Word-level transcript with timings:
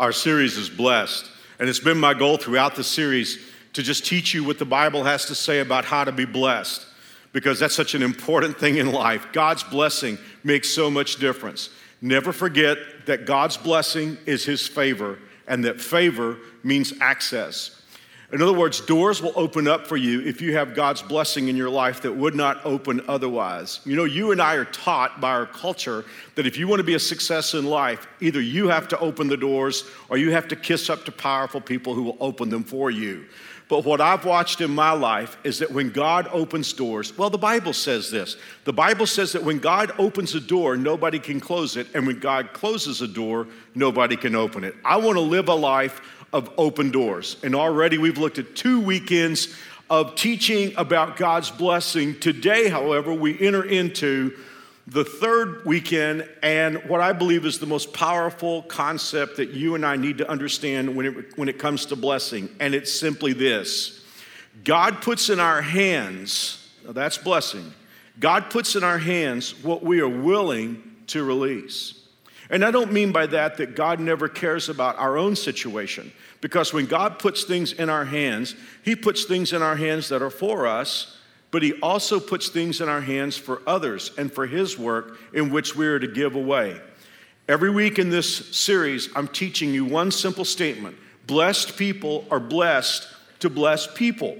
Our 0.00 0.12
series 0.12 0.56
is 0.56 0.70
blessed. 0.70 1.30
And 1.58 1.68
it's 1.68 1.78
been 1.78 1.98
my 1.98 2.14
goal 2.14 2.38
throughout 2.38 2.74
the 2.74 2.82
series 2.82 3.38
to 3.74 3.82
just 3.82 4.06
teach 4.06 4.32
you 4.32 4.42
what 4.42 4.58
the 4.58 4.64
Bible 4.64 5.04
has 5.04 5.26
to 5.26 5.34
say 5.34 5.60
about 5.60 5.84
how 5.84 6.04
to 6.04 6.10
be 6.10 6.24
blessed, 6.24 6.86
because 7.34 7.60
that's 7.60 7.74
such 7.74 7.94
an 7.94 8.02
important 8.02 8.58
thing 8.58 8.78
in 8.78 8.92
life. 8.92 9.26
God's 9.34 9.62
blessing 9.62 10.16
makes 10.42 10.70
so 10.70 10.90
much 10.90 11.16
difference. 11.16 11.68
Never 12.00 12.32
forget 12.32 12.78
that 13.04 13.26
God's 13.26 13.58
blessing 13.58 14.16
is 14.24 14.42
His 14.42 14.66
favor, 14.66 15.18
and 15.46 15.66
that 15.66 15.78
favor 15.78 16.38
means 16.64 16.94
access. 17.02 17.79
In 18.32 18.40
other 18.40 18.52
words, 18.52 18.80
doors 18.80 19.20
will 19.20 19.32
open 19.34 19.66
up 19.66 19.88
for 19.88 19.96
you 19.96 20.20
if 20.20 20.40
you 20.40 20.54
have 20.54 20.72
God's 20.72 21.02
blessing 21.02 21.48
in 21.48 21.56
your 21.56 21.68
life 21.68 22.02
that 22.02 22.12
would 22.12 22.36
not 22.36 22.64
open 22.64 23.02
otherwise. 23.08 23.80
You 23.84 23.96
know, 23.96 24.04
you 24.04 24.30
and 24.30 24.40
I 24.40 24.54
are 24.54 24.66
taught 24.66 25.20
by 25.20 25.30
our 25.30 25.46
culture 25.46 26.04
that 26.36 26.46
if 26.46 26.56
you 26.56 26.68
want 26.68 26.78
to 26.78 26.84
be 26.84 26.94
a 26.94 27.00
success 27.00 27.54
in 27.54 27.66
life, 27.66 28.06
either 28.20 28.40
you 28.40 28.68
have 28.68 28.86
to 28.88 28.98
open 29.00 29.26
the 29.26 29.36
doors 29.36 29.84
or 30.08 30.16
you 30.16 30.30
have 30.30 30.46
to 30.48 30.56
kiss 30.56 30.88
up 30.88 31.04
to 31.06 31.12
powerful 31.12 31.60
people 31.60 31.92
who 31.92 32.04
will 32.04 32.16
open 32.20 32.50
them 32.50 32.62
for 32.62 32.88
you. 32.88 33.24
But 33.70 33.84
what 33.84 34.00
I've 34.00 34.24
watched 34.24 34.60
in 34.60 34.72
my 34.72 34.90
life 34.90 35.36
is 35.44 35.60
that 35.60 35.70
when 35.70 35.90
God 35.90 36.28
opens 36.32 36.72
doors, 36.72 37.16
well, 37.16 37.30
the 37.30 37.38
Bible 37.38 37.72
says 37.72 38.10
this. 38.10 38.36
The 38.64 38.72
Bible 38.72 39.06
says 39.06 39.30
that 39.32 39.44
when 39.44 39.60
God 39.60 39.92
opens 39.96 40.34
a 40.34 40.40
door, 40.40 40.76
nobody 40.76 41.20
can 41.20 41.38
close 41.38 41.76
it. 41.76 41.86
And 41.94 42.04
when 42.04 42.18
God 42.18 42.52
closes 42.52 43.00
a 43.00 43.06
door, 43.06 43.46
nobody 43.76 44.16
can 44.16 44.34
open 44.34 44.64
it. 44.64 44.74
I 44.84 44.96
want 44.96 45.16
to 45.18 45.20
live 45.20 45.48
a 45.48 45.54
life 45.54 46.00
of 46.32 46.50
open 46.56 46.90
doors. 46.90 47.36
And 47.42 47.54
already 47.54 47.98
we've 47.98 48.18
looked 48.18 48.38
at 48.38 48.54
two 48.54 48.80
weekends 48.80 49.54
of 49.88 50.14
teaching 50.14 50.72
about 50.76 51.16
God's 51.16 51.50
blessing. 51.50 52.18
Today, 52.20 52.68
however, 52.68 53.12
we 53.12 53.38
enter 53.40 53.64
into 53.64 54.36
the 54.86 55.04
third 55.04 55.64
weekend 55.64 56.28
and 56.42 56.76
what 56.88 57.00
I 57.00 57.12
believe 57.12 57.44
is 57.44 57.58
the 57.58 57.66
most 57.66 57.92
powerful 57.92 58.62
concept 58.62 59.36
that 59.36 59.50
you 59.50 59.74
and 59.74 59.86
I 59.86 59.96
need 59.96 60.18
to 60.18 60.28
understand 60.28 60.96
when 60.96 61.06
it, 61.06 61.38
when 61.38 61.48
it 61.48 61.58
comes 61.58 61.86
to 61.86 61.96
blessing. 61.96 62.48
And 62.58 62.74
it's 62.74 62.92
simply 62.92 63.32
this 63.32 64.04
God 64.64 65.00
puts 65.00 65.30
in 65.30 65.38
our 65.40 65.62
hands, 65.62 66.68
that's 66.84 67.18
blessing, 67.18 67.72
God 68.18 68.50
puts 68.50 68.76
in 68.76 68.84
our 68.84 68.98
hands 68.98 69.62
what 69.62 69.82
we 69.82 70.00
are 70.00 70.08
willing 70.08 70.82
to 71.08 71.24
release. 71.24 71.99
And 72.50 72.64
I 72.64 72.72
don't 72.72 72.92
mean 72.92 73.12
by 73.12 73.26
that 73.26 73.56
that 73.58 73.76
God 73.76 74.00
never 74.00 74.28
cares 74.28 74.68
about 74.68 74.98
our 74.98 75.16
own 75.16 75.36
situation, 75.36 76.12
because 76.40 76.72
when 76.72 76.86
God 76.86 77.18
puts 77.18 77.44
things 77.44 77.72
in 77.72 77.88
our 77.88 78.04
hands, 78.04 78.56
He 78.82 78.96
puts 78.96 79.24
things 79.24 79.52
in 79.52 79.62
our 79.62 79.76
hands 79.76 80.08
that 80.08 80.20
are 80.20 80.30
for 80.30 80.66
us, 80.66 81.16
but 81.52 81.62
He 81.62 81.74
also 81.74 82.18
puts 82.18 82.48
things 82.48 82.80
in 82.80 82.88
our 82.88 83.00
hands 83.00 83.36
for 83.36 83.62
others 83.66 84.10
and 84.18 84.32
for 84.32 84.46
His 84.46 84.76
work 84.76 85.18
in 85.32 85.50
which 85.50 85.76
we 85.76 85.86
are 85.86 86.00
to 86.00 86.08
give 86.08 86.34
away. 86.34 86.80
Every 87.48 87.70
week 87.70 87.98
in 87.98 88.10
this 88.10 88.56
series, 88.56 89.08
I'm 89.14 89.28
teaching 89.28 89.72
you 89.72 89.84
one 89.84 90.10
simple 90.10 90.44
statement 90.44 90.96
blessed 91.26 91.76
people 91.76 92.24
are 92.28 92.40
blessed 92.40 93.06
to 93.38 93.48
bless 93.48 93.86
people. 93.86 94.36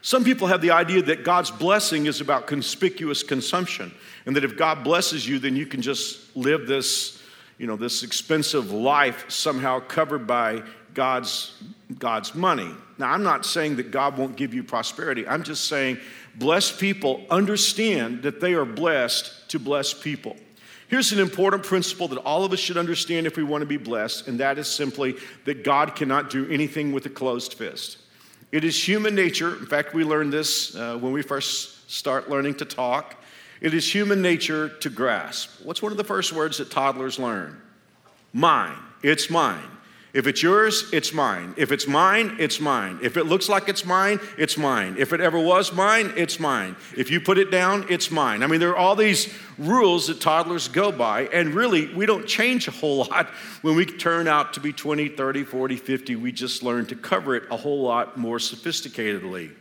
Some 0.00 0.24
people 0.24 0.48
have 0.48 0.60
the 0.60 0.72
idea 0.72 1.00
that 1.02 1.22
God's 1.22 1.52
blessing 1.52 2.06
is 2.06 2.20
about 2.20 2.48
conspicuous 2.48 3.22
consumption, 3.22 3.94
and 4.26 4.34
that 4.34 4.42
if 4.42 4.56
God 4.56 4.82
blesses 4.82 5.28
you, 5.28 5.38
then 5.38 5.54
you 5.54 5.66
can 5.66 5.80
just 5.80 6.36
live 6.36 6.66
this 6.66 7.21
you 7.62 7.68
know, 7.68 7.76
this 7.76 8.02
expensive 8.02 8.72
life 8.72 9.24
somehow 9.28 9.78
covered 9.78 10.26
by 10.26 10.64
God's, 10.94 11.62
God's 11.96 12.34
money. 12.34 12.68
Now, 12.98 13.12
I'm 13.12 13.22
not 13.22 13.46
saying 13.46 13.76
that 13.76 13.92
God 13.92 14.18
won't 14.18 14.34
give 14.34 14.52
you 14.52 14.64
prosperity. 14.64 15.28
I'm 15.28 15.44
just 15.44 15.66
saying 15.66 15.98
blessed 16.34 16.80
people 16.80 17.24
understand 17.30 18.24
that 18.24 18.40
they 18.40 18.54
are 18.54 18.64
blessed 18.64 19.48
to 19.50 19.60
bless 19.60 19.94
people. 19.94 20.34
Here's 20.88 21.12
an 21.12 21.20
important 21.20 21.62
principle 21.62 22.08
that 22.08 22.18
all 22.18 22.44
of 22.44 22.52
us 22.52 22.58
should 22.58 22.76
understand 22.76 23.28
if 23.28 23.36
we 23.36 23.44
want 23.44 23.62
to 23.62 23.66
be 23.66 23.76
blessed, 23.76 24.26
and 24.26 24.40
that 24.40 24.58
is 24.58 24.66
simply 24.66 25.14
that 25.44 25.62
God 25.62 25.94
cannot 25.94 26.30
do 26.30 26.50
anything 26.50 26.90
with 26.90 27.06
a 27.06 27.10
closed 27.10 27.54
fist. 27.54 27.98
It 28.50 28.64
is 28.64 28.88
human 28.88 29.14
nature. 29.14 29.56
In 29.56 29.66
fact, 29.66 29.94
we 29.94 30.02
learned 30.02 30.32
this 30.32 30.74
uh, 30.74 30.98
when 30.98 31.12
we 31.12 31.22
first 31.22 31.88
start 31.88 32.28
learning 32.28 32.56
to 32.56 32.64
talk. 32.64 33.21
It 33.62 33.74
is 33.74 33.94
human 33.94 34.20
nature 34.20 34.68
to 34.68 34.90
grasp. 34.90 35.48
What's 35.62 35.80
one 35.80 35.92
of 35.92 35.96
the 35.96 36.04
first 36.04 36.32
words 36.32 36.58
that 36.58 36.72
toddlers 36.72 37.20
learn? 37.20 37.62
Mine. 38.32 38.76
It's 39.04 39.30
mine. 39.30 39.62
If 40.12 40.26
it's 40.26 40.42
yours, 40.42 40.90
it's 40.92 41.14
mine. 41.14 41.54
If 41.56 41.70
it's 41.70 41.86
mine, 41.86 42.36
it's 42.40 42.58
mine. 42.58 42.98
If 43.02 43.16
it 43.16 43.24
looks 43.24 43.48
like 43.48 43.68
it's 43.68 43.84
mine, 43.86 44.18
it's 44.36 44.58
mine. 44.58 44.96
If 44.98 45.12
it 45.12 45.20
ever 45.20 45.38
was 45.38 45.72
mine, 45.72 46.12
it's 46.16 46.40
mine. 46.40 46.74
If 46.96 47.10
you 47.10 47.20
put 47.20 47.38
it 47.38 47.52
down, 47.52 47.86
it's 47.88 48.10
mine. 48.10 48.42
I 48.42 48.48
mean, 48.48 48.58
there 48.58 48.70
are 48.70 48.76
all 48.76 48.96
these 48.96 49.32
rules 49.58 50.08
that 50.08 50.20
toddlers 50.20 50.66
go 50.66 50.90
by, 50.90 51.28
and 51.28 51.54
really, 51.54 51.94
we 51.94 52.04
don't 52.04 52.26
change 52.26 52.66
a 52.66 52.72
whole 52.72 53.04
lot 53.10 53.28
when 53.62 53.76
we 53.76 53.86
turn 53.86 54.26
out 54.26 54.54
to 54.54 54.60
be 54.60 54.72
20, 54.72 55.10
30, 55.10 55.44
40, 55.44 55.76
50. 55.76 56.16
We 56.16 56.32
just 56.32 56.64
learn 56.64 56.84
to 56.86 56.96
cover 56.96 57.36
it 57.36 57.44
a 57.50 57.56
whole 57.56 57.82
lot 57.82 58.18
more 58.18 58.38
sophisticatedly. 58.38 59.52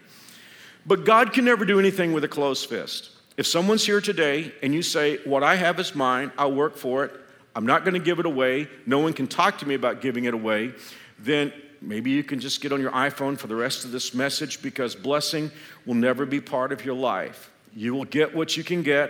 But 0.88 1.06
God 1.06 1.34
can 1.34 1.46
never 1.46 1.66
do 1.66 1.80
anything 1.80 2.14
with 2.14 2.24
a 2.24 2.28
closed 2.28 2.68
fist. 2.68 3.12
If 3.42 3.48
someone's 3.48 3.84
here 3.84 4.02
today 4.02 4.54
and 4.62 4.72
you 4.72 4.84
say, 4.84 5.18
What 5.24 5.42
I 5.42 5.56
have 5.56 5.80
is 5.80 5.96
mine, 5.96 6.32
I'll 6.38 6.52
work 6.52 6.78
for 6.78 7.06
it, 7.06 7.20
I'm 7.56 7.66
not 7.66 7.84
going 7.84 7.96
to 7.96 8.00
give 8.00 8.20
it 8.20 8.28
away, 8.28 8.68
no 8.86 9.00
one 9.00 9.14
can 9.14 9.26
talk 9.26 9.58
to 9.58 9.68
me 9.68 9.74
about 9.74 10.00
giving 10.00 10.26
it 10.26 10.36
away, 10.36 10.76
then 11.18 11.52
maybe 11.82 12.12
you 12.12 12.24
can 12.24 12.40
just 12.40 12.62
get 12.62 12.72
on 12.72 12.80
your 12.80 12.92
iPhone 12.92 13.36
for 13.36 13.48
the 13.48 13.56
rest 13.56 13.84
of 13.84 13.92
this 13.92 14.14
message 14.14 14.62
because 14.62 14.94
blessing 14.94 15.50
will 15.88 15.96
never 15.96 16.24
be 16.24 16.40
part 16.40 16.72
of 16.72 16.86
your 16.86 16.94
life. 16.94 17.50
You 17.76 17.96
will 17.96 18.06
get 18.06 18.36
what 18.36 18.56
you 18.58 18.64
can 18.64 18.84
get. 18.84 19.10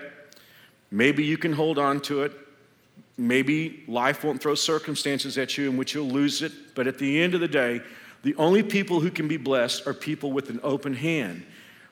Maybe 0.92 1.26
you 1.26 1.38
can 1.38 1.52
hold 1.52 1.78
on 1.78 2.00
to 2.04 2.24
it. 2.24 2.32
Maybe 3.18 3.84
life 3.86 4.24
won't 4.24 4.42
throw 4.42 4.56
circumstances 4.56 5.38
at 5.38 5.58
you 5.58 5.70
in 5.70 5.76
which 5.76 5.94
you'll 5.94 6.08
lose 6.08 6.42
it. 6.42 6.74
But 6.74 6.88
at 6.88 6.98
the 6.98 7.22
end 7.22 7.34
of 7.34 7.42
the 7.42 7.50
day, 7.50 7.82
the 8.24 8.36
only 8.36 8.64
people 8.64 9.02
who 9.02 9.12
can 9.12 9.28
be 9.28 9.36
blessed 9.36 9.86
are 9.86 9.94
people 9.94 10.32
with 10.32 10.50
an 10.50 10.62
open 10.64 10.94
hand. 10.94 11.46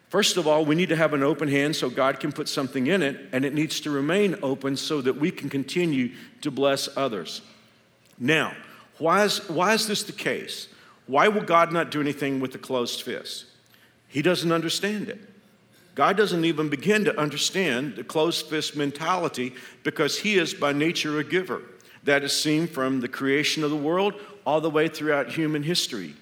First 0.09 0.37
of 0.37 0.47
all, 0.47 0.65
we 0.65 0.73
need 0.73 0.89
to 0.89 0.95
have 0.95 1.13
an 1.13 1.21
open 1.21 1.47
hand 1.47 1.75
so 1.75 1.89
God 1.89 2.19
can 2.19 2.31
put 2.31 2.49
something 2.49 2.87
in 2.87 3.03
it, 3.03 3.29
and 3.31 3.45
it 3.45 3.53
needs 3.53 3.79
to 3.81 3.91
remain 3.91 4.35
open 4.41 4.75
so 4.75 5.01
that 5.01 5.17
we 5.17 5.29
can 5.29 5.49
continue 5.49 6.11
to 6.41 6.49
bless 6.49 6.89
others. 6.97 7.41
Now, 8.17 8.53
why 8.97 9.23
is, 9.23 9.47
why 9.47 9.73
is 9.73 9.87
this 9.87 10.03
the 10.03 10.11
case? 10.11 10.67
Why 11.05 11.27
will 11.27 11.43
God 11.43 11.71
not 11.71 11.91
do 11.91 12.01
anything 12.01 12.39
with 12.39 12.53
a 12.55 12.57
closed 12.57 13.03
fist? 13.03 13.45
He 14.07 14.23
doesn't 14.23 14.51
understand 14.51 15.09
it. 15.09 15.19
God 15.93 16.17
doesn't 16.17 16.45
even 16.45 16.69
begin 16.69 17.05
to 17.05 17.19
understand 17.19 17.95
the 17.95 18.03
closed 18.03 18.47
fist 18.47 18.75
mentality 18.75 19.53
because 19.83 20.19
He 20.19 20.37
is 20.37 20.53
by 20.53 20.73
nature 20.73 21.19
a 21.19 21.23
giver. 21.23 21.61
That 22.03 22.23
is 22.23 22.31
seen 22.31 22.67
from 22.67 23.01
the 23.01 23.07
creation 23.07 23.63
of 23.63 23.69
the 23.69 23.75
world 23.75 24.15
all 24.45 24.61
the 24.61 24.69
way 24.69 24.87
throughout 24.87 25.29
human 25.29 25.61
history. 25.61 26.15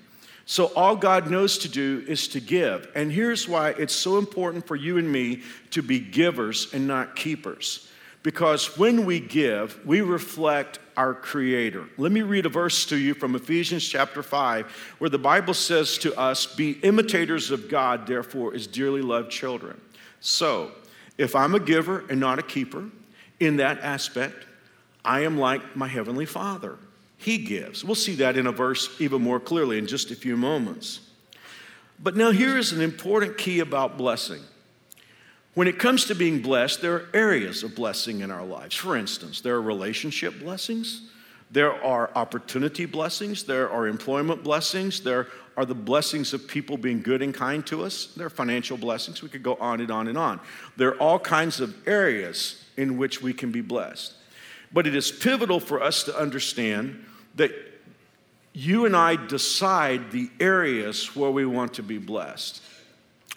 So, 0.49 0.67
all 0.77 0.95
God 0.95 1.29
knows 1.29 1.57
to 1.59 1.67
do 1.67 2.05
is 2.07 2.29
to 2.29 2.39
give. 2.39 2.89
And 2.95 3.11
here's 3.11 3.49
why 3.49 3.71
it's 3.71 3.93
so 3.93 4.17
important 4.17 4.65
for 4.65 4.77
you 4.77 4.97
and 4.97 5.11
me 5.11 5.41
to 5.71 5.81
be 5.81 5.99
givers 5.99 6.73
and 6.73 6.87
not 6.87 7.17
keepers. 7.17 7.89
Because 8.23 8.77
when 8.77 9.05
we 9.05 9.19
give, 9.19 9.85
we 9.85 9.99
reflect 9.99 10.79
our 10.95 11.13
Creator. 11.13 11.89
Let 11.97 12.13
me 12.13 12.21
read 12.21 12.45
a 12.45 12.49
verse 12.49 12.85
to 12.85 12.95
you 12.95 13.13
from 13.13 13.35
Ephesians 13.35 13.85
chapter 13.85 14.23
5, 14.23 14.95
where 14.99 15.09
the 15.09 15.19
Bible 15.19 15.53
says 15.53 15.97
to 15.97 16.17
us, 16.17 16.45
Be 16.45 16.71
imitators 16.71 17.51
of 17.51 17.67
God, 17.67 18.07
therefore, 18.07 18.55
as 18.55 18.67
dearly 18.67 19.01
loved 19.01 19.29
children. 19.29 19.79
So, 20.21 20.71
if 21.17 21.35
I'm 21.35 21.55
a 21.55 21.59
giver 21.59 22.05
and 22.09 22.21
not 22.21 22.39
a 22.39 22.43
keeper, 22.43 22.85
in 23.41 23.57
that 23.57 23.81
aspect, 23.81 24.45
I 25.03 25.25
am 25.25 25.37
like 25.37 25.75
my 25.75 25.89
Heavenly 25.89 26.25
Father. 26.25 26.77
He 27.17 27.39
gives. 27.39 27.83
We'll 27.83 27.95
see 27.95 28.15
that 28.15 28.37
in 28.37 28.47
a 28.47 28.51
verse 28.51 28.89
even 29.01 29.21
more 29.21 29.39
clearly 29.39 29.77
in 29.77 29.87
just 29.87 30.11
a 30.11 30.15
few 30.15 30.37
moments. 30.37 31.01
But 31.99 32.15
now 32.15 32.31
here 32.31 32.57
is 32.57 32.71
an 32.71 32.81
important 32.81 33.37
key 33.37 33.59
about 33.59 33.97
blessing. 33.97 34.41
When 35.55 35.67
it 35.67 35.79
comes 35.79 36.05
to 36.05 36.15
being 36.15 36.43
blessed, 36.43 36.81
there 36.81 36.93
are 36.93 37.09
areas 37.15 37.63
of 37.63 37.73
blessing 37.73 38.19
in 38.19 38.29
our 38.29 38.45
lives. 38.45 38.75
For 38.75 38.95
instance, 38.95 39.41
there 39.41 39.55
are 39.55 39.61
relationship 39.61 40.39
blessings, 40.39 41.09
there 41.49 41.73
are 41.83 42.11
opportunity 42.13 42.85
blessings, 42.85 43.43
there 43.43 43.67
are 43.71 43.87
employment 43.87 44.43
blessings, 44.43 45.01
there 45.01 45.27
are 45.55 45.65
the 45.65 45.73
blessings 45.73 46.33
of 46.33 46.47
people 46.47 46.77
being 46.77 47.01
good 47.01 47.23
and 47.23 47.33
kind 47.33 47.65
to 47.65 47.83
us, 47.83 48.13
there 48.15 48.27
are 48.27 48.29
financial 48.29 48.77
blessings. 48.77 49.23
We 49.23 49.29
could 49.29 49.41
go 49.41 49.55
on 49.55 49.81
and 49.81 49.89
on 49.89 50.07
and 50.07 50.17
on. 50.17 50.39
There 50.75 50.89
are 50.89 50.97
all 51.01 51.17
kinds 51.17 51.59
of 51.59 51.75
areas 51.87 52.63
in 52.77 52.97
which 52.97 53.23
we 53.23 53.33
can 53.33 53.51
be 53.51 53.61
blessed. 53.61 54.13
But 54.71 54.87
it 54.87 54.95
is 54.95 55.11
pivotal 55.11 55.59
for 55.59 55.81
us 55.81 56.03
to 56.03 56.17
understand 56.17 57.05
that 57.35 57.51
you 58.53 58.85
and 58.85 58.95
I 58.95 59.15
decide 59.27 60.11
the 60.11 60.29
areas 60.39 61.15
where 61.15 61.29
we 61.29 61.45
want 61.45 61.75
to 61.75 61.83
be 61.83 61.99
blessed. 61.99 62.61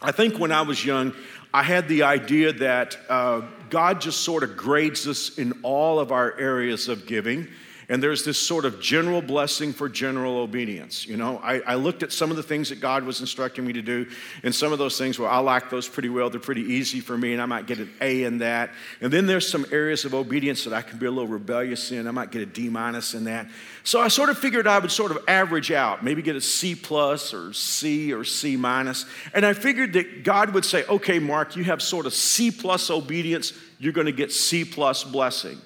I 0.00 0.12
think 0.12 0.38
when 0.38 0.50
I 0.50 0.62
was 0.62 0.84
young, 0.84 1.14
I 1.52 1.62
had 1.62 1.88
the 1.88 2.04
idea 2.04 2.52
that 2.54 2.96
uh, 3.08 3.42
God 3.68 4.00
just 4.00 4.22
sort 4.22 4.42
of 4.42 4.56
grades 4.56 5.06
us 5.06 5.36
in 5.36 5.52
all 5.62 5.98
of 5.98 6.10
our 6.10 6.38
areas 6.38 6.88
of 6.88 7.06
giving 7.06 7.48
and 7.90 8.00
there's 8.00 8.24
this 8.24 8.38
sort 8.38 8.64
of 8.64 8.80
general 8.80 9.20
blessing 9.20 9.72
for 9.72 9.88
general 9.88 10.36
obedience. 10.36 11.08
You 11.08 11.16
know, 11.16 11.40
I, 11.42 11.58
I, 11.58 11.74
looked 11.74 12.04
at 12.04 12.12
some 12.12 12.30
of 12.30 12.36
the 12.36 12.42
things 12.42 12.68
that 12.68 12.78
God 12.78 13.02
was 13.02 13.20
instructing 13.20 13.66
me 13.66 13.72
to 13.72 13.82
do, 13.82 14.06
and 14.44 14.54
some 14.54 14.72
of 14.72 14.78
those 14.78 14.96
things, 14.96 15.18
well, 15.18 15.28
I 15.28 15.38
like 15.38 15.70
those 15.70 15.88
pretty 15.88 16.08
well. 16.08 16.30
They're 16.30 16.38
pretty 16.38 16.62
easy 16.62 17.00
for 17.00 17.18
me, 17.18 17.32
and 17.32 17.42
I 17.42 17.46
might 17.46 17.66
get 17.66 17.78
an 17.78 17.92
A 18.00 18.22
in 18.22 18.38
that. 18.38 18.70
And 19.00 19.12
then 19.12 19.26
there's 19.26 19.48
some 19.48 19.66
areas 19.72 20.04
of 20.04 20.14
obedience 20.14 20.62
that 20.64 20.72
I 20.72 20.82
can 20.82 21.00
be 21.00 21.06
a 21.06 21.10
little 21.10 21.26
rebellious 21.26 21.90
in. 21.90 22.06
I 22.06 22.12
might 22.12 22.30
get 22.30 22.42
a 22.42 22.46
D 22.46 22.68
minus 22.68 23.14
in 23.14 23.24
that. 23.24 23.48
So 23.82 24.00
I 24.00 24.06
sort 24.06 24.30
of 24.30 24.38
figured 24.38 24.68
I 24.68 24.78
would 24.78 24.92
sort 24.92 25.10
of 25.10 25.18
average 25.26 25.72
out, 25.72 26.04
maybe 26.04 26.22
get 26.22 26.36
a 26.36 26.40
C 26.40 26.76
plus 26.76 27.34
or 27.34 27.52
C 27.52 28.12
or 28.12 28.22
C 28.22 28.56
minus. 28.56 29.04
And 29.34 29.44
I 29.44 29.52
figured 29.52 29.94
that 29.94 30.22
God 30.22 30.54
would 30.54 30.64
say, 30.64 30.84
okay, 30.84 31.18
Mark, 31.18 31.56
you 31.56 31.64
have 31.64 31.82
sort 31.82 32.06
of 32.06 32.14
C 32.14 32.52
plus 32.52 32.88
obedience, 32.88 33.52
you're 33.80 33.92
going 33.92 34.06
to 34.06 34.12
get 34.12 34.30
C 34.30 34.64
plus 34.64 35.02
blessing. 35.02 35.60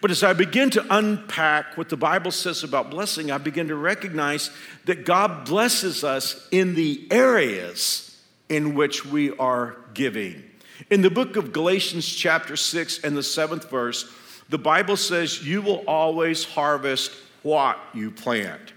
But 0.00 0.10
as 0.10 0.22
I 0.22 0.32
begin 0.32 0.70
to 0.70 0.86
unpack 0.90 1.76
what 1.76 1.88
the 1.88 1.96
Bible 1.96 2.30
says 2.30 2.62
about 2.62 2.90
blessing, 2.90 3.30
I 3.30 3.38
begin 3.38 3.68
to 3.68 3.76
recognize 3.76 4.50
that 4.84 5.04
God 5.04 5.46
blesses 5.46 6.04
us 6.04 6.46
in 6.50 6.74
the 6.74 7.06
areas 7.10 8.18
in 8.48 8.74
which 8.74 9.04
we 9.06 9.36
are 9.38 9.76
giving. 9.94 10.42
In 10.90 11.02
the 11.02 11.10
book 11.10 11.36
of 11.36 11.52
Galatians, 11.52 12.06
chapter 12.06 12.56
6, 12.56 13.00
and 13.00 13.16
the 13.16 13.22
seventh 13.22 13.70
verse, 13.70 14.12
the 14.48 14.58
Bible 14.58 14.96
says, 14.96 15.44
You 15.44 15.62
will 15.62 15.82
always 15.86 16.44
harvest 16.44 17.12
what 17.42 17.78
you 17.94 18.10
plant. 18.10 18.74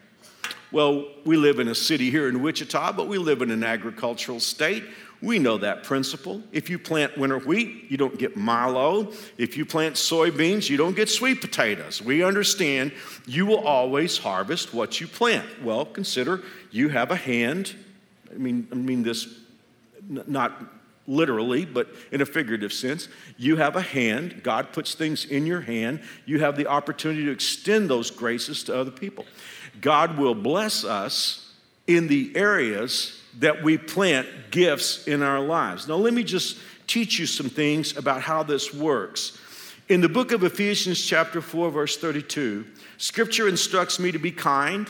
Well, 0.72 1.08
we 1.26 1.36
live 1.36 1.60
in 1.60 1.68
a 1.68 1.76
city 1.76 2.12
here 2.12 2.30
in 2.30 2.42
Wichita, 2.42 2.94
but 2.94 3.08
we 3.08 3.18
live 3.18 3.42
in 3.42 3.52
an 3.52 3.64
agricultural 3.64 4.40
state. 4.40 4.84
We 5.22 5.38
know 5.38 5.58
that 5.58 5.84
principle. 5.84 6.42
If 6.52 6.70
you 6.70 6.80
plant 6.80 7.18
winter 7.18 7.40
wheat, 7.40 7.86
you 7.90 7.98
don't 7.98 8.18
get 8.18 8.38
milo. 8.38 9.12
If 9.38 9.58
you 9.58 9.66
plant 9.66 9.96
soybeans, 9.96 10.70
you 10.70 10.78
don't 10.78 10.96
get 10.96 11.10
sweet 11.10 11.42
potatoes. 11.42 12.02
We 12.02 12.24
understand 12.24 12.94
you 13.28 13.46
will 13.46 13.60
always 13.60 14.18
harvest 14.18 14.74
what 14.74 15.02
you 15.02 15.08
plant. 15.08 15.62
Well, 15.62 15.86
consider 15.86 16.42
you 16.72 16.90
have 16.90 17.12
a 17.12 17.18
hand. 17.18 17.76
I 18.34 18.38
mean, 18.38 18.68
I 18.72 18.76
mean 18.76 19.04
this 19.04 19.28
not 20.08 20.54
literally, 21.06 21.66
but 21.66 21.90
in 22.12 22.22
a 22.22 22.26
figurative 22.26 22.72
sense. 22.72 23.10
You 23.38 23.58
have 23.58 23.76
a 23.76 23.82
hand. 23.82 24.42
God 24.44 24.72
puts 24.72 24.94
things 24.94 25.26
in 25.26 25.46
your 25.46 25.62
hand. 25.62 26.02
You 26.26 26.40
have 26.40 26.56
the 26.56 26.68
opportunity 26.68 27.26
to 27.26 27.32
extend 27.32 27.90
those 27.90 28.10
graces 28.10 28.64
to 28.66 28.78
other 28.78 28.92
people. 28.92 29.26
God 29.82 30.18
will 30.18 30.36
bless 30.36 30.86
us 30.86 31.52
in 31.88 32.08
the 32.08 32.32
areas 32.36 33.19
that 33.38 33.64
we 33.64 33.78
plant 33.78 34.28
gifts 34.52 35.08
in 35.08 35.22
our 35.22 35.40
lives. 35.40 35.88
Now, 35.88 35.96
let 35.96 36.14
me 36.14 36.24
just 36.24 36.58
teach 36.88 37.20
you 37.20 37.26
some 37.26 37.50
things 37.50 37.96
about 37.96 38.22
how 38.22 38.44
this 38.44 38.74
works. 38.74 39.38
In 39.88 40.02
the 40.02 40.10
book 40.10 40.32
of 40.32 40.44
Ephesians, 40.44 41.04
chapter 41.04 41.42
4, 41.42 41.72
verse 41.72 41.98
32, 41.98 42.66
scripture 42.98 43.48
instructs 43.48 44.00
me 44.00 44.12
to 44.12 44.20
be 44.20 44.32
kind, 44.32 44.88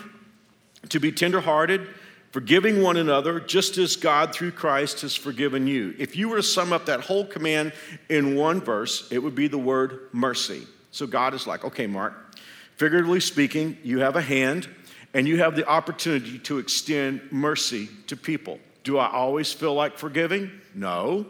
to 0.89 1.00
be 1.00 1.12
tenderhearted, 1.12 1.88
forgiving 2.31 2.81
one 2.81 2.97
another, 2.97 3.39
just 3.39 3.77
as 3.77 3.95
God 3.95 4.33
through 4.33 4.51
Christ 4.51 5.01
has 5.01 5.15
forgiven 5.15 5.68
you. 5.68 5.95
If 5.97 6.15
you 6.15 6.30
were 6.30 6.38
to 6.38 6.44
sum 6.44 6.71
up 6.71 6.85
that 6.85 7.01
whole 7.01 7.25
command 7.25 7.74
in 8.09 8.35
one 8.35 8.62
verse, 8.62 9.12
it 9.12 9.19
would 9.19 9.35
be 9.35 9.47
the 9.47 9.57
word 9.57 10.09
mercy. 10.12 10.68
So 10.92 11.07
God 11.07 11.33
is 11.33 11.47
like, 11.47 11.63
okay, 11.65 11.88
Mark, 11.88 12.35
figuratively 12.75 13.19
speaking, 13.19 13.77
you 13.83 14.00
have 14.00 14.15
a 14.15 14.21
hand 14.21 14.68
and 15.13 15.27
you 15.27 15.38
have 15.38 15.56
the 15.56 15.67
opportunity 15.67 16.39
to 16.39 16.59
extend 16.59 17.21
mercy 17.31 17.89
to 18.07 18.15
people. 18.15 18.59
Do 18.83 18.97
I 18.97 19.11
always 19.11 19.51
feel 19.51 19.73
like 19.73 19.97
forgiving? 19.97 20.51
No. 20.73 21.25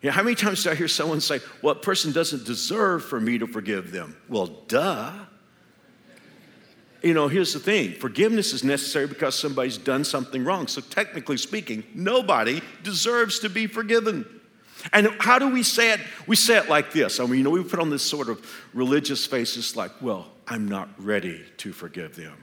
You 0.00 0.08
know, 0.08 0.12
how 0.12 0.22
many 0.22 0.34
times 0.34 0.64
do 0.64 0.70
I 0.70 0.74
hear 0.74 0.88
someone 0.88 1.20
say, 1.20 1.40
well, 1.62 1.72
a 1.72 1.78
person 1.78 2.12
doesn't 2.12 2.44
deserve 2.44 3.04
for 3.04 3.20
me 3.20 3.38
to 3.38 3.46
forgive 3.46 3.92
them? 3.92 4.16
Well, 4.28 4.48
duh. 4.66 5.12
You 7.02 7.14
know, 7.14 7.28
here's 7.28 7.52
the 7.52 7.58
thing 7.58 7.92
forgiveness 7.94 8.52
is 8.52 8.62
necessary 8.62 9.06
because 9.06 9.36
somebody's 9.36 9.78
done 9.78 10.04
something 10.04 10.44
wrong. 10.44 10.66
So, 10.68 10.80
technically 10.80 11.36
speaking, 11.36 11.84
nobody 11.94 12.60
deserves 12.82 13.40
to 13.40 13.48
be 13.48 13.66
forgiven. 13.66 14.24
And 14.92 15.08
how 15.20 15.38
do 15.38 15.48
we 15.48 15.62
say 15.62 15.92
it? 15.92 16.00
We 16.26 16.34
say 16.34 16.58
it 16.58 16.68
like 16.68 16.92
this. 16.92 17.20
I 17.20 17.24
mean, 17.26 17.38
you 17.38 17.44
know, 17.44 17.50
we 17.50 17.62
put 17.62 17.78
on 17.78 17.90
this 17.90 18.02
sort 18.02 18.28
of 18.28 18.44
religious 18.74 19.26
faces 19.26 19.76
like, 19.76 19.90
well, 20.00 20.30
I'm 20.48 20.66
not 20.66 20.88
ready 20.98 21.44
to 21.58 21.72
forgive 21.72 22.16
them. 22.16 22.41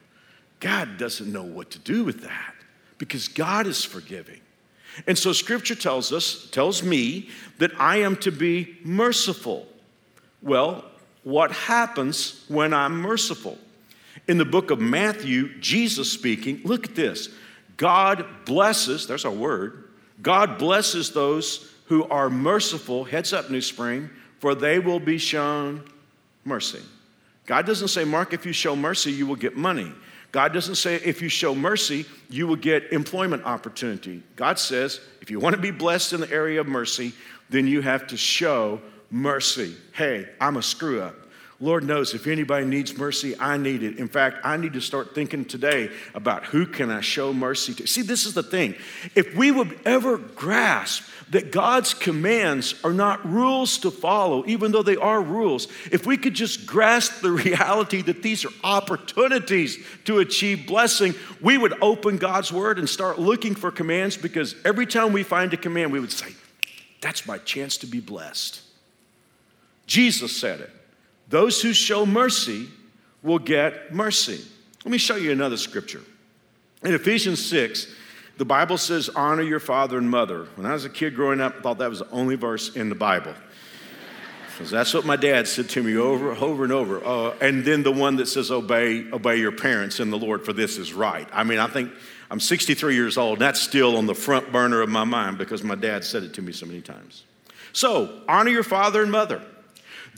God 0.59 0.97
doesn't 0.97 1.31
know 1.31 1.43
what 1.43 1.71
to 1.71 1.79
do 1.79 2.03
with 2.03 2.21
that 2.21 2.55
because 2.97 3.27
God 3.27 3.65
is 3.65 3.83
forgiving. 3.83 4.41
And 5.07 5.17
so 5.17 5.31
scripture 5.31 5.75
tells 5.75 6.11
us, 6.11 6.49
tells 6.51 6.83
me 6.83 7.29
that 7.59 7.71
I 7.79 7.97
am 7.97 8.17
to 8.17 8.31
be 8.31 8.77
merciful. 8.83 9.67
Well, 10.41 10.85
what 11.23 11.51
happens 11.51 12.43
when 12.47 12.73
I'm 12.73 12.99
merciful? 12.99 13.57
In 14.27 14.37
the 14.37 14.45
book 14.45 14.71
of 14.71 14.79
Matthew, 14.79 15.57
Jesus 15.59 16.11
speaking, 16.11 16.61
look 16.63 16.85
at 16.85 16.95
this. 16.95 17.29
God 17.77 18.25
blesses, 18.45 19.07
there's 19.07 19.25
our 19.25 19.31
word, 19.31 19.85
God 20.21 20.57
blesses 20.57 21.11
those 21.11 21.71
who 21.85 22.03
are 22.05 22.29
merciful, 22.29 23.05
heads 23.05 23.31
up, 23.31 23.49
New 23.49 23.61
Spring, 23.61 24.09
for 24.39 24.53
they 24.53 24.79
will 24.79 24.99
be 24.99 25.17
shown 25.17 25.83
mercy. 26.43 26.81
God 27.45 27.65
doesn't 27.65 27.87
say, 27.87 28.03
Mark, 28.03 28.33
if 28.33 28.45
you 28.45 28.53
show 28.53 28.75
mercy, 28.75 29.11
you 29.11 29.25
will 29.25 29.35
get 29.35 29.55
money. 29.55 29.91
God 30.31 30.53
doesn't 30.53 30.75
say 30.75 30.95
if 30.95 31.21
you 31.21 31.29
show 31.29 31.55
mercy, 31.55 32.05
you 32.29 32.45
will 32.45 32.55
get 32.55 32.91
employment 32.91 33.45
opportunity. 33.45 34.21
God 34.35 34.59
says 34.59 34.99
if 35.21 35.31
you 35.31 35.39
want 35.39 35.55
to 35.55 35.61
be 35.61 35.71
blessed 35.71 36.13
in 36.13 36.21
the 36.21 36.31
area 36.31 36.61
of 36.61 36.67
mercy, 36.67 37.13
then 37.49 37.65
you 37.65 37.81
have 37.81 38.07
to 38.07 38.17
show 38.17 38.79
mercy. 39.09 39.75
Hey, 39.93 40.29
I'm 40.39 40.57
a 40.57 40.61
screw 40.61 41.01
up. 41.01 41.15
Lord 41.61 41.83
knows 41.83 42.13
if 42.13 42.25
anybody 42.25 42.65
needs 42.65 42.97
mercy, 42.97 43.35
I 43.37 43.57
need 43.57 43.83
it. 43.83 43.97
In 43.97 44.07
fact, 44.07 44.37
I 44.45 44.55
need 44.55 44.73
to 44.73 44.81
start 44.81 45.13
thinking 45.13 45.43
today 45.43 45.91
about 46.13 46.45
who 46.45 46.65
can 46.65 46.89
I 46.89 47.01
show 47.01 47.33
mercy 47.33 47.73
to. 47.73 47.87
See, 47.87 48.01
this 48.01 48.25
is 48.25 48.33
the 48.33 48.43
thing. 48.43 48.75
If 49.13 49.35
we 49.35 49.51
would 49.51 49.77
ever 49.85 50.17
grasp 50.17 51.03
that 51.31 51.51
God's 51.51 51.93
commands 51.93 52.75
are 52.85 52.93
not 52.93 53.29
rules 53.29 53.77
to 53.79 53.91
follow, 53.91 54.45
even 54.47 54.71
though 54.71 54.83
they 54.83 54.95
are 54.95 55.21
rules, 55.21 55.67
if 55.91 56.05
we 56.05 56.15
could 56.15 56.33
just 56.33 56.65
grasp 56.65 57.19
the 57.21 57.31
reality 57.49 58.01
that 58.03 58.23
these 58.23 58.45
are 58.45 58.53
opportunities 58.63 59.85
to 60.05 60.19
achieve 60.19 60.65
blessing, 60.65 61.13
we 61.41 61.57
would 61.57 61.73
open 61.81 62.15
God's 62.15 62.53
word 62.53 62.79
and 62.79 62.87
start 62.87 63.19
looking 63.19 63.53
for 63.53 63.69
commands 63.69 64.15
because 64.15 64.55
every 64.63 64.85
time 64.85 65.11
we 65.11 65.23
find 65.23 65.53
a 65.53 65.57
command, 65.57 65.91
we 65.91 65.99
would 65.99 66.13
say, 66.13 66.33
That's 67.01 67.27
my 67.27 67.37
chance 67.37 67.75
to 67.79 67.85
be 67.85 67.99
blessed. 67.99 68.61
Jesus 69.87 70.33
said 70.37 70.61
it. 70.61 70.71
Those 71.29 71.61
who 71.61 71.73
show 71.73 72.05
mercy 72.05 72.67
will 73.21 73.39
get 73.39 73.93
mercy. 73.93 74.43
Let 74.83 74.91
me 74.91 74.97
show 74.97 75.15
you 75.15 75.31
another 75.31 75.57
scripture. 75.57 76.01
In 76.83 76.93
Ephesians 76.93 77.45
6, 77.47 77.87
the 78.37 78.45
Bible 78.45 78.77
says, 78.77 79.09
honor 79.09 79.43
your 79.43 79.59
father 79.59 79.97
and 79.97 80.09
mother. 80.09 80.47
When 80.55 80.65
I 80.65 80.73
was 80.73 80.85
a 80.85 80.89
kid 80.89 81.15
growing 81.15 81.41
up, 81.41 81.57
I 81.57 81.61
thought 81.61 81.77
that 81.79 81.89
was 81.89 81.99
the 81.99 82.09
only 82.09 82.35
verse 82.35 82.75
in 82.75 82.89
the 82.89 82.95
Bible. 82.95 83.33
Because 84.57 84.71
that's 84.71 84.93
what 84.93 85.05
my 85.05 85.15
dad 85.15 85.47
said 85.47 85.69
to 85.69 85.81
me 85.81 85.95
over, 85.95 86.31
over 86.33 86.65
and 86.65 86.73
over. 86.73 87.01
Uh, 87.01 87.33
and 87.39 87.63
then 87.63 87.81
the 87.81 87.93
one 87.93 88.17
that 88.17 88.25
says, 88.25 88.51
obey, 88.51 89.09
obey 89.09 89.37
your 89.37 89.53
parents 89.53 90.01
in 90.01 90.09
the 90.09 90.17
Lord, 90.17 90.43
for 90.43 90.51
this 90.51 90.77
is 90.77 90.91
right. 90.91 91.29
I 91.31 91.45
mean, 91.45 91.59
I 91.59 91.67
think 91.67 91.93
I'm 92.29 92.41
63 92.41 92.93
years 92.93 93.17
old, 93.17 93.35
and 93.35 93.41
that's 93.41 93.61
still 93.61 93.95
on 93.95 94.05
the 94.05 94.13
front 94.13 94.51
burner 94.51 94.81
of 94.81 94.89
my 94.89 95.05
mind 95.05 95.37
because 95.37 95.63
my 95.63 95.75
dad 95.75 96.03
said 96.03 96.23
it 96.23 96.33
to 96.33 96.41
me 96.41 96.51
so 96.51 96.65
many 96.65 96.81
times. 96.81 97.23
So, 97.71 98.21
honor 98.27 98.49
your 98.49 98.63
father 98.63 99.01
and 99.01 99.09
mother. 99.09 99.41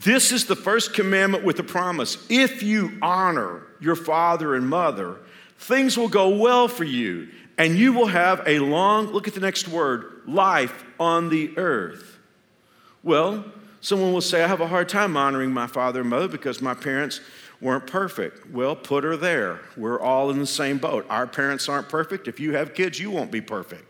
This 0.03 0.31
is 0.31 0.45
the 0.45 0.55
first 0.55 0.93
commandment 0.95 1.43
with 1.43 1.59
a 1.59 1.63
promise. 1.63 2.17
If 2.27 2.63
you 2.63 2.97
honor 3.03 3.61
your 3.79 3.95
father 3.95 4.55
and 4.55 4.67
mother, 4.67 5.17
things 5.59 5.95
will 5.95 6.07
go 6.07 6.29
well 6.29 6.67
for 6.67 6.83
you, 6.83 7.27
and 7.57 7.77
you 7.77 7.93
will 7.93 8.07
have 8.07 8.41
a 8.47 8.57
long, 8.59 9.07
look 9.07 9.27
at 9.27 9.35
the 9.35 9.39
next 9.39 9.67
word, 9.67 10.21
life 10.25 10.83
on 10.99 11.29
the 11.29 11.55
earth. 11.55 12.17
Well, 13.03 13.45
someone 13.79 14.11
will 14.11 14.21
say, 14.21 14.43
I 14.43 14.47
have 14.47 14.61
a 14.61 14.67
hard 14.67 14.89
time 14.89 15.15
honoring 15.15 15.51
my 15.51 15.67
father 15.67 16.01
and 16.01 16.09
mother 16.09 16.27
because 16.27 16.61
my 16.61 16.73
parents 16.73 17.21
weren't 17.59 17.85
perfect. 17.85 18.49
Well, 18.49 18.75
put 18.75 19.03
her 19.03 19.15
there. 19.15 19.59
We're 19.77 19.99
all 19.99 20.31
in 20.31 20.39
the 20.39 20.47
same 20.47 20.79
boat. 20.79 21.05
Our 21.11 21.27
parents 21.27 21.69
aren't 21.69 21.89
perfect. 21.89 22.27
If 22.27 22.39
you 22.39 22.55
have 22.55 22.73
kids, 22.73 22.99
you 22.99 23.11
won't 23.11 23.29
be 23.29 23.41
perfect. 23.41 23.85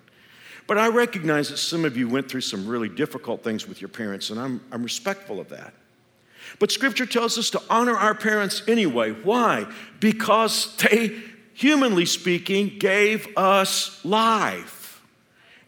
But 0.67 0.77
I 0.77 0.89
recognize 0.89 1.49
that 1.49 1.57
some 1.57 1.85
of 1.85 1.95
you 1.95 2.09
went 2.09 2.29
through 2.29 2.41
some 2.41 2.67
really 2.67 2.89
difficult 2.89 3.45
things 3.45 3.65
with 3.65 3.79
your 3.79 3.89
parents, 3.89 4.29
and 4.29 4.39
I'm, 4.39 4.61
I'm 4.73 4.83
respectful 4.83 5.39
of 5.39 5.47
that. 5.49 5.73
But 6.60 6.72
scripture 6.72 7.05
tells 7.05 7.38
us 7.38 7.50
to 7.51 7.62
honor 7.70 7.96
our 7.96 8.15
parents 8.15 8.63
anyway. 8.67 9.12
Why? 9.12 9.67
Because 10.00 10.75
they, 10.77 11.20
humanly 11.53 12.05
speaking, 12.05 12.77
gave 12.79 13.27
us 13.38 14.03
life. 14.05 15.01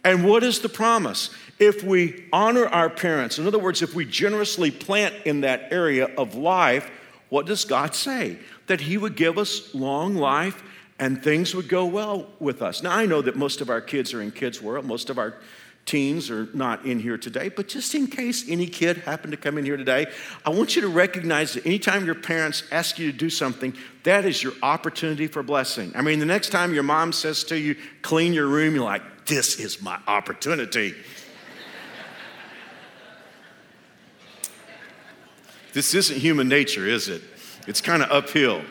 And 0.03 0.25
what 0.25 0.43
is 0.43 0.59
the 0.59 0.69
promise? 0.69 1.29
If 1.59 1.83
we 1.83 2.25
honor 2.33 2.67
our 2.67 2.89
parents, 2.89 3.37
in 3.37 3.47
other 3.47 3.59
words, 3.59 3.81
if 3.81 3.93
we 3.93 4.05
generously 4.05 4.69
plant 4.71 5.15
in 5.25 5.41
that 5.41 5.71
area 5.71 6.05
of 6.17 6.35
life, 6.35 6.89
what 7.29 7.45
does 7.45 7.65
God 7.65 7.95
say? 7.95 8.37
That 8.67 8.81
He 8.81 8.97
would 8.97 9.15
give 9.15 9.37
us 9.37 9.73
long 9.73 10.15
life 10.15 10.61
and 10.99 11.23
things 11.23 11.55
would 11.55 11.67
go 11.67 11.85
well 11.85 12.27
with 12.39 12.61
us. 12.61 12.83
Now, 12.83 12.91
I 12.91 13.05
know 13.05 13.21
that 13.21 13.35
most 13.35 13.61
of 13.61 13.69
our 13.69 13.81
kids 13.81 14.13
are 14.13 14.21
in 14.21 14.31
Kids 14.31 14.61
World, 14.61 14.85
most 14.85 15.09
of 15.09 15.17
our 15.17 15.35
teens 15.85 16.29
are 16.29 16.47
not 16.53 16.85
in 16.85 16.99
here 16.99 17.17
today, 17.17 17.49
but 17.49 17.67
just 17.67 17.93
in 17.93 18.07
case 18.07 18.49
any 18.49 18.67
kid 18.67 18.97
happened 18.97 19.31
to 19.31 19.37
come 19.37 19.57
in 19.57 19.65
here 19.65 19.77
today, 19.77 20.07
I 20.45 20.49
want 20.49 20.75
you 20.75 20.81
to 20.83 20.87
recognize 20.87 21.53
that 21.53 21.65
anytime 21.65 22.05
your 22.05 22.15
parents 22.15 22.63
ask 22.71 22.97
you 22.97 23.11
to 23.11 23.17
do 23.17 23.29
something, 23.29 23.75
that 24.03 24.25
is 24.25 24.41
your 24.41 24.53
opportunity 24.61 25.27
for 25.27 25.43
blessing. 25.43 25.91
I 25.95 26.01
mean, 26.01 26.19
the 26.19 26.25
next 26.25 26.49
time 26.49 26.73
your 26.73 26.83
mom 26.83 27.11
says 27.11 27.43
to 27.45 27.57
you, 27.57 27.75
clean 28.01 28.33
your 28.33 28.47
room, 28.47 28.75
you're 28.75 28.83
like, 28.83 29.25
this 29.25 29.59
is 29.59 29.81
my 29.81 29.99
opportunity. 30.07 30.95
this 35.73 35.93
isn't 35.93 36.17
human 36.17 36.47
nature, 36.47 36.87
is 36.87 37.09
it? 37.09 37.21
It's 37.67 37.81
kind 37.81 38.03
of 38.03 38.11
uphill. 38.11 38.61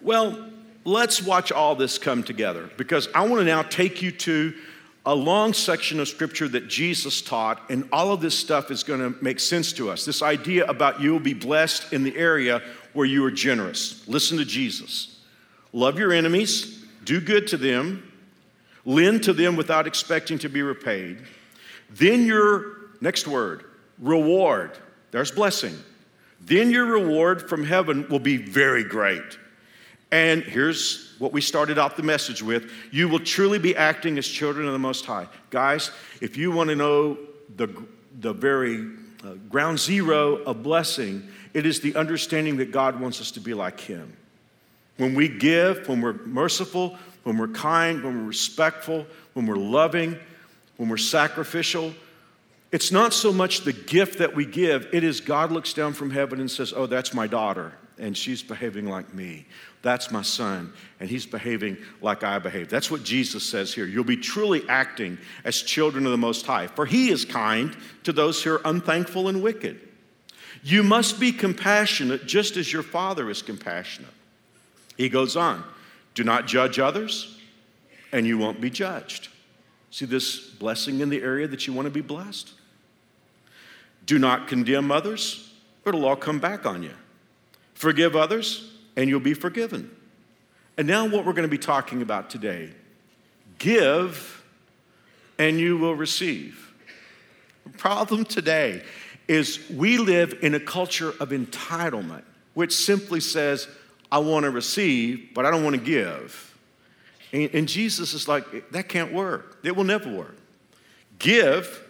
Well, 0.00 0.50
let's 0.84 1.22
watch 1.22 1.52
all 1.52 1.74
this 1.74 1.96
come 1.98 2.22
together 2.22 2.70
because 2.76 3.08
I 3.14 3.26
want 3.26 3.40
to 3.40 3.44
now 3.44 3.62
take 3.62 4.02
you 4.02 4.10
to 4.10 4.54
a 5.06 5.14
long 5.14 5.52
section 5.52 6.00
of 6.00 6.08
scripture 6.08 6.48
that 6.48 6.68
Jesus 6.68 7.20
taught, 7.20 7.60
and 7.68 7.86
all 7.92 8.12
of 8.12 8.20
this 8.20 8.38
stuff 8.38 8.70
is 8.70 8.82
going 8.82 9.00
to 9.00 9.22
make 9.22 9.38
sense 9.38 9.72
to 9.74 9.90
us. 9.90 10.04
This 10.04 10.22
idea 10.22 10.64
about 10.66 11.00
you 11.00 11.12
will 11.12 11.20
be 11.20 11.34
blessed 11.34 11.92
in 11.92 12.04
the 12.04 12.16
area 12.16 12.62
where 12.94 13.06
you 13.06 13.24
are 13.24 13.30
generous. 13.30 14.06
Listen 14.08 14.38
to 14.38 14.44
Jesus. 14.44 15.20
Love 15.72 15.98
your 15.98 16.12
enemies, 16.12 16.84
do 17.04 17.20
good 17.20 17.46
to 17.48 17.56
them, 17.56 18.10
lend 18.84 19.24
to 19.24 19.32
them 19.32 19.56
without 19.56 19.86
expecting 19.86 20.38
to 20.38 20.48
be 20.48 20.62
repaid. 20.62 21.18
Then 21.90 22.24
your, 22.24 22.76
next 23.00 23.26
word, 23.26 23.64
reward. 23.98 24.78
There's 25.10 25.30
blessing. 25.30 25.76
Then 26.40 26.70
your 26.70 26.86
reward 26.86 27.48
from 27.48 27.64
heaven 27.64 28.06
will 28.08 28.20
be 28.20 28.36
very 28.36 28.84
great. 28.84 29.38
And 30.14 30.44
here's 30.44 31.12
what 31.18 31.32
we 31.32 31.40
started 31.40 31.76
out 31.76 31.96
the 31.96 32.04
message 32.04 32.40
with, 32.40 32.70
you 32.92 33.08
will 33.08 33.18
truly 33.18 33.58
be 33.58 33.74
acting 33.74 34.16
as 34.16 34.28
children 34.28 34.64
of 34.64 34.72
the 34.72 34.78
Most 34.78 35.04
High. 35.04 35.26
Guys, 35.50 35.90
if 36.20 36.36
you 36.36 36.52
want 36.52 36.70
to 36.70 36.76
know 36.76 37.18
the, 37.56 37.68
the 38.20 38.32
very 38.32 38.92
uh, 39.24 39.34
ground 39.48 39.80
zero 39.80 40.36
of 40.44 40.62
blessing, 40.62 41.26
it 41.52 41.66
is 41.66 41.80
the 41.80 41.96
understanding 41.96 42.58
that 42.58 42.70
God 42.70 43.00
wants 43.00 43.20
us 43.20 43.32
to 43.32 43.40
be 43.40 43.54
like 43.54 43.80
Him. 43.80 44.16
When 44.98 45.16
we 45.16 45.26
give, 45.26 45.88
when 45.88 46.00
we're 46.00 46.12
merciful, 46.12 46.96
when 47.24 47.36
we're 47.36 47.48
kind, 47.48 48.04
when 48.04 48.20
we're 48.20 48.28
respectful, 48.28 49.08
when 49.32 49.46
we're 49.46 49.56
loving, 49.56 50.16
when 50.76 50.88
we're 50.88 50.96
sacrificial, 50.96 51.92
it's 52.70 52.92
not 52.92 53.14
so 53.14 53.32
much 53.32 53.62
the 53.62 53.72
gift 53.72 54.18
that 54.18 54.36
we 54.36 54.46
give, 54.46 54.86
it 54.92 55.02
is 55.02 55.20
God 55.20 55.50
looks 55.50 55.72
down 55.72 55.92
from 55.92 56.12
heaven 56.12 56.38
and 56.38 56.48
says, 56.48 56.72
Oh, 56.72 56.86
that's 56.86 57.12
my 57.12 57.26
daughter, 57.26 57.72
and 57.98 58.16
she's 58.16 58.44
behaving 58.44 58.86
like 58.86 59.12
me. 59.12 59.46
That's 59.84 60.10
my 60.10 60.22
son, 60.22 60.72
and 60.98 61.10
he's 61.10 61.26
behaving 61.26 61.76
like 62.00 62.24
I 62.24 62.38
behave. 62.38 62.70
That's 62.70 62.90
what 62.90 63.04
Jesus 63.04 63.44
says 63.44 63.74
here. 63.74 63.84
You'll 63.84 64.02
be 64.02 64.16
truly 64.16 64.66
acting 64.66 65.18
as 65.44 65.60
children 65.60 66.06
of 66.06 66.10
the 66.10 66.16
Most 66.16 66.46
High, 66.46 66.68
for 66.68 66.86
he 66.86 67.10
is 67.10 67.26
kind 67.26 67.76
to 68.04 68.12
those 68.12 68.42
who 68.42 68.54
are 68.54 68.62
unthankful 68.64 69.28
and 69.28 69.42
wicked. 69.42 69.78
You 70.62 70.82
must 70.82 71.20
be 71.20 71.32
compassionate 71.32 72.24
just 72.24 72.56
as 72.56 72.72
your 72.72 72.82
Father 72.82 73.28
is 73.28 73.42
compassionate. 73.42 74.14
He 74.96 75.10
goes 75.10 75.36
on, 75.36 75.62
do 76.14 76.24
not 76.24 76.46
judge 76.46 76.78
others, 76.78 77.38
and 78.10 78.26
you 78.26 78.38
won't 78.38 78.62
be 78.62 78.70
judged. 78.70 79.28
See 79.90 80.06
this 80.06 80.38
blessing 80.38 81.00
in 81.00 81.10
the 81.10 81.20
area 81.20 81.46
that 81.46 81.66
you 81.66 81.74
want 81.74 81.84
to 81.84 81.90
be 81.90 82.00
blessed? 82.00 82.52
Do 84.06 84.18
not 84.18 84.48
condemn 84.48 84.90
others, 84.90 85.52
or 85.84 85.90
it'll 85.90 86.06
all 86.06 86.16
come 86.16 86.38
back 86.38 86.64
on 86.64 86.82
you. 86.82 86.94
Forgive 87.74 88.16
others, 88.16 88.70
and 88.96 89.08
you'll 89.08 89.20
be 89.20 89.34
forgiven. 89.34 89.90
And 90.76 90.86
now, 90.86 91.06
what 91.06 91.24
we're 91.24 91.32
going 91.32 91.48
to 91.48 91.48
be 91.48 91.58
talking 91.58 92.02
about 92.02 92.30
today 92.30 92.70
give, 93.58 94.42
and 95.38 95.58
you 95.58 95.78
will 95.78 95.94
receive. 95.94 96.72
The 97.64 97.78
problem 97.78 98.24
today 98.24 98.82
is 99.28 99.60
we 99.70 99.98
live 99.98 100.38
in 100.42 100.54
a 100.54 100.60
culture 100.60 101.10
of 101.20 101.30
entitlement, 101.30 102.24
which 102.54 102.74
simply 102.74 103.20
says, 103.20 103.68
I 104.10 104.18
want 104.18 104.44
to 104.44 104.50
receive, 104.50 105.30
but 105.34 105.46
I 105.46 105.50
don't 105.50 105.64
want 105.64 105.76
to 105.76 105.82
give. 105.82 106.54
And, 107.32 107.50
and 107.54 107.68
Jesus 107.68 108.14
is 108.14 108.28
like, 108.28 108.70
that 108.70 108.88
can't 108.88 109.12
work. 109.12 109.58
It 109.62 109.74
will 109.74 109.84
never 109.84 110.10
work. 110.10 110.36
Give, 111.18 111.82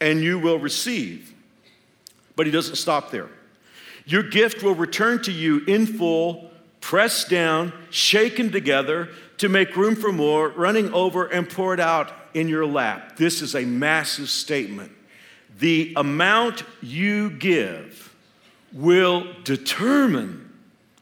and 0.00 0.22
you 0.22 0.38
will 0.38 0.58
receive. 0.58 1.34
But 2.36 2.46
he 2.46 2.52
doesn't 2.52 2.76
stop 2.76 3.10
there. 3.10 3.28
Your 4.04 4.22
gift 4.22 4.62
will 4.62 4.74
return 4.74 5.22
to 5.22 5.32
you 5.32 5.64
in 5.66 5.86
full, 5.86 6.50
pressed 6.80 7.28
down, 7.28 7.72
shaken 7.90 8.50
together 8.50 9.08
to 9.38 9.48
make 9.48 9.76
room 9.76 9.96
for 9.96 10.12
more, 10.12 10.48
running 10.50 10.92
over 10.92 11.26
and 11.26 11.48
poured 11.48 11.80
out 11.80 12.12
in 12.34 12.48
your 12.48 12.66
lap. 12.66 13.16
This 13.16 13.42
is 13.42 13.54
a 13.54 13.64
massive 13.64 14.28
statement. 14.28 14.92
The 15.58 15.92
amount 15.96 16.64
you 16.80 17.30
give 17.30 18.14
will 18.72 19.26
determine, 19.44 20.52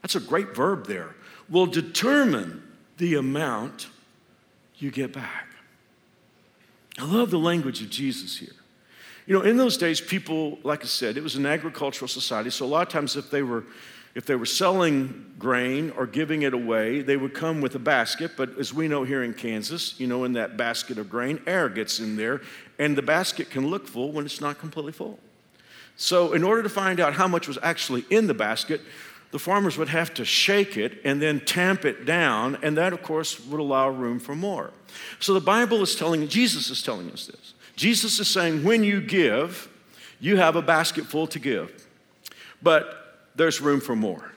that's 0.01 0.15
a 0.15 0.19
great 0.19 0.55
verb 0.55 0.87
there, 0.87 1.15
will 1.49 1.65
determine 1.65 2.61
the 2.97 3.15
amount 3.15 3.87
you 4.77 4.91
get 4.91 5.13
back. 5.13 5.47
I 6.99 7.05
love 7.05 7.31
the 7.31 7.39
language 7.39 7.81
of 7.81 7.89
Jesus 7.89 8.37
here. 8.37 8.49
You 9.27 9.35
know, 9.37 9.41
in 9.41 9.57
those 9.57 9.77
days, 9.77 10.01
people, 10.01 10.59
like 10.63 10.83
I 10.83 10.87
said, 10.87 11.17
it 11.17 11.23
was 11.23 11.35
an 11.35 11.45
agricultural 11.45 12.07
society. 12.07 12.49
So 12.49 12.65
a 12.65 12.67
lot 12.67 12.87
of 12.87 12.89
times, 12.89 13.15
if 13.15 13.29
they 13.29 13.43
were 13.43 13.65
if 14.13 14.25
they 14.25 14.35
were 14.35 14.45
selling 14.45 15.33
grain 15.39 15.91
or 15.91 16.05
giving 16.05 16.41
it 16.41 16.53
away, 16.53 17.01
they 17.01 17.15
would 17.15 17.33
come 17.33 17.61
with 17.61 17.75
a 17.75 17.79
basket. 17.79 18.31
But 18.35 18.57
as 18.57 18.73
we 18.73 18.87
know 18.87 19.03
here 19.03 19.23
in 19.23 19.33
Kansas, 19.33 19.97
you 19.99 20.07
know, 20.07 20.25
in 20.25 20.33
that 20.33 20.57
basket 20.57 20.97
of 20.97 21.09
grain, 21.09 21.41
air 21.47 21.69
gets 21.69 21.99
in 21.99 22.17
there, 22.17 22.41
and 22.77 22.97
the 22.97 23.01
basket 23.01 23.49
can 23.49 23.67
look 23.67 23.87
full 23.87 24.11
when 24.11 24.25
it's 24.25 24.41
not 24.41 24.59
completely 24.59 24.91
full. 24.91 25.19
So, 25.95 26.33
in 26.33 26.43
order 26.43 26.63
to 26.63 26.69
find 26.69 26.99
out 26.99 27.13
how 27.13 27.27
much 27.27 27.47
was 27.47 27.57
actually 27.61 28.05
in 28.09 28.27
the 28.27 28.33
basket, 28.33 28.81
the 29.31 29.39
farmers 29.39 29.77
would 29.77 29.89
have 29.89 30.13
to 30.15 30.25
shake 30.25 30.75
it 30.75 30.99
and 31.05 31.21
then 31.21 31.39
tamp 31.41 31.85
it 31.85 32.05
down, 32.05 32.57
and 32.61 32.75
that, 32.77 32.91
of 32.91 33.01
course, 33.03 33.39
would 33.45 33.59
allow 33.59 33.89
room 33.89 34.19
for 34.19 34.35
more. 34.35 34.71
So, 35.19 35.33
the 35.33 35.41
Bible 35.41 35.81
is 35.81 35.95
telling, 35.95 36.27
Jesus 36.27 36.69
is 36.69 36.81
telling 36.81 37.11
us 37.11 37.27
this. 37.27 37.53
Jesus 37.81 38.19
is 38.19 38.27
saying, 38.27 38.63
when 38.63 38.83
you 38.83 39.01
give, 39.01 39.67
you 40.19 40.37
have 40.37 40.55
a 40.55 40.61
basket 40.61 41.07
full 41.07 41.25
to 41.25 41.39
give, 41.39 41.87
but 42.61 43.25
there's 43.33 43.59
room 43.59 43.81
for 43.81 43.95
more. 43.95 44.31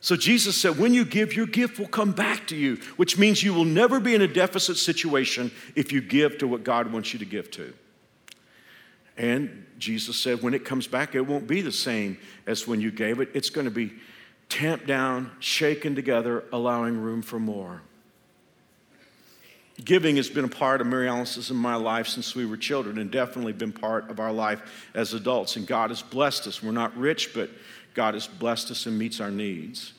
So 0.00 0.16
Jesus 0.16 0.60
said, 0.60 0.78
when 0.78 0.92
you 0.92 1.04
give, 1.04 1.32
your 1.32 1.46
gift 1.46 1.78
will 1.78 1.86
come 1.86 2.10
back 2.10 2.48
to 2.48 2.56
you, 2.56 2.74
which 2.96 3.16
means 3.16 3.40
you 3.40 3.54
will 3.54 3.64
never 3.64 4.00
be 4.00 4.16
in 4.16 4.22
a 4.22 4.26
deficit 4.26 4.78
situation 4.78 5.52
if 5.76 5.92
you 5.92 6.00
give 6.00 6.38
to 6.38 6.48
what 6.48 6.64
God 6.64 6.92
wants 6.92 7.12
you 7.12 7.20
to 7.20 7.24
give 7.24 7.52
to. 7.52 7.72
And 9.16 9.64
Jesus 9.78 10.18
said, 10.18 10.42
when 10.42 10.52
it 10.52 10.64
comes 10.64 10.88
back, 10.88 11.14
it 11.14 11.20
won't 11.20 11.46
be 11.46 11.60
the 11.60 11.70
same 11.70 12.18
as 12.48 12.66
when 12.66 12.80
you 12.80 12.90
gave 12.90 13.20
it. 13.20 13.28
It's 13.32 13.50
going 13.50 13.66
to 13.66 13.70
be 13.70 13.92
tamped 14.48 14.88
down, 14.88 15.30
shaken 15.38 15.94
together, 15.94 16.42
allowing 16.52 17.00
room 17.00 17.22
for 17.22 17.38
more. 17.38 17.80
Giving 19.84 20.16
has 20.16 20.28
been 20.28 20.44
a 20.44 20.48
part 20.48 20.80
of 20.80 20.88
Mary 20.88 21.08
Alice's 21.08 21.50
and 21.50 21.58
my 21.58 21.76
life 21.76 22.08
since 22.08 22.34
we 22.34 22.44
were 22.44 22.56
children, 22.56 22.98
and 22.98 23.10
definitely 23.10 23.52
been 23.52 23.72
part 23.72 24.10
of 24.10 24.18
our 24.18 24.32
life 24.32 24.60
as 24.94 25.14
adults. 25.14 25.56
And 25.56 25.66
God 25.66 25.90
has 25.90 26.02
blessed 26.02 26.46
us. 26.48 26.62
We're 26.62 26.72
not 26.72 26.96
rich, 26.96 27.32
but 27.32 27.48
God 27.94 28.14
has 28.14 28.26
blessed 28.26 28.70
us 28.70 28.86
and 28.86 28.98
meets 28.98 29.20
our 29.20 29.30
needs. 29.30 29.92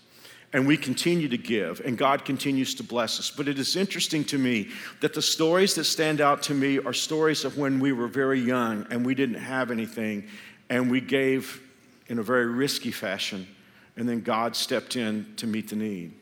And 0.52 0.68
we 0.68 0.78
continue 0.78 1.30
to 1.30 1.38
give, 1.38 1.80
and 1.86 1.98
God 1.98 2.26
continues 2.26 2.74
to 2.76 2.84
bless 2.84 3.20
us. 3.20 3.30
But 3.30 3.48
it 3.48 3.60
is 3.60 3.76
interesting 3.76 4.24
to 4.26 4.38
me 4.38 4.70
that 5.00 5.14
the 5.14 5.22
stories 5.22 5.76
that 5.76 5.84
stand 5.84 6.22
out 6.22 6.42
to 6.44 6.54
me 6.54 6.80
are 6.80 6.94
stories 6.94 7.46
of 7.46 7.58
when 7.58 7.80
we 7.80 7.92
were 7.92 8.08
very 8.08 8.40
young 8.40 8.86
and 8.90 9.06
we 9.06 9.16
didn't 9.16 9.36
have 9.36 9.70
anything, 9.70 10.28
and 10.70 10.90
we 10.90 11.02
gave 11.02 11.62
in 12.08 12.20
a 12.20 12.24
very 12.24 12.48
risky 12.48 12.92
fashion, 12.92 13.48
and 13.96 14.10
then 14.10 14.22
God 14.22 14.56
stepped 14.56 14.96
in 14.96 15.34
to 15.38 15.46
meet 15.46 15.70
the 15.70 15.76
need. 15.76 16.14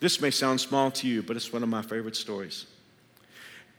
This 0.00 0.20
may 0.20 0.30
sound 0.30 0.60
small 0.60 0.90
to 0.90 1.08
you, 1.08 1.22
but 1.22 1.36
it's 1.36 1.52
one 1.52 1.62
of 1.62 1.68
my 1.68 1.82
favorite 1.82 2.16
stories. 2.16 2.66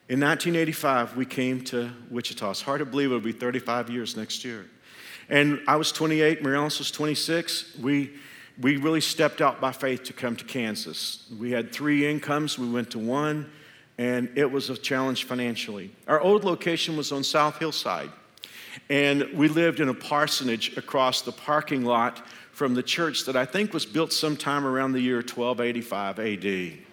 In 0.09 0.19
1985, 0.21 1.17
we 1.17 1.25
came 1.27 1.63
to 1.65 1.91
Wichita. 2.09 2.49
It's 2.49 2.63
hard 2.63 2.79
to 2.79 2.85
believe 2.85 3.11
it'll 3.11 3.19
be 3.19 3.31
35 3.31 3.91
years 3.91 4.17
next 4.17 4.43
year. 4.43 4.65
And 5.29 5.61
I 5.67 5.75
was 5.75 5.91
28, 5.91 6.41
Mary 6.41 6.57
Alice 6.57 6.79
was 6.79 6.89
26. 6.89 7.77
We, 7.77 8.13
we 8.59 8.77
really 8.77 9.01
stepped 9.01 9.39
out 9.39 9.61
by 9.61 9.71
faith 9.71 10.05
to 10.05 10.13
come 10.13 10.35
to 10.37 10.43
Kansas. 10.43 11.31
We 11.39 11.51
had 11.51 11.71
three 11.71 12.09
incomes, 12.09 12.57
we 12.57 12.67
went 12.67 12.89
to 12.89 12.97
one, 12.97 13.51
and 13.99 14.31
it 14.35 14.51
was 14.51 14.71
a 14.71 14.77
challenge 14.77 15.25
financially. 15.25 15.91
Our 16.07 16.19
old 16.19 16.43
location 16.43 16.97
was 16.97 17.11
on 17.11 17.23
South 17.23 17.59
Hillside, 17.59 18.09
and 18.89 19.29
we 19.35 19.47
lived 19.47 19.79
in 19.79 19.89
a 19.89 19.93
parsonage 19.93 20.75
across 20.75 21.21
the 21.21 21.33
parking 21.33 21.85
lot 21.85 22.25
from 22.51 22.73
the 22.73 22.81
church 22.81 23.25
that 23.25 23.35
I 23.35 23.45
think 23.45 23.75
was 23.75 23.85
built 23.85 24.11
sometime 24.11 24.65
around 24.65 24.93
the 24.93 25.01
year 25.01 25.17
1285 25.17 26.17
AD. 26.17 26.88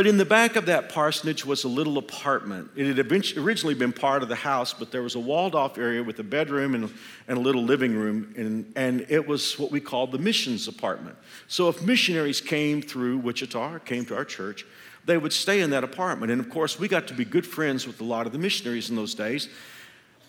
But 0.00 0.06
in 0.06 0.16
the 0.16 0.24
back 0.24 0.56
of 0.56 0.64
that 0.64 0.88
parsonage 0.88 1.44
was 1.44 1.64
a 1.64 1.68
little 1.68 1.98
apartment. 1.98 2.70
It 2.74 2.96
had 2.96 3.12
originally 3.36 3.74
been 3.74 3.92
part 3.92 4.22
of 4.22 4.30
the 4.30 4.34
house, 4.34 4.72
but 4.72 4.90
there 4.90 5.02
was 5.02 5.14
a 5.14 5.20
walled 5.20 5.54
off 5.54 5.76
area 5.76 6.02
with 6.02 6.18
a 6.20 6.22
bedroom 6.22 6.74
and, 6.74 6.90
and 7.28 7.36
a 7.36 7.40
little 7.42 7.62
living 7.62 7.94
room, 7.94 8.32
and, 8.34 8.72
and 8.76 9.04
it 9.10 9.28
was 9.28 9.58
what 9.58 9.70
we 9.70 9.78
called 9.78 10.12
the 10.12 10.18
missions 10.18 10.68
apartment. 10.68 11.18
So 11.48 11.68
if 11.68 11.82
missionaries 11.82 12.40
came 12.40 12.80
through 12.80 13.18
Wichita, 13.18 13.80
came 13.80 14.06
to 14.06 14.16
our 14.16 14.24
church, 14.24 14.64
they 15.04 15.18
would 15.18 15.34
stay 15.34 15.60
in 15.60 15.68
that 15.68 15.84
apartment. 15.84 16.32
And 16.32 16.40
of 16.40 16.48
course, 16.48 16.78
we 16.78 16.88
got 16.88 17.06
to 17.08 17.14
be 17.14 17.26
good 17.26 17.46
friends 17.46 17.86
with 17.86 18.00
a 18.00 18.04
lot 18.04 18.24
of 18.24 18.32
the 18.32 18.38
missionaries 18.38 18.88
in 18.88 18.96
those 18.96 19.14
days 19.14 19.50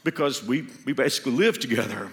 because 0.03 0.43
we, 0.43 0.67
we 0.83 0.91
basically 0.91 1.31
lived 1.31 1.61
together. 1.61 2.11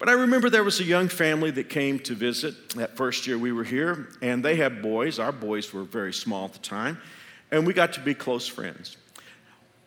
But 0.00 0.08
I 0.08 0.12
remember 0.12 0.48
there 0.48 0.64
was 0.64 0.80
a 0.80 0.84
young 0.84 1.08
family 1.08 1.50
that 1.50 1.68
came 1.68 1.98
to 2.00 2.14
visit 2.14 2.70
that 2.70 2.96
first 2.96 3.26
year 3.26 3.36
we 3.36 3.52
were 3.52 3.64
here, 3.64 4.08
and 4.22 4.42
they 4.42 4.56
had 4.56 4.80
boys. 4.80 5.18
Our 5.18 5.30
boys 5.30 5.74
were 5.74 5.84
very 5.84 6.14
small 6.14 6.46
at 6.46 6.54
the 6.54 6.58
time, 6.58 6.98
and 7.50 7.66
we 7.66 7.74
got 7.74 7.92
to 7.92 8.00
be 8.00 8.14
close 8.14 8.48
friends. 8.48 8.96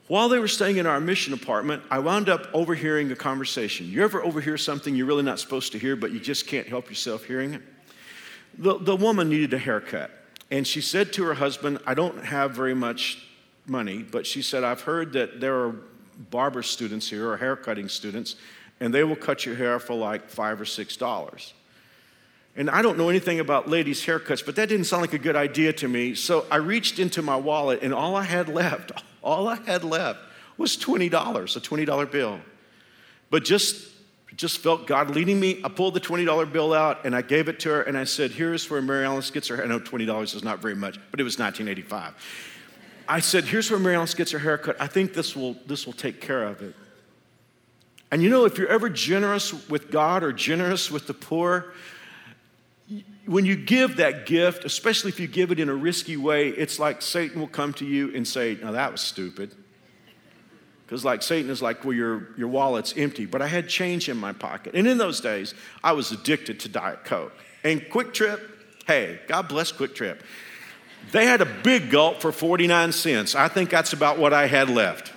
While 0.08 0.30
they 0.30 0.38
were 0.38 0.48
staying 0.48 0.78
in 0.78 0.86
our 0.86 1.00
mission 1.00 1.34
apartment, 1.34 1.82
I 1.90 1.98
wound 1.98 2.30
up 2.30 2.48
overhearing 2.54 3.12
a 3.12 3.16
conversation. 3.16 3.88
You 3.90 4.04
ever 4.04 4.24
overhear 4.24 4.56
something 4.56 4.96
you're 4.96 5.08
really 5.08 5.24
not 5.24 5.40
supposed 5.40 5.72
to 5.72 5.80
hear, 5.80 5.96
but 5.96 6.12
you 6.12 6.20
just 6.20 6.46
can't 6.46 6.68
help 6.68 6.90
yourself 6.90 7.24
hearing 7.24 7.56
it? 7.56 7.64
The, 8.60 8.78
the 8.78 8.96
woman 8.96 9.30
needed 9.30 9.52
a 9.56 9.58
haircut, 9.58 10.12
and 10.52 10.68
she 10.68 10.82
said 10.82 11.12
to 11.14 11.24
her 11.24 11.34
husband, 11.34 11.80
I 11.88 11.96
don't 11.96 12.24
have 12.24 12.52
very 12.52 12.76
much 12.76 13.28
money, 13.66 14.04
but 14.04 14.28
she 14.28 14.44
said, 14.44 14.64
I've 14.64 14.82
heard 14.82 15.14
that 15.14 15.42
there 15.42 15.56
are 15.56 15.76
barber 16.30 16.62
students 16.62 17.10
here 17.10 17.28
or 17.28 17.38
haircutting 17.38 17.90
students 17.90 18.36
and 18.84 18.94
they 18.94 19.06
will 19.06 19.16
cut 19.16 19.46
your 19.46 19.56
hair 19.56 19.80
for 19.80 19.94
like 19.94 20.30
five 20.30 20.60
or 20.60 20.66
six 20.66 20.98
dollars. 20.98 21.54
And 22.58 22.70
I 22.70 22.82
don't 22.82 22.98
know 22.98 23.08
anything 23.08 23.40
about 23.40 23.70
ladies' 23.70 24.06
haircuts, 24.06 24.46
but 24.46 24.58
that 24.58 24.68
didn't 24.68 24.88
sound 24.88 25.02
like 25.02 25.14
a 25.14 25.18
good 25.18 25.38
idea 25.38 25.72
to 25.72 25.88
me. 25.88 26.16
So 26.16 26.46
I 26.52 26.58
reached 26.58 27.00
into 27.00 27.22
my 27.22 27.38
wallet, 27.38 27.80
and 27.82 27.94
all 27.94 28.18
I 28.18 28.24
had 28.24 28.50
left, 28.62 28.92
all 29.24 29.48
I 29.48 29.56
had 29.56 29.86
left 29.86 30.20
was 30.58 30.76
$20, 30.76 31.08
a 31.08 31.60
$20 31.60 32.12
bill. 32.12 32.42
But 33.30 33.46
just, 33.46 33.90
just 34.36 34.58
felt 34.58 34.86
God 34.86 35.12
leading 35.12 35.40
me. 35.40 35.62
I 35.64 35.70
pulled 35.70 35.94
the 35.94 36.02
$20 36.02 36.52
bill 36.52 36.74
out 36.74 37.06
and 37.06 37.16
I 37.16 37.22
gave 37.22 37.48
it 37.48 37.62
to 37.62 37.70
her, 37.70 37.84
and 37.84 37.98
I 37.98 38.04
said, 38.04 38.32
Here's 38.32 38.70
where 38.70 38.82
Mary 38.82 39.06
Alice 39.06 39.32
gets 39.32 39.48
her 39.48 39.56
hair. 39.56 39.64
I 39.64 39.70
know 39.70 39.80
$20 39.80 40.36
is 40.36 40.44
not 40.44 40.60
very 40.60 40.76
much, 40.76 41.00
but 41.10 41.22
it 41.22 41.24
was 41.24 41.40
1985. 41.40 42.14
I 43.08 43.22
said, 43.22 43.46
Here's 43.46 43.72
where 43.72 43.80
Mary 43.80 43.96
Alice 43.96 44.14
gets 44.14 44.32
her 44.32 44.40
haircut. 44.40 44.76
I 44.82 44.88
think 44.88 45.14
this 45.14 45.38
will, 45.38 45.56
this 45.68 45.86
will 45.86 45.94
take 45.94 46.20
care 46.20 46.44
of 46.44 46.62
it. 46.62 46.76
And 48.14 48.22
you 48.22 48.30
know, 48.30 48.46
if 48.46 48.60
you're 48.60 48.68
ever 48.68 48.92
generous 48.92 49.68
with 49.68 49.90
God 49.90 50.24
or 50.24 50.32
generous 50.32 50.92
with 50.92 51.08
the 51.08 51.16
poor, 51.16 51.74
when 53.26 53.44
you 53.44 53.56
give 53.56 53.96
that 53.96 54.28
gift, 54.28 54.66
especially 54.66 55.10
if 55.10 55.20
you 55.20 55.26
give 55.26 55.52
it 55.52 55.60
in 55.60 55.68
a 55.68 55.74
risky 55.74 56.16
way, 56.16 56.50
it's 56.50 56.78
like 56.78 57.02
Satan 57.02 57.40
will 57.40 57.48
come 57.48 57.74
to 57.74 57.86
you 57.86 58.16
and 58.16 58.28
say, 58.28 58.56
Now 58.62 58.74
that 58.74 58.92
was 58.92 59.02
stupid. 59.02 59.56
Because, 60.86 61.04
like, 61.04 61.24
Satan 61.24 61.50
is 61.50 61.60
like, 61.60 61.84
Well, 61.84 61.96
your, 61.96 62.28
your 62.38 62.50
wallet's 62.50 62.94
empty. 62.96 63.26
But 63.26 63.42
I 63.42 63.48
had 63.48 63.68
change 63.68 64.08
in 64.08 64.18
my 64.18 64.32
pocket. 64.32 64.76
And 64.76 64.86
in 64.86 65.00
those 65.00 65.20
days, 65.20 65.56
I 65.84 65.94
was 65.94 66.12
addicted 66.12 66.60
to 66.60 66.70
Diet 66.70 67.06
Coke. 67.06 67.34
And 67.64 67.82
QuikTrip, 67.82 68.40
hey, 68.86 69.22
God 69.28 69.48
bless 69.48 69.72
QuikTrip. 69.72 70.20
They 71.12 71.26
had 71.26 71.42
a 71.42 71.46
big 71.64 71.90
gulp 71.90 72.22
for 72.22 72.32
49 72.32 72.92
cents. 72.92 73.34
I 73.34 73.48
think 73.48 73.72
that's 73.72 73.92
about 73.92 74.20
what 74.20 74.34
I 74.34 74.46
had 74.46 74.70
left. 74.70 75.12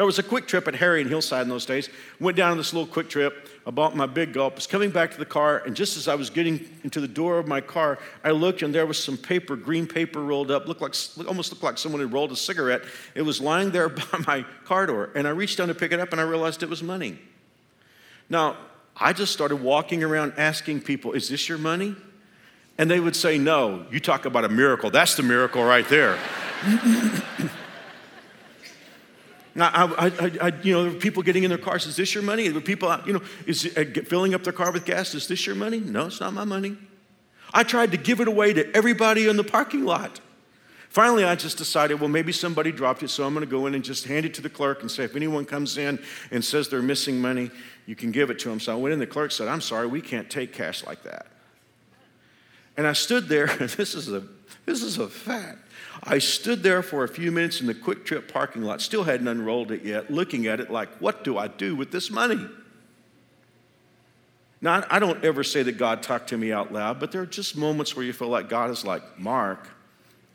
There 0.00 0.06
was 0.06 0.18
a 0.18 0.22
QuikTrip 0.22 0.66
at 0.66 0.76
Harry 0.76 1.02
and 1.02 1.10
Hillside 1.10 1.42
in 1.42 1.50
those 1.50 1.66
days. 1.66 1.90
Went 2.20 2.34
down 2.34 2.52
on 2.52 2.56
this 2.56 2.72
little 2.72 2.88
QuikTrip. 2.88 3.34
I 3.66 3.70
bought 3.70 3.94
my 3.94 4.06
big 4.06 4.32
gulp. 4.32 4.54
Was 4.54 4.66
coming 4.66 4.88
back 4.88 5.10
to 5.10 5.18
the 5.18 5.26
car, 5.26 5.58
and 5.66 5.76
just 5.76 5.98
as 5.98 6.08
I 6.08 6.14
was 6.14 6.30
getting 6.30 6.66
into 6.84 7.02
the 7.02 7.06
door 7.06 7.38
of 7.38 7.46
my 7.46 7.60
car, 7.60 7.98
I 8.24 8.30
looked, 8.30 8.62
and 8.62 8.74
there 8.74 8.86
was 8.86 8.98
some 8.98 9.18
paper, 9.18 9.56
green 9.56 9.86
paper 9.86 10.22
rolled 10.22 10.50
up. 10.50 10.66
Looked 10.66 10.80
like, 10.80 10.94
almost 11.28 11.52
looked 11.52 11.62
like 11.62 11.76
someone 11.76 12.00
had 12.00 12.14
rolled 12.14 12.32
a 12.32 12.36
cigarette. 12.36 12.80
It 13.14 13.20
was 13.20 13.42
lying 13.42 13.72
there 13.72 13.88
by 14.12 14.24
my 14.26 14.46
car 14.64 14.86
door, 14.86 15.10
and 15.14 15.28
I 15.28 15.32
reached 15.32 15.58
down 15.58 15.68
to 15.68 15.74
pick 15.74 15.92
it 15.92 16.00
up, 16.00 16.12
and 16.12 16.18
I 16.18 16.24
realized 16.24 16.62
it 16.62 16.70
was 16.70 16.82
money. 16.82 17.18
Now, 18.30 18.56
I 18.96 19.12
just 19.12 19.34
started 19.34 19.56
walking 19.56 20.02
around 20.02 20.32
asking 20.38 20.80
people, 20.80 21.12
"Is 21.12 21.28
this 21.28 21.46
your 21.46 21.58
money?" 21.58 21.94
And 22.78 22.90
they 22.90 23.00
would 23.00 23.16
say, 23.16 23.36
"No." 23.36 23.84
You 23.90 24.00
talk 24.00 24.24
about 24.24 24.46
a 24.46 24.48
miracle. 24.48 24.88
That's 24.88 25.14
the 25.14 25.22
miracle 25.22 25.62
right 25.62 25.86
there. 25.90 26.18
I, 29.56 29.84
I, 29.84 30.30
I, 30.40 30.52
you 30.62 30.72
know, 30.72 30.94
people 30.94 31.22
getting 31.22 31.44
in 31.44 31.48
their 31.48 31.58
cars, 31.58 31.86
is 31.86 31.96
this 31.96 32.14
your 32.14 32.22
money? 32.22 32.48
There 32.48 32.60
people, 32.60 32.96
you 33.06 33.14
know, 33.14 33.22
is 33.46 33.64
it, 33.64 33.98
uh, 33.98 34.02
filling 34.02 34.34
up 34.34 34.44
their 34.44 34.52
car 34.52 34.70
with 34.70 34.84
gas, 34.84 35.14
is 35.14 35.26
this 35.26 35.46
your 35.46 35.56
money? 35.56 35.80
No, 35.80 36.06
it's 36.06 36.20
not 36.20 36.32
my 36.32 36.44
money. 36.44 36.76
I 37.52 37.64
tried 37.64 37.90
to 37.92 37.96
give 37.96 38.20
it 38.20 38.28
away 38.28 38.52
to 38.52 38.76
everybody 38.76 39.28
in 39.28 39.36
the 39.36 39.44
parking 39.44 39.84
lot. 39.84 40.20
Finally, 40.88 41.24
I 41.24 41.36
just 41.36 41.56
decided, 41.56 42.00
well, 42.00 42.08
maybe 42.08 42.32
somebody 42.32 42.72
dropped 42.72 43.02
it, 43.02 43.08
so 43.08 43.24
I'm 43.24 43.32
going 43.32 43.46
to 43.46 43.50
go 43.50 43.66
in 43.66 43.74
and 43.74 43.84
just 43.84 44.06
hand 44.06 44.26
it 44.26 44.34
to 44.34 44.42
the 44.42 44.50
clerk 44.50 44.82
and 44.82 44.90
say, 44.90 45.04
if 45.04 45.14
anyone 45.14 45.44
comes 45.44 45.78
in 45.78 46.00
and 46.32 46.44
says 46.44 46.68
they're 46.68 46.82
missing 46.82 47.20
money, 47.20 47.50
you 47.86 47.94
can 47.94 48.10
give 48.10 48.30
it 48.30 48.40
to 48.40 48.48
them. 48.48 48.58
So 48.58 48.72
I 48.72 48.76
went 48.76 48.92
in, 48.92 48.98
the 48.98 49.06
clerk 49.06 49.30
said, 49.30 49.46
I'm 49.46 49.60
sorry, 49.60 49.86
we 49.86 50.00
can't 50.00 50.28
take 50.28 50.52
cash 50.52 50.84
like 50.84 51.04
that. 51.04 51.28
And 52.76 52.86
I 52.88 52.92
stood 52.92 53.28
there, 53.28 53.46
this 53.56 53.94
is 53.94 54.12
a, 54.12 54.24
this 54.66 54.82
is 54.82 54.98
a 54.98 55.08
fact. 55.08 55.58
I 56.02 56.18
stood 56.18 56.62
there 56.62 56.82
for 56.82 57.04
a 57.04 57.08
few 57.08 57.30
minutes 57.30 57.60
in 57.60 57.66
the 57.66 57.74
QuikTrip 57.74 58.32
parking 58.32 58.62
lot, 58.62 58.80
still 58.80 59.04
hadn't 59.04 59.28
unrolled 59.28 59.70
it 59.70 59.82
yet, 59.82 60.10
looking 60.10 60.46
at 60.46 60.60
it 60.60 60.70
like, 60.70 60.88
what 60.98 61.24
do 61.24 61.36
I 61.36 61.48
do 61.48 61.76
with 61.76 61.90
this 61.90 62.10
money? 62.10 62.46
Now, 64.62 64.84
I 64.90 64.98
don't 64.98 65.24
ever 65.24 65.42
say 65.42 65.62
that 65.62 65.78
God 65.78 66.02
talked 66.02 66.28
to 66.30 66.38
me 66.38 66.52
out 66.52 66.72
loud, 66.72 67.00
but 67.00 67.12
there 67.12 67.22
are 67.22 67.26
just 67.26 67.56
moments 67.56 67.96
where 67.96 68.04
you 68.04 68.12
feel 68.12 68.28
like 68.28 68.48
God 68.48 68.70
is 68.70 68.84
like, 68.84 69.18
Mark, 69.18 69.68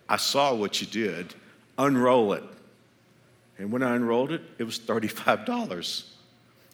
I 0.09 0.17
saw 0.17 0.53
what 0.53 0.81
you 0.81 0.87
did, 0.87 1.33
unroll 1.77 2.33
it. 2.33 2.43
And 3.57 3.71
when 3.71 3.83
I 3.83 3.95
unrolled 3.95 4.31
it, 4.31 4.41
it 4.57 4.63
was 4.63 4.79
$35. 4.79 6.05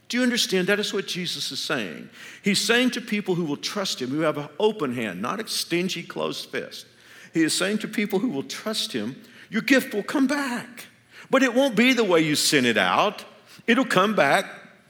Do 0.07 0.17
you 0.17 0.23
understand? 0.23 0.67
That 0.67 0.79
is 0.79 0.93
what 0.93 1.07
Jesus 1.07 1.51
is 1.51 1.59
saying. 1.59 2.09
He's 2.41 2.59
saying 2.59 2.91
to 2.91 3.01
people 3.01 3.35
who 3.35 3.45
will 3.45 3.57
trust 3.57 4.01
him, 4.01 4.09
who 4.09 4.21
have 4.21 4.37
an 4.37 4.49
open 4.59 4.93
hand, 4.93 5.21
not 5.21 5.39
a 5.39 5.47
stingy, 5.47 6.03
closed 6.03 6.49
fist. 6.49 6.85
He 7.33 7.43
is 7.43 7.55
saying 7.55 7.79
to 7.79 7.87
people 7.87 8.19
who 8.19 8.29
will 8.29 8.43
trust 8.43 8.93
him, 8.93 9.21
your 9.49 9.61
gift 9.61 9.93
will 9.93 10.03
come 10.03 10.27
back. 10.27 10.87
But 11.29 11.43
it 11.43 11.53
won't 11.53 11.75
be 11.75 11.93
the 11.93 12.03
way 12.03 12.21
you 12.21 12.35
sent 12.35 12.65
it 12.65 12.77
out. 12.77 13.23
It'll 13.67 13.85
come 13.85 14.15
back 14.15 14.45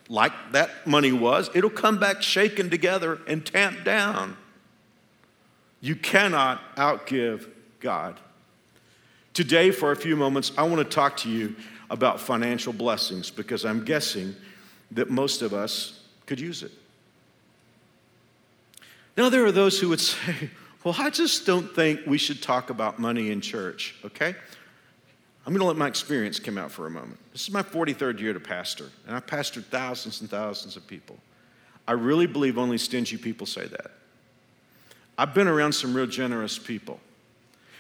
like 0.10 0.34
that 0.52 0.86
money 0.86 1.12
was. 1.12 1.50
It'll 1.54 1.70
come 1.70 2.00
back 2.00 2.22
shaken 2.22 2.70
together 2.70 3.20
and 3.28 3.46
tamped 3.46 3.84
down. 3.84 4.38
You 5.80 5.96
cannot 5.96 6.76
outgive 6.76 7.50
God. 7.80 8.20
Today, 9.34 9.72
for 9.72 9.92
a 9.92 9.96
few 9.96 10.16
moments, 10.16 10.52
I 10.58 10.64
want 10.64 10.78
to 10.78 10.84
talk 10.84 11.18
to 11.18 11.30
you 11.30 11.56
about 11.90 12.20
financial 12.20 12.74
blessings 12.74 13.32
because 13.32 13.66
I'm 13.66 13.86
guessing 13.86 14.36
that 14.92 15.10
most 15.10 15.42
of 15.42 15.54
us 15.54 16.02
could 16.26 16.40
use 16.40 16.64
it. 16.64 16.72
Now, 19.18 19.30
there 19.30 19.46
are 19.46 19.52
those 19.52 19.80
who 19.80 19.90
would 19.90 20.00
say, 20.00 20.50
well, 20.84 20.96
I 20.98 21.10
just 21.10 21.46
don't 21.46 21.74
think 21.76 22.02
we 22.08 22.18
should 22.18 22.42
talk 22.42 22.70
about 22.70 23.00
money 23.00 23.32
in 23.32 23.42
church, 23.42 23.96
okay? 24.04 24.36
I'm 25.46 25.54
going 25.54 25.60
to 25.60 25.66
let 25.66 25.78
my 25.78 25.88
experience 25.88 26.40
come 26.40 26.58
out 26.58 26.72
for 26.72 26.88
a 26.88 26.90
moment. 26.90 27.18
This 27.32 27.44
is 27.44 27.52
my 27.52 27.64
43rd 27.64 28.20
year 28.20 28.34
to 28.34 28.40
pastor, 28.40 28.90
and 29.08 29.16
I've 29.16 29.26
pastored 29.26 29.66
thousands 29.66 30.22
and 30.22 30.30
thousands 30.30 30.76
of 30.76 30.86
people. 30.88 31.18
I 31.88 31.94
really 31.94 32.28
believe 32.28 32.58
only 32.58 32.78
stingy 32.78 33.18
people 33.18 33.48
say 33.48 33.66
that. 33.68 33.92
I've 35.18 35.34
been 35.34 35.48
around 35.48 35.74
some 35.74 35.94
real 35.94 36.08
generous 36.08 36.58
people. 36.58 37.00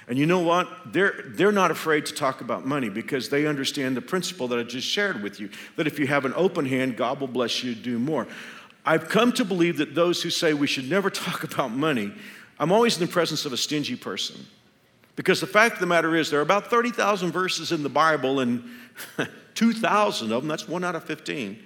And 0.07 0.17
you 0.17 0.25
know 0.25 0.39
what? 0.39 0.67
They're, 0.91 1.23
they're 1.27 1.51
not 1.51 1.71
afraid 1.71 2.05
to 2.07 2.13
talk 2.13 2.41
about 2.41 2.65
money 2.65 2.89
because 2.89 3.29
they 3.29 3.45
understand 3.45 3.95
the 3.95 4.01
principle 4.01 4.47
that 4.49 4.59
I 4.59 4.63
just 4.63 4.87
shared 4.87 5.23
with 5.23 5.39
you 5.39 5.49
that 5.75 5.87
if 5.87 5.99
you 5.99 6.07
have 6.07 6.25
an 6.25 6.33
open 6.35 6.65
hand, 6.65 6.97
God 6.97 7.19
will 7.19 7.27
bless 7.27 7.63
you 7.63 7.73
to 7.73 7.79
do 7.79 7.97
more. 7.97 8.27
I've 8.85 9.09
come 9.09 9.31
to 9.33 9.45
believe 9.45 9.77
that 9.77 9.93
those 9.95 10.23
who 10.23 10.29
say 10.29 10.53
we 10.53 10.67
should 10.67 10.89
never 10.89 11.09
talk 11.11 11.43
about 11.43 11.71
money 11.71 12.13
I'm 12.61 12.71
always 12.71 12.95
in 12.95 13.07
the 13.07 13.11
presence 13.11 13.45
of 13.45 13.53
a 13.53 13.57
stingy 13.57 13.95
person. 13.95 14.45
Because 15.15 15.41
the 15.41 15.47
fact 15.47 15.73
of 15.73 15.79
the 15.79 15.87
matter 15.87 16.15
is, 16.15 16.29
there 16.29 16.39
are 16.39 16.43
about 16.43 16.69
30,000 16.69 17.31
verses 17.31 17.71
in 17.71 17.81
the 17.81 17.89
Bible, 17.89 18.39
and 18.39 18.63
2,000 19.55 20.31
of 20.31 20.43
them, 20.43 20.47
that's 20.47 20.67
one 20.67 20.83
out 20.83 20.95
of 20.95 21.03
15, 21.03 21.57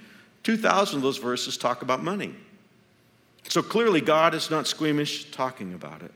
2,000 0.43 0.95
of 0.95 1.03
those 1.03 1.17
verses 1.17 1.58
talk 1.58 1.81
about 1.81 2.01
money. 2.01 2.34
So 3.49 3.62
clearly, 3.62 3.99
God 3.99 4.34
is 4.34 4.49
not 4.49 4.67
squeamish 4.67 5.31
talking 5.31 5.73
about 5.73 6.01
it. 6.01 6.13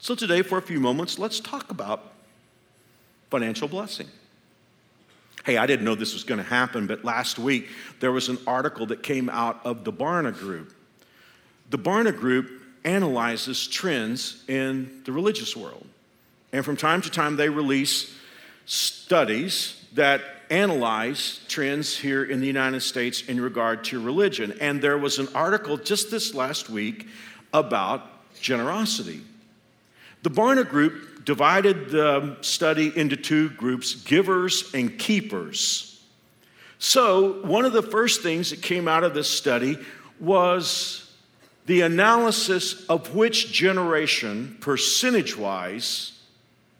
So 0.00 0.14
today, 0.14 0.42
for 0.42 0.58
a 0.58 0.62
few 0.62 0.78
moments, 0.78 1.18
let's 1.18 1.40
talk 1.40 1.70
about 1.70 2.12
financial 3.30 3.68
blessing. 3.68 4.08
Hey, 5.44 5.56
I 5.56 5.66
didn't 5.66 5.86
know 5.86 5.94
this 5.94 6.12
was 6.12 6.24
going 6.24 6.38
to 6.38 6.44
happen, 6.44 6.86
but 6.86 7.06
last 7.06 7.38
week 7.38 7.68
there 8.00 8.12
was 8.12 8.28
an 8.28 8.36
article 8.46 8.84
that 8.86 9.02
came 9.02 9.30
out 9.30 9.60
of 9.64 9.84
the 9.84 9.92
Barna 9.92 10.36
Group. 10.36 10.74
The 11.70 11.78
Barna 11.78 12.14
Group 12.14 12.59
analyzes 12.84 13.66
trends 13.66 14.44
in 14.48 15.02
the 15.04 15.12
religious 15.12 15.56
world. 15.56 15.86
And 16.52 16.64
from 16.64 16.76
time 16.76 17.02
to 17.02 17.10
time, 17.10 17.36
they 17.36 17.48
release 17.48 18.14
studies 18.66 19.82
that 19.94 20.22
analyze 20.50 21.40
trends 21.48 21.96
here 21.96 22.24
in 22.24 22.40
the 22.40 22.46
United 22.46 22.80
States 22.80 23.22
in 23.22 23.40
regard 23.40 23.84
to 23.84 24.00
religion. 24.00 24.56
And 24.60 24.82
there 24.82 24.98
was 24.98 25.18
an 25.18 25.28
article 25.34 25.76
just 25.76 26.10
this 26.10 26.34
last 26.34 26.68
week 26.68 27.06
about 27.52 28.02
generosity. 28.40 29.22
The 30.22 30.30
Barna 30.30 30.68
Group 30.68 31.24
divided 31.24 31.90
the 31.90 32.36
study 32.40 32.92
into 32.96 33.16
two 33.16 33.50
groups 33.50 33.94
givers 33.94 34.72
and 34.74 34.98
keepers. 34.98 35.86
So, 36.78 37.42
one 37.42 37.64
of 37.64 37.72
the 37.72 37.82
first 37.82 38.22
things 38.22 38.50
that 38.50 38.62
came 38.62 38.88
out 38.88 39.04
of 39.04 39.14
this 39.14 39.28
study 39.28 39.78
was 40.18 41.09
the 41.66 41.82
analysis 41.82 42.86
of 42.86 43.14
which 43.14 43.52
generation, 43.52 44.56
percentage 44.60 45.36
wise, 45.36 46.12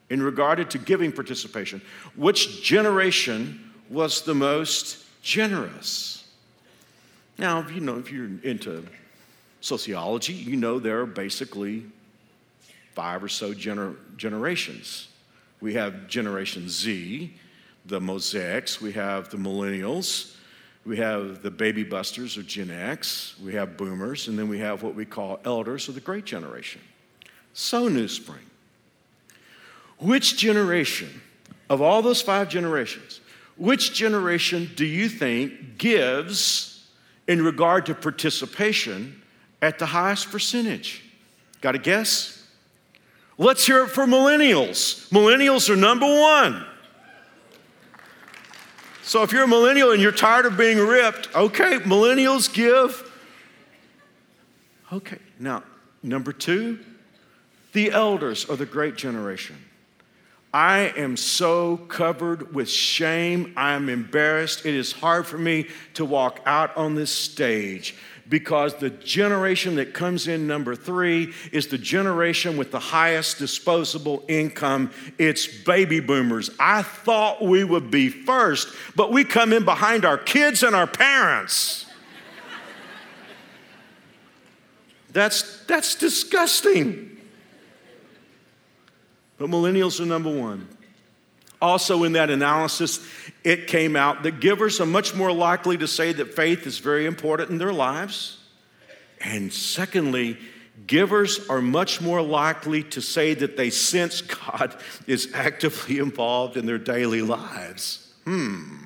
in 0.08 0.22
regard 0.22 0.68
to 0.70 0.78
giving 0.78 1.12
participation, 1.12 1.80
which 2.16 2.62
generation 2.62 3.72
was 3.88 4.22
the 4.22 4.34
most 4.34 4.98
generous? 5.22 6.24
Now, 7.38 7.66
you 7.68 7.80
know, 7.80 7.98
if 7.98 8.10
you're 8.12 8.28
into 8.42 8.84
sociology, 9.60 10.32
you 10.32 10.56
know 10.56 10.78
there 10.78 11.00
are 11.00 11.06
basically 11.06 11.84
five 12.92 13.22
or 13.22 13.28
so 13.28 13.54
gener- 13.54 13.96
generations. 14.16 15.08
We 15.60 15.74
have 15.74 16.08
Generation 16.08 16.68
Z, 16.68 17.32
the 17.86 18.00
Mosaics, 18.00 18.80
we 18.80 18.92
have 18.92 19.30
the 19.30 19.36
Millennials, 19.36 20.34
we 20.84 20.96
have 20.96 21.42
the 21.42 21.50
Baby 21.50 21.84
Busters 21.84 22.38
or 22.38 22.42
Gen 22.42 22.70
X, 22.70 23.34
we 23.42 23.54
have 23.54 23.76
Boomers, 23.76 24.28
and 24.28 24.38
then 24.38 24.48
we 24.48 24.58
have 24.58 24.82
what 24.82 24.94
we 24.94 25.04
call 25.04 25.40
Elders 25.44 25.88
or 25.88 25.92
the 25.92 26.00
Great 26.00 26.24
Generation. 26.24 26.80
So, 27.52 27.88
New 27.88 28.08
Spring, 28.08 28.44
which 29.98 30.36
generation 30.36 31.20
of 31.68 31.82
all 31.82 32.00
those 32.00 32.22
five 32.22 32.48
generations, 32.48 33.20
which 33.56 33.92
generation 33.92 34.70
do 34.74 34.86
you 34.86 35.08
think 35.08 35.76
gives 35.76 36.88
in 37.28 37.42
regard 37.44 37.86
to 37.86 37.94
participation 37.94 39.20
at 39.60 39.78
the 39.78 39.86
highest 39.86 40.30
percentage? 40.30 41.04
Got 41.60 41.74
a 41.74 41.78
guess? 41.78 42.46
Let's 43.36 43.66
hear 43.66 43.84
it 43.84 43.88
for 43.88 44.06
millennials. 44.06 45.08
Millennials 45.10 45.68
are 45.68 45.76
number 45.76 46.06
one. 46.06 46.64
So 49.10 49.24
if 49.24 49.32
you're 49.32 49.42
a 49.42 49.48
millennial 49.48 49.90
and 49.90 50.00
you're 50.00 50.12
tired 50.12 50.46
of 50.46 50.56
being 50.56 50.78
ripped, 50.78 51.34
okay, 51.34 51.80
millennials 51.80 52.48
give. 52.54 53.12
Okay, 54.92 55.18
now, 55.40 55.64
number 56.00 56.32
two, 56.32 56.78
the 57.72 57.90
elders 57.90 58.48
are 58.48 58.54
the 58.54 58.66
great 58.66 58.94
generation. 58.94 59.56
I 60.54 60.92
am 60.96 61.16
so 61.16 61.76
covered 61.76 62.54
with 62.54 62.70
shame. 62.70 63.52
I 63.56 63.72
am 63.72 63.88
embarrassed. 63.88 64.64
It 64.64 64.76
is 64.76 64.92
hard 64.92 65.26
for 65.26 65.38
me 65.38 65.66
to 65.94 66.04
walk 66.04 66.38
out 66.46 66.76
on 66.76 66.94
this 66.94 67.10
stage 67.10 67.96
because 68.30 68.76
the 68.76 68.88
generation 68.88 69.74
that 69.74 69.92
comes 69.92 70.28
in 70.28 70.46
number 70.46 70.76
three 70.76 71.34
is 71.52 71.66
the 71.66 71.76
generation 71.76 72.56
with 72.56 72.70
the 72.70 72.78
highest 72.78 73.38
disposable 73.38 74.24
income. 74.28 74.92
It's 75.18 75.46
baby 75.46 75.98
boomers. 75.98 76.48
I 76.58 76.82
thought 76.82 77.42
we 77.42 77.64
would 77.64 77.90
be 77.90 78.08
first, 78.08 78.68
but 78.94 79.12
we 79.12 79.24
come 79.24 79.52
in 79.52 79.64
behind 79.64 80.04
our 80.04 80.16
kids 80.16 80.62
and 80.62 80.74
our 80.74 80.86
parents. 80.86 81.86
That's, 85.12 85.64
that's 85.64 85.96
disgusting. 85.96 87.18
But 89.38 89.50
millennials 89.50 90.00
are 90.00 90.06
number 90.06 90.30
one. 90.30 90.68
Also, 91.60 92.04
in 92.04 92.12
that 92.12 92.30
analysis, 92.30 93.06
it 93.44 93.66
came 93.66 93.96
out 93.96 94.22
that 94.24 94.40
givers 94.40 94.80
are 94.80 94.86
much 94.86 95.14
more 95.14 95.32
likely 95.32 95.78
to 95.78 95.86
say 95.86 96.12
that 96.12 96.34
faith 96.34 96.66
is 96.66 96.78
very 96.78 97.06
important 97.06 97.50
in 97.50 97.58
their 97.58 97.72
lives. 97.72 98.38
And 99.20 99.52
secondly, 99.52 100.38
givers 100.86 101.48
are 101.48 101.62
much 101.62 102.00
more 102.00 102.22
likely 102.22 102.82
to 102.84 103.00
say 103.00 103.34
that 103.34 103.56
they 103.56 103.70
sense 103.70 104.20
God 104.20 104.76
is 105.06 105.30
actively 105.34 105.98
involved 105.98 106.56
in 106.56 106.66
their 106.66 106.78
daily 106.78 107.22
lives. 107.22 108.12
Hmm. 108.24 108.76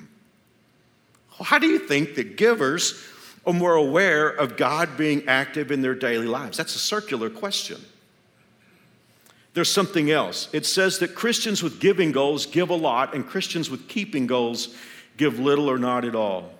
How 1.41 1.59
do 1.59 1.67
you 1.67 1.79
think 1.79 2.15
that 2.15 2.37
givers 2.37 3.03
are 3.45 3.53
more 3.53 3.75
aware 3.75 4.29
of 4.29 4.55
God 4.55 4.97
being 4.97 5.27
active 5.27 5.69
in 5.71 5.81
their 5.81 5.95
daily 5.95 6.27
lives? 6.27 6.57
That's 6.57 6.75
a 6.75 6.79
circular 6.79 7.29
question 7.29 7.81
there's 9.55 9.71
something 9.71 10.11
else. 10.11 10.49
It 10.51 10.65
says 10.65 10.99
that 10.99 11.15
Christians 11.15 11.63
with 11.63 11.79
giving 11.79 12.11
goals 12.11 12.45
give 12.45 12.69
a 12.69 12.75
lot, 12.75 13.15
and 13.15 13.25
Christians 13.25 13.69
with 13.69 13.87
keeping 13.87 14.27
goals 14.27 14.75
give 15.17 15.39
little 15.39 15.69
or 15.69 15.79
not 15.79 16.03
at 16.03 16.13
all. 16.13 16.51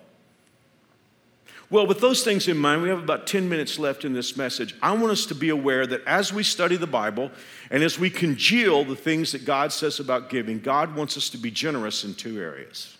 Well, 1.68 1.86
with 1.86 2.00
those 2.00 2.22
things 2.22 2.48
in 2.48 2.56
mind, 2.56 2.80
we 2.80 2.88
have 2.88 3.02
about 3.02 3.26
10 3.26 3.48
minutes 3.48 3.78
left 3.78 4.04
in 4.04 4.14
this 4.14 4.36
message. 4.36 4.74
I 4.80 4.92
want 4.92 5.10
us 5.10 5.26
to 5.26 5.34
be 5.34 5.50
aware 5.50 5.86
that 5.86 6.04
as 6.06 6.32
we 6.32 6.42
study 6.42 6.76
the 6.76 6.86
Bible 6.86 7.30
and 7.70 7.82
as 7.82 7.98
we 7.98 8.08
congeal 8.08 8.84
the 8.84 8.96
things 8.96 9.32
that 9.32 9.44
God 9.44 9.72
says 9.72 10.00
about 10.00 10.30
giving, 10.30 10.60
God 10.60 10.94
wants 10.94 11.18
us 11.18 11.28
to 11.30 11.38
be 11.38 11.50
generous 11.50 12.02
in 12.04 12.14
two 12.14 12.40
areas. 12.40 12.96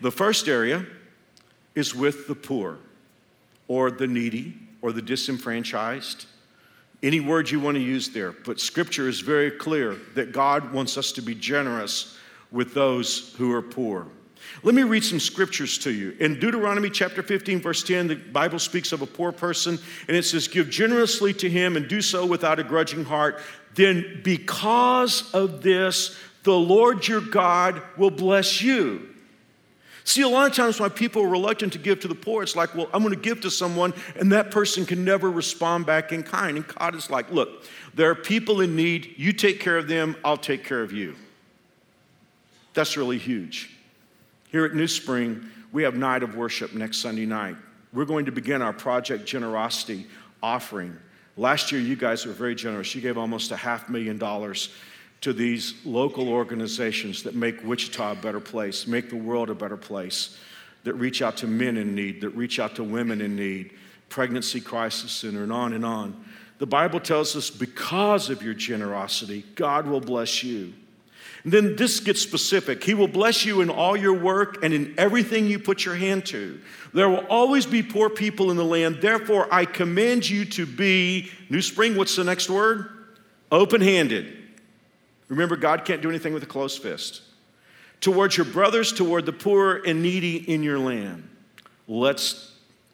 The 0.00 0.10
first 0.10 0.48
area 0.48 0.84
is 1.76 1.94
with 1.94 2.26
the 2.26 2.34
poor 2.34 2.78
or 3.68 3.92
the 3.92 4.08
needy 4.08 4.54
or 4.80 4.90
the 4.90 5.02
disenfranchised 5.02 6.26
any 7.02 7.20
word 7.20 7.50
you 7.50 7.58
want 7.58 7.76
to 7.76 7.82
use 7.82 8.10
there, 8.10 8.32
but 8.32 8.60
scripture 8.60 9.08
is 9.08 9.20
very 9.20 9.50
clear 9.50 9.96
that 10.14 10.32
God 10.32 10.72
wants 10.72 10.96
us 10.96 11.12
to 11.12 11.22
be 11.22 11.34
generous 11.34 12.16
with 12.50 12.74
those 12.74 13.34
who 13.38 13.52
are 13.52 13.62
poor. 13.62 14.06
Let 14.62 14.74
me 14.74 14.82
read 14.82 15.04
some 15.04 15.20
scriptures 15.20 15.78
to 15.78 15.90
you. 15.90 16.16
In 16.20 16.38
Deuteronomy 16.38 16.90
chapter 16.90 17.22
15, 17.22 17.60
verse 17.60 17.82
10, 17.82 18.08
the 18.08 18.14
Bible 18.16 18.58
speaks 18.58 18.92
of 18.92 19.02
a 19.02 19.06
poor 19.06 19.32
person, 19.32 19.78
and 20.08 20.16
it 20.16 20.24
says, 20.24 20.46
Give 20.48 20.68
generously 20.68 21.32
to 21.34 21.48
him 21.48 21.76
and 21.76 21.88
do 21.88 22.02
so 22.02 22.26
without 22.26 22.58
a 22.58 22.64
grudging 22.64 23.04
heart. 23.04 23.40
Then, 23.74 24.20
because 24.22 25.32
of 25.32 25.62
this, 25.62 26.16
the 26.42 26.52
Lord 26.52 27.06
your 27.06 27.20
God 27.20 27.82
will 27.96 28.10
bless 28.10 28.62
you. 28.62 29.11
See, 30.04 30.22
a 30.22 30.28
lot 30.28 30.50
of 30.50 30.56
times 30.56 30.80
why 30.80 30.88
people 30.88 31.22
are 31.22 31.28
reluctant 31.28 31.72
to 31.74 31.78
give 31.78 32.00
to 32.00 32.08
the 32.08 32.14
poor, 32.14 32.42
it's 32.42 32.56
like, 32.56 32.74
well, 32.74 32.88
I'm 32.92 33.02
going 33.02 33.14
to 33.14 33.20
give 33.20 33.40
to 33.42 33.50
someone, 33.50 33.94
and 34.16 34.32
that 34.32 34.50
person 34.50 34.84
can 34.84 35.04
never 35.04 35.30
respond 35.30 35.86
back 35.86 36.12
in 36.12 36.22
kind. 36.22 36.56
And 36.56 36.66
God 36.66 36.94
is 36.94 37.08
like, 37.08 37.30
look, 37.30 37.64
there 37.94 38.10
are 38.10 38.14
people 38.14 38.60
in 38.60 38.74
need. 38.74 39.14
You 39.16 39.32
take 39.32 39.60
care 39.60 39.78
of 39.78 39.86
them, 39.86 40.16
I'll 40.24 40.36
take 40.36 40.64
care 40.64 40.82
of 40.82 40.92
you. 40.92 41.14
That's 42.74 42.96
really 42.96 43.18
huge. 43.18 43.70
Here 44.50 44.64
at 44.64 44.74
New 44.74 44.88
Spring, 44.88 45.48
we 45.72 45.84
have 45.84 45.94
night 45.94 46.22
of 46.22 46.34
worship 46.34 46.74
next 46.74 46.98
Sunday 46.98 47.26
night. 47.26 47.56
We're 47.92 48.04
going 48.04 48.24
to 48.24 48.32
begin 48.32 48.60
our 48.60 48.72
Project 48.72 49.24
Generosity 49.24 50.06
offering. 50.42 50.96
Last 51.36 51.70
year, 51.70 51.80
you 51.80 51.96
guys 51.96 52.26
were 52.26 52.32
very 52.32 52.54
generous. 52.54 52.94
You 52.94 53.00
gave 53.00 53.16
almost 53.16 53.52
a 53.52 53.56
half 53.56 53.88
million 53.88 54.18
dollars 54.18 54.70
to 55.22 55.32
these 55.32 55.74
local 55.84 56.28
organizations 56.28 57.22
that 57.22 57.34
make 57.34 57.62
Wichita 57.64 58.12
a 58.12 58.14
better 58.16 58.40
place, 58.40 58.86
make 58.86 59.08
the 59.08 59.16
world 59.16 59.50
a 59.50 59.54
better 59.54 59.76
place, 59.76 60.36
that 60.84 60.94
reach 60.94 61.22
out 61.22 61.36
to 61.38 61.46
men 61.46 61.76
in 61.76 61.94
need, 61.94 62.20
that 62.20 62.30
reach 62.30 62.58
out 62.58 62.74
to 62.74 62.84
women 62.84 63.20
in 63.20 63.36
need, 63.36 63.70
pregnancy 64.08 64.60
crisis 64.60 65.12
center, 65.12 65.44
and 65.44 65.52
on 65.52 65.72
and 65.72 65.86
on. 65.86 66.24
The 66.58 66.66
Bible 66.66 66.98
tells 66.98 67.36
us 67.36 67.50
because 67.50 68.30
of 68.30 68.42
your 68.42 68.54
generosity, 68.54 69.44
God 69.54 69.86
will 69.86 70.00
bless 70.00 70.42
you. 70.42 70.74
And 71.44 71.52
then 71.52 71.76
this 71.76 72.00
gets 72.00 72.20
specific. 72.20 72.82
He 72.82 72.94
will 72.94 73.08
bless 73.08 73.44
you 73.44 73.60
in 73.60 73.70
all 73.70 73.96
your 73.96 74.14
work 74.14 74.62
and 74.64 74.74
in 74.74 74.94
everything 74.98 75.46
you 75.46 75.58
put 75.58 75.84
your 75.84 75.94
hand 75.94 76.26
to. 76.26 76.60
There 76.94 77.08
will 77.08 77.26
always 77.28 77.66
be 77.66 77.82
poor 77.82 78.10
people 78.10 78.50
in 78.50 78.56
the 78.56 78.64
land. 78.64 78.98
Therefore, 79.00 79.48
I 79.52 79.66
command 79.66 80.28
you 80.28 80.44
to 80.46 80.66
be, 80.66 81.30
New 81.48 81.62
Spring, 81.62 81.96
what's 81.96 82.16
the 82.16 82.24
next 82.24 82.50
word? 82.50 82.90
Open 83.50 83.80
handed 83.80 84.41
Remember, 85.32 85.56
God 85.56 85.86
can't 85.86 86.02
do 86.02 86.10
anything 86.10 86.34
with 86.34 86.42
a 86.42 86.46
closed 86.46 86.82
fist. 86.82 87.22
Towards 88.02 88.36
your 88.36 88.44
brothers, 88.44 88.92
toward 88.92 89.24
the 89.24 89.32
poor 89.32 89.76
and 89.76 90.02
needy 90.02 90.36
in 90.36 90.62
your 90.62 90.78
land. 90.78 91.26
Let's, 91.88 92.52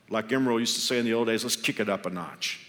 like 0.08 0.28
Emeril 0.28 0.60
used 0.60 0.76
to 0.76 0.80
say 0.80 1.00
in 1.00 1.04
the 1.04 1.14
old 1.14 1.26
days, 1.26 1.42
let's 1.42 1.56
kick 1.56 1.80
it 1.80 1.88
up 1.88 2.06
a 2.06 2.10
notch. 2.10 2.60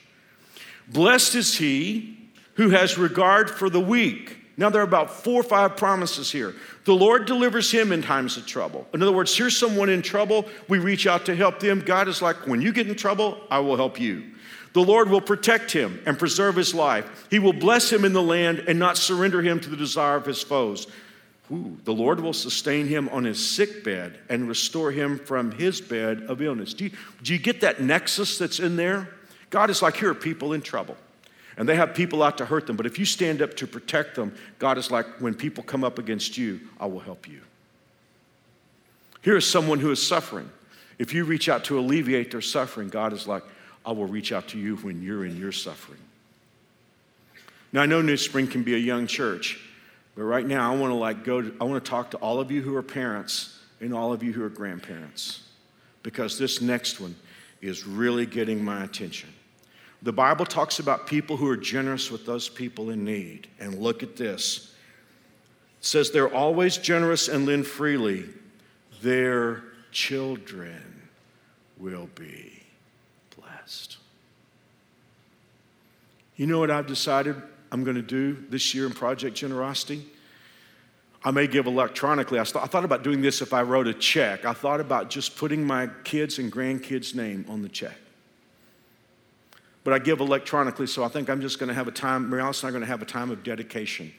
Blessed 0.88 1.36
is 1.36 1.56
he 1.56 2.18
who 2.56 2.72
has 2.72 2.98
regard 2.98 3.48
for 3.48 3.70
the 3.70 3.80
weak. 3.80 4.38
Now, 4.58 4.72
there 4.72 4.82
are 4.82 4.86
about 4.86 5.12
four 5.12 5.40
or 5.40 5.44
five 5.44 5.78
promises 5.78 6.32
here. 6.32 6.56
The 6.86 6.96
Lord 6.96 7.28
delivers 7.28 7.70
him 7.70 7.92
in 7.92 8.02
times 8.02 8.38
of 8.38 8.48
trouble. 8.48 8.88
In 8.92 9.04
other 9.04 9.12
words, 9.12 9.38
here's 9.38 9.56
someone 9.56 9.90
in 9.90 10.02
trouble. 10.02 10.48
We 10.68 10.80
reach 10.80 11.06
out 11.06 11.28
to 11.28 11.36
help 11.36 11.60
them. 11.60 11.82
God 11.82 12.08
is 12.08 12.24
like, 12.24 12.48
when 12.48 12.60
you 12.60 12.74
get 12.74 12.90
in 12.90 12.96
trouble, 12.96 13.38
I 13.52 13.60
will 13.60 13.76
help 13.76 14.00
you. 14.00 14.32
The 14.74 14.82
Lord 14.84 15.10
will 15.10 15.22
protect 15.22 15.72
him 15.72 16.02
and 16.06 16.20
preserve 16.20 16.56
his 16.56 16.76
life. 16.76 17.28
He 17.30 17.40
will 17.40 17.54
bless 17.54 17.92
him 17.92 18.06
in 18.06 18.14
the 18.14 18.22
land 18.22 18.66
and 18.68 18.78
not 18.78 18.98
surrender 18.98 19.42
him 19.42 19.60
to 19.62 19.70
the 19.70 19.76
desire 19.76 20.16
of 20.16 20.26
his 20.26 20.44
foes. 20.44 20.88
Ooh, 21.52 21.78
the 21.84 21.94
Lord 21.94 22.20
will 22.20 22.34
sustain 22.34 22.86
him 22.86 23.10
on 23.10 23.24
his 23.24 23.44
sick 23.44 23.84
bed 23.84 24.20
and 24.30 24.48
restore 24.48 24.92
him 24.92 25.18
from 25.18 25.52
his 25.52 25.82
bed 25.82 26.24
of 26.28 26.42
illness. 26.42 26.76
Do 26.76 26.84
you, 26.84 26.92
do 27.24 27.34
you 27.34 27.40
get 27.40 27.62
that 27.62 27.82
nexus 27.82 28.38
that's 28.38 28.60
in 28.60 28.76
there? 28.76 29.10
God 29.50 29.72
is 29.72 29.82
like, 29.82 29.98
here 29.98 30.12
are 30.12 30.16
people 30.16 30.54
in 30.54 30.62
trouble. 30.62 30.96
And 31.58 31.68
they 31.68 31.76
have 31.76 31.96
people 31.96 32.22
out 32.22 32.38
to 32.38 32.46
hurt 32.46 32.68
them. 32.68 32.78
But 32.78 32.86
if 32.86 33.00
you 33.00 33.06
stand 33.06 33.42
up 33.42 33.56
to 33.58 33.68
protect 33.68 34.16
them, 34.16 34.36
God 34.60 34.78
is 34.78 34.92
like, 34.92 35.08
when 35.20 35.34
people 35.34 35.64
come 35.64 35.84
up 35.84 35.98
against 35.98 36.38
you, 36.38 36.60
I 36.80 36.86
will 36.86 37.00
help 37.00 37.28
you. 37.28 37.42
Here 39.24 39.36
is 39.36 39.46
someone 39.46 39.80
who 39.80 39.92
is 39.92 40.06
suffering. 40.06 40.50
If 41.00 41.14
you 41.14 41.26
reach 41.26 41.50
out 41.50 41.64
to 41.66 41.80
alleviate 41.80 42.32
their 42.32 42.42
suffering, 42.42 42.90
God 42.90 43.12
is 43.12 43.28
like, 43.28 43.44
I 43.86 43.92
will 43.92 44.06
reach 44.06 44.32
out 44.32 44.50
to 44.50 44.60
you 44.60 44.76
when 44.78 45.02
you're 45.02 45.26
in 45.26 45.38
your 45.38 45.52
suffering. 45.52 46.00
Now 47.72 47.82
I 47.82 47.86
know 47.86 48.02
New 48.02 48.18
Spring 48.18 48.48
can 48.48 48.64
be 48.64 48.76
a 48.76 48.80
young 48.80 49.08
church, 49.08 49.60
but 50.16 50.24
right 50.24 50.46
now 50.46 50.72
I 50.72 50.76
want 50.76 50.92
to 50.92 50.96
like 50.96 51.24
go 51.24 51.42
to, 51.42 51.54
I 51.62 51.64
want 51.64 51.84
to 51.84 51.90
talk 51.90 52.12
to 52.12 52.18
all 52.18 52.40
of 52.40 52.52
you 52.52 52.62
who 52.62 52.76
are 52.76 52.84
parents 52.84 53.60
and 53.80 53.94
all 53.94 54.12
of 54.12 54.24
you 54.24 54.34
who 54.34 54.44
are 54.44 54.50
grandparents 54.50 55.44
because 56.04 56.38
this 56.38 56.62
next 56.62 57.00
one 57.00 57.16
is 57.62 57.86
really 57.86 58.26
getting 58.26 58.64
my 58.64 58.84
attention. 58.84 59.30
The 60.02 60.14
Bible 60.14 60.46
talks 60.46 60.80
about 60.80 61.08
people 61.08 61.36
who 61.36 61.48
are 61.50 61.58
generous 61.58 62.10
with 62.10 62.26
those 62.26 62.48
people 62.48 62.90
in 62.90 63.04
need. 63.04 63.48
And 63.60 63.80
look 63.80 64.02
at 64.02 64.16
this. 64.16 64.74
It 65.80 65.86
says 65.86 66.12
they're 66.12 66.34
always 66.34 66.78
generous 66.78 67.28
and 67.28 67.46
lend 67.46 67.68
freely. 67.68 68.26
Their 69.02 69.64
children 69.92 71.10
will 71.78 72.10
be 72.16 72.59
You 76.36 76.48
know 76.48 76.60
what 76.60 76.72
I've 76.72 76.88
decided 76.88 77.36
I'm 77.70 77.84
going 77.84 77.98
to 77.98 78.02
do 78.02 78.46
this 78.50 78.74
year 78.74 78.86
in 78.88 78.94
Project 78.94 79.36
Generosity? 79.36 80.06
I 81.22 81.32
may 81.32 81.48
give 81.48 81.66
electronically. 81.66 82.40
I, 82.40 82.44
I, 82.44 82.46
thought 82.46 82.86
about 82.86 83.04
doing 83.04 83.22
this 83.22 83.42
if 83.42 83.54
I 83.54 83.62
wrote 83.62 83.88
a 83.88 83.94
check. 83.94 84.46
I 84.46 84.54
thought 84.54 84.80
about 84.80 85.10
just 85.10 85.36
putting 85.36 85.66
my 85.66 85.90
kids 86.06 86.40
and 86.40 86.50
grandkids' 86.50 87.14
name 87.14 87.46
on 87.50 87.62
the 87.62 87.68
check. 87.68 87.98
But 89.84 89.94
I 89.94 90.00
give 90.00 90.22
electronically, 90.22 90.88
so 90.88 91.04
I 91.04 91.10
think 91.10 91.30
I'm 91.30 91.42
just 91.42 91.60
going 91.60 91.68
to 91.68 91.74
have 91.74 91.90
a 91.90 91.92
time, 91.92 92.30
Mary 92.30 92.42
are 92.42 92.54
going 92.54 92.80
to 92.80 92.86
have 92.86 93.02
a 93.02 93.06
time 93.06 93.32
of 93.32 93.44
dedication. 93.44 94.14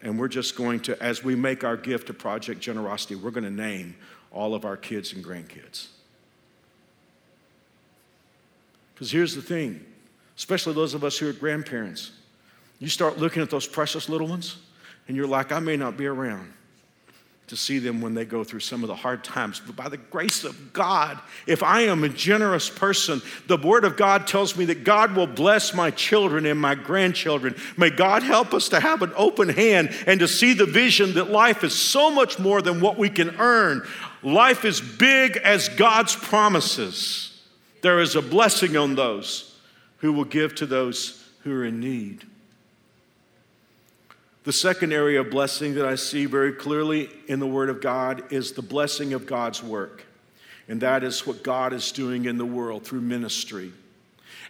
And 0.00 0.16
we're 0.16 0.28
just 0.28 0.54
going 0.54 0.78
to, 0.80 1.02
as 1.02 1.24
we 1.24 1.34
make 1.34 1.64
our 1.64 1.76
gift 1.76 2.06
to 2.06 2.14
Project 2.14 2.60
Generosity, 2.60 3.16
we're 3.16 3.32
going 3.32 3.42
to 3.42 3.50
name 3.50 3.96
all 4.30 4.54
of 4.54 4.64
our 4.64 4.76
kids 4.76 5.12
and 5.12 5.24
grandkids. 5.24 5.88
Because 8.98 9.12
here's 9.12 9.36
the 9.36 9.42
thing, 9.42 9.80
especially 10.36 10.72
those 10.72 10.92
of 10.92 11.04
us 11.04 11.16
who 11.16 11.28
are 11.28 11.32
grandparents, 11.32 12.10
you 12.80 12.88
start 12.88 13.16
looking 13.16 13.40
at 13.40 13.48
those 13.48 13.64
precious 13.64 14.08
little 14.08 14.26
ones, 14.26 14.56
and 15.06 15.16
you're 15.16 15.28
like, 15.28 15.52
I 15.52 15.60
may 15.60 15.76
not 15.76 15.96
be 15.96 16.06
around 16.06 16.52
to 17.46 17.56
see 17.56 17.78
them 17.78 18.00
when 18.00 18.12
they 18.12 18.24
go 18.24 18.42
through 18.42 18.58
some 18.58 18.82
of 18.82 18.88
the 18.88 18.96
hard 18.96 19.22
times. 19.22 19.62
But 19.64 19.76
by 19.76 19.88
the 19.88 19.98
grace 19.98 20.42
of 20.42 20.72
God, 20.72 21.16
if 21.46 21.62
I 21.62 21.82
am 21.82 22.02
a 22.02 22.08
generous 22.08 22.68
person, 22.68 23.22
the 23.46 23.56
Word 23.56 23.84
of 23.84 23.96
God 23.96 24.26
tells 24.26 24.56
me 24.56 24.64
that 24.64 24.82
God 24.82 25.14
will 25.14 25.28
bless 25.28 25.72
my 25.72 25.92
children 25.92 26.44
and 26.44 26.60
my 26.60 26.74
grandchildren. 26.74 27.54
May 27.76 27.90
God 27.90 28.24
help 28.24 28.52
us 28.52 28.68
to 28.70 28.80
have 28.80 29.02
an 29.02 29.12
open 29.14 29.48
hand 29.48 29.96
and 30.08 30.18
to 30.18 30.26
see 30.26 30.54
the 30.54 30.66
vision 30.66 31.14
that 31.14 31.30
life 31.30 31.62
is 31.62 31.72
so 31.72 32.10
much 32.10 32.40
more 32.40 32.60
than 32.60 32.80
what 32.80 32.98
we 32.98 33.10
can 33.10 33.36
earn. 33.38 33.86
Life 34.24 34.64
is 34.64 34.80
big 34.80 35.36
as 35.36 35.68
God's 35.68 36.16
promises. 36.16 37.27
There 37.80 38.00
is 38.00 38.16
a 38.16 38.22
blessing 38.22 38.76
on 38.76 38.94
those 38.94 39.56
who 39.98 40.12
will 40.12 40.24
give 40.24 40.54
to 40.56 40.66
those 40.66 41.28
who 41.42 41.52
are 41.52 41.64
in 41.64 41.80
need. 41.80 42.24
The 44.44 44.52
second 44.52 44.92
area 44.92 45.20
of 45.20 45.30
blessing 45.30 45.74
that 45.74 45.86
I 45.86 45.96
see 45.96 46.24
very 46.24 46.52
clearly 46.52 47.10
in 47.26 47.38
the 47.38 47.46
Word 47.46 47.68
of 47.68 47.80
God 47.80 48.32
is 48.32 48.52
the 48.52 48.62
blessing 48.62 49.12
of 49.12 49.26
God's 49.26 49.62
work. 49.62 50.04
And 50.68 50.80
that 50.80 51.04
is 51.04 51.26
what 51.26 51.42
God 51.42 51.72
is 51.72 51.92
doing 51.92 52.24
in 52.24 52.38
the 52.38 52.46
world 52.46 52.84
through 52.84 53.00
ministry. 53.00 53.72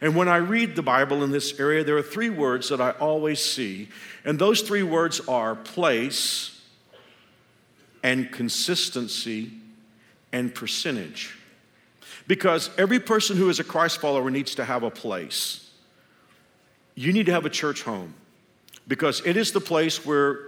And 0.00 0.14
when 0.14 0.28
I 0.28 0.36
read 0.36 0.76
the 0.76 0.82
Bible 0.82 1.24
in 1.24 1.30
this 1.30 1.58
area, 1.58 1.82
there 1.82 1.96
are 1.96 2.02
three 2.02 2.30
words 2.30 2.68
that 2.68 2.80
I 2.80 2.90
always 2.92 3.40
see. 3.40 3.88
And 4.24 4.38
those 4.38 4.62
three 4.62 4.82
words 4.82 5.20
are 5.26 5.56
place 5.56 6.60
and 8.02 8.30
consistency 8.30 9.50
and 10.32 10.54
percentage. 10.54 11.38
Because 12.28 12.70
every 12.78 13.00
person 13.00 13.36
who 13.36 13.48
is 13.48 13.58
a 13.58 13.64
Christ 13.64 14.00
follower 14.00 14.30
needs 14.30 14.54
to 14.54 14.64
have 14.64 14.84
a 14.84 14.90
place. 14.90 15.68
You 16.94 17.12
need 17.12 17.26
to 17.26 17.32
have 17.32 17.46
a 17.46 17.50
church 17.50 17.82
home 17.82 18.14
because 18.86 19.22
it 19.24 19.36
is 19.36 19.52
the 19.52 19.60
place 19.60 20.04
where 20.06 20.40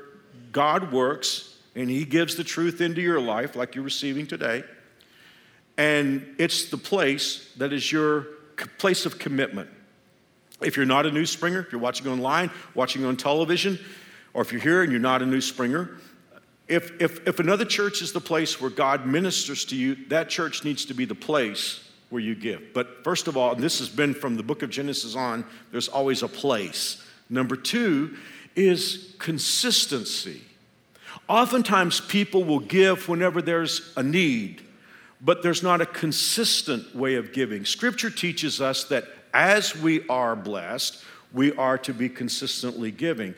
God 0.52 0.92
works 0.92 1.56
and 1.74 1.88
He 1.88 2.04
gives 2.04 2.36
the 2.36 2.44
truth 2.44 2.80
into 2.80 3.00
your 3.00 3.20
life, 3.20 3.56
like 3.56 3.74
you're 3.74 3.84
receiving 3.84 4.26
today. 4.26 4.62
And 5.78 6.34
it's 6.38 6.68
the 6.68 6.76
place 6.76 7.50
that 7.56 7.72
is 7.72 7.90
your 7.90 8.26
place 8.78 9.06
of 9.06 9.18
commitment. 9.18 9.70
If 10.60 10.76
you're 10.76 10.86
not 10.86 11.06
a 11.06 11.10
new 11.10 11.24
springer, 11.24 11.60
if 11.60 11.72
you're 11.72 11.80
watching 11.80 12.08
online, 12.08 12.50
watching 12.74 13.04
on 13.04 13.16
television, 13.16 13.78
or 14.34 14.42
if 14.42 14.52
you're 14.52 14.60
here 14.60 14.82
and 14.82 14.92
you're 14.92 15.00
not 15.00 15.22
a 15.22 15.26
new 15.26 15.40
springer, 15.40 15.96
if, 16.70 17.00
if, 17.00 17.26
if 17.26 17.40
another 17.40 17.64
church 17.64 18.00
is 18.00 18.12
the 18.12 18.20
place 18.20 18.61
where 18.61 18.70
God 18.70 19.04
ministers 19.04 19.64
to 19.66 19.76
you, 19.76 19.96
that 20.09 20.28
church 20.28 20.64
needs 20.64 20.85
to 20.87 20.94
be 20.94 21.04
the 21.04 21.14
place 21.14 21.87
where 22.11 22.22
you 22.22 22.35
give. 22.35 22.72
But 22.72 23.02
first 23.04 23.28
of 23.28 23.37
all, 23.37 23.54
this 23.54 23.80
has 23.80 23.88
been 23.88 24.14
from 24.14 24.37
the 24.37 24.42
book 24.42 24.62
of 24.62 24.70
Genesis 24.70 25.16
on, 25.16 25.44
there's 25.72 25.88
always 25.88 26.22
a 26.22 26.28
place. 26.28 27.04
Number 27.28 27.56
two 27.56 28.16
is 28.54 29.14
consistency. 29.18 30.42
Oftentimes, 31.28 32.00
people 32.00 32.44
will 32.44 32.61
give 32.61 33.09
whenever 33.09 33.42
there's 33.42 33.92
a 33.96 34.02
need, 34.02 34.62
but 35.20 35.42
there's 35.42 35.62
not 35.62 35.80
a 35.80 35.87
consistent 35.87 36.94
way 36.94 37.16
of 37.16 37.33
giving. 37.33 37.64
Scripture 37.64 38.11
teaches 38.11 38.61
us 38.61 38.85
that 38.85 39.04
as 39.35 39.76
we 39.76 40.06
are 40.09 40.35
blessed, 40.35 41.04
we 41.33 41.52
are 41.52 41.78
to 41.78 41.92
be 41.92 42.09
consistently 42.09 42.90
giving. 42.90 43.35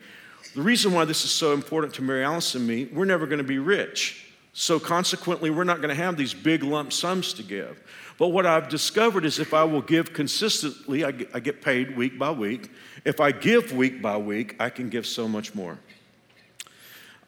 The 0.54 0.62
reason 0.62 0.92
why 0.92 1.06
this 1.06 1.24
is 1.24 1.30
so 1.30 1.52
important 1.52 1.94
to 1.94 2.02
Mary 2.02 2.24
Alice 2.24 2.54
and 2.54 2.66
me, 2.66 2.84
we're 2.86 3.06
never 3.06 3.26
going 3.26 3.38
to 3.38 3.44
be 3.44 3.58
rich. 3.58 4.32
So, 4.52 4.78
consequently, 4.78 5.48
we're 5.48 5.64
not 5.64 5.78
going 5.78 5.88
to 5.88 5.94
have 5.94 6.18
these 6.18 6.34
big 6.34 6.62
lump 6.62 6.92
sums 6.92 7.32
to 7.34 7.42
give. 7.42 7.82
But 8.18 8.28
what 8.28 8.44
I've 8.44 8.68
discovered 8.68 9.24
is 9.24 9.38
if 9.38 9.54
I 9.54 9.64
will 9.64 9.80
give 9.80 10.12
consistently, 10.12 11.04
I 11.04 11.10
get, 11.10 11.62
paid 11.62 11.96
week 11.96 12.18
by 12.18 12.30
week. 12.30 12.70
If 13.06 13.18
I 13.18 13.32
give 13.32 13.72
week 13.72 14.02
by 14.02 14.18
week, 14.18 14.56
I 14.60 14.68
can 14.68 14.90
give 14.90 15.06
so 15.06 15.26
much 15.26 15.54
more. 15.54 15.78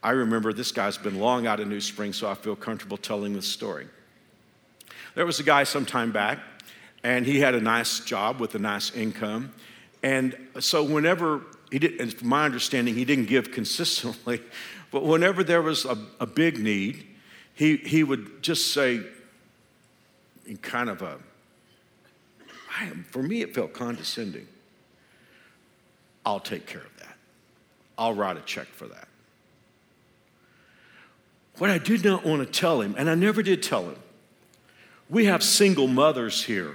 I 0.03 0.11
remember 0.11 0.53
this 0.53 0.71
guy's 0.71 0.99
been 0.99 1.19
long 1.19 1.47
out 1.47 1.61
of 1.61 1.69
New 1.69 1.81
Spring, 1.81 2.13
so 2.13 2.29
I 2.29 2.35
feel 2.35 2.55
comfortable 2.55 2.99
telling 2.99 3.33
this 3.33 3.49
story. 3.49 3.89
There 5.15 5.25
was 5.25 5.41
a 5.41 5.45
guy 5.45 5.65
some 5.65 5.87
time 5.87 6.13
back, 6.13 6.41
and 7.03 7.25
he 7.25 7.41
had 7.41 7.55
a 7.55 7.61
nice 7.61 8.01
job 8.01 8.39
with 8.39 8.55
a 8.55 8.59
nice 8.59 8.95
income. 8.95 9.55
And 10.03 10.37
so, 10.61 10.85
whenever 10.85 11.41
he 11.71 11.79
did, 11.79 12.19
from 12.19 12.29
my 12.29 12.45
understanding, 12.45 12.95
he 12.95 13.05
didn't 13.05 13.27
give 13.27 13.51
consistently, 13.53 14.41
but 14.91 15.05
whenever 15.05 15.43
there 15.43 15.63
was 15.63 15.85
a, 15.85 15.99
a 16.21 16.27
big 16.27 16.59
need, 16.59 17.07
he, 17.55 17.77
he 17.79 18.03
would 18.03 18.43
just 18.43 18.73
say, 18.73 19.01
in 20.47 20.57
kind 20.59 20.89
of 20.91 21.03
a, 21.03 21.19
I, 22.71 22.89
for 23.11 23.23
me, 23.23 23.43
it 23.43 23.55
felt 23.55 23.73
condescending. 23.73 24.49
I'll 26.27 26.41
take 26.41 26.67
care 26.67 26.81
of 26.81 26.97
that. 26.99 27.17
I'll 27.97 28.15
write 28.15 28.37
a 28.37 28.41
check 28.41 28.67
for 28.67 28.87
that. 28.89 29.09
What 31.59 31.71
I 31.71 31.79
did 31.79 32.05
not 32.05 32.25
want 32.25 32.41
to 32.41 32.61
tell 32.61 32.81
him, 32.81 32.95
and 32.99 33.09
I 33.09 33.15
never 33.15 33.43
did 33.43 33.63
tell 33.63 33.85
him, 33.85 33.97
we 35.09 35.27
have 35.27 35.43
single 35.43 35.87
mothers 35.87 36.45
here 36.45 36.75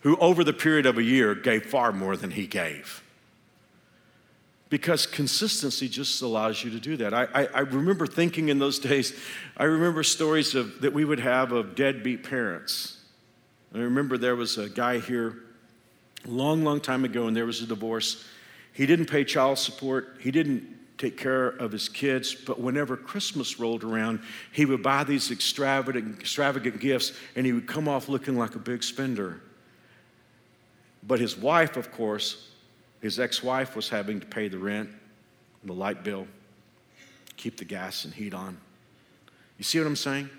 who, 0.00 0.16
over 0.16 0.44
the 0.44 0.52
period 0.52 0.86
of 0.86 0.96
a 0.96 1.02
year, 1.02 1.34
gave 1.34 1.66
far 1.66 1.92
more 1.92 2.16
than 2.16 2.30
he 2.30 2.46
gave. 2.46 3.02
Because 4.70 5.06
consistency 5.06 5.88
just 5.88 6.20
allows 6.20 6.62
you 6.62 6.70
to 6.70 6.78
do 6.78 6.96
that. 6.98 7.14
I, 7.14 7.24
I, 7.34 7.46
I 7.46 7.60
remember 7.60 8.06
thinking 8.06 8.50
in 8.50 8.58
those 8.58 8.78
days, 8.90 9.18
I 9.56 9.64
remember 9.64 10.02
stories 10.02 10.54
of, 10.54 10.82
that 10.82 10.92
we 10.92 11.04
would 11.04 11.20
have 11.20 11.52
of 11.52 11.74
deadbeat 11.74 12.22
parents. 12.22 12.98
I 13.74 13.78
remember 13.78 14.18
there 14.18 14.36
was 14.36 14.58
a 14.58 14.68
guy 14.68 14.98
here 14.98 15.36
a 16.26 16.30
long, 16.30 16.64
long 16.64 16.80
time 16.80 17.04
ago, 17.04 17.26
and 17.26 17.36
there 17.36 17.46
was 17.46 17.62
a 17.62 17.66
divorce 17.66 18.24
he 18.78 18.86
didn't 18.86 19.06
pay 19.06 19.24
child 19.24 19.58
support. 19.58 20.18
He 20.20 20.30
didn't 20.30 20.62
take 20.98 21.16
care 21.16 21.48
of 21.48 21.72
his 21.72 21.88
kids, 21.88 22.32
but 22.32 22.60
whenever 22.60 22.96
Christmas 22.96 23.58
rolled 23.58 23.82
around, 23.82 24.20
he 24.52 24.64
would 24.66 24.84
buy 24.84 25.02
these 25.02 25.32
extravagant, 25.32 26.20
extravagant 26.20 26.78
gifts 26.78 27.12
and 27.34 27.44
he 27.44 27.52
would 27.52 27.66
come 27.66 27.88
off 27.88 28.08
looking 28.08 28.38
like 28.38 28.54
a 28.54 28.60
big 28.60 28.84
spender. 28.84 29.40
But 31.02 31.18
his 31.18 31.36
wife, 31.36 31.76
of 31.76 31.90
course, 31.90 32.47
his 33.00 33.20
ex 33.20 33.42
wife 33.42 33.76
was 33.76 33.88
having 33.88 34.20
to 34.20 34.26
pay 34.26 34.48
the 34.48 34.58
rent, 34.58 34.90
the 35.64 35.72
light 35.72 36.02
bill, 36.02 36.26
keep 37.36 37.56
the 37.56 37.64
gas 37.64 38.04
and 38.04 38.14
heat 38.14 38.34
on. 38.34 38.58
You 39.56 39.64
see 39.64 39.78
what 39.78 39.86
I'm 39.86 39.96
saying? 39.96 40.30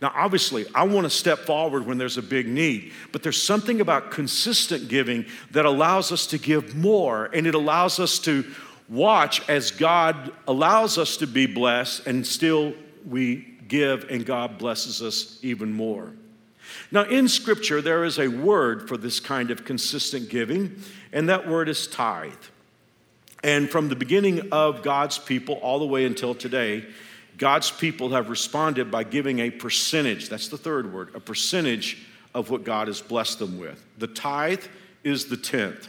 Now, 0.00 0.12
obviously, 0.16 0.66
I 0.74 0.82
want 0.82 1.04
to 1.04 1.10
step 1.10 1.40
forward 1.40 1.86
when 1.86 1.96
there's 1.96 2.18
a 2.18 2.22
big 2.22 2.48
need, 2.48 2.92
but 3.12 3.22
there's 3.22 3.40
something 3.40 3.80
about 3.80 4.10
consistent 4.10 4.88
giving 4.88 5.26
that 5.52 5.64
allows 5.64 6.10
us 6.10 6.26
to 6.28 6.38
give 6.38 6.74
more, 6.74 7.26
and 7.26 7.46
it 7.46 7.54
allows 7.54 8.00
us 8.00 8.18
to 8.20 8.44
watch 8.88 9.48
as 9.48 9.70
God 9.70 10.32
allows 10.48 10.98
us 10.98 11.16
to 11.18 11.26
be 11.26 11.46
blessed, 11.46 12.06
and 12.06 12.26
still 12.26 12.74
we 13.08 13.46
give, 13.68 14.10
and 14.10 14.26
God 14.26 14.58
blesses 14.58 15.02
us 15.02 15.38
even 15.42 15.72
more. 15.72 16.12
Now, 16.90 17.02
in 17.04 17.28
Scripture, 17.28 17.80
there 17.80 18.04
is 18.04 18.18
a 18.18 18.28
word 18.28 18.88
for 18.88 18.96
this 18.96 19.20
kind 19.20 19.50
of 19.50 19.64
consistent 19.64 20.28
giving, 20.28 20.82
and 21.12 21.28
that 21.28 21.48
word 21.48 21.68
is 21.68 21.86
tithe. 21.86 22.32
And 23.44 23.68
from 23.68 23.88
the 23.88 23.96
beginning 23.96 24.52
of 24.52 24.82
God's 24.82 25.18
people 25.18 25.56
all 25.56 25.78
the 25.78 25.86
way 25.86 26.04
until 26.04 26.34
today, 26.34 26.84
God's 27.38 27.70
people 27.70 28.10
have 28.10 28.30
responded 28.30 28.90
by 28.90 29.04
giving 29.04 29.40
a 29.40 29.50
percentage. 29.50 30.28
That's 30.28 30.48
the 30.48 30.58
third 30.58 30.92
word, 30.92 31.14
a 31.14 31.20
percentage 31.20 32.06
of 32.34 32.50
what 32.50 32.64
God 32.64 32.86
has 32.86 33.00
blessed 33.00 33.38
them 33.38 33.58
with. 33.58 33.84
The 33.98 34.06
tithe 34.06 34.64
is 35.02 35.26
the 35.26 35.36
tenth. 35.36 35.88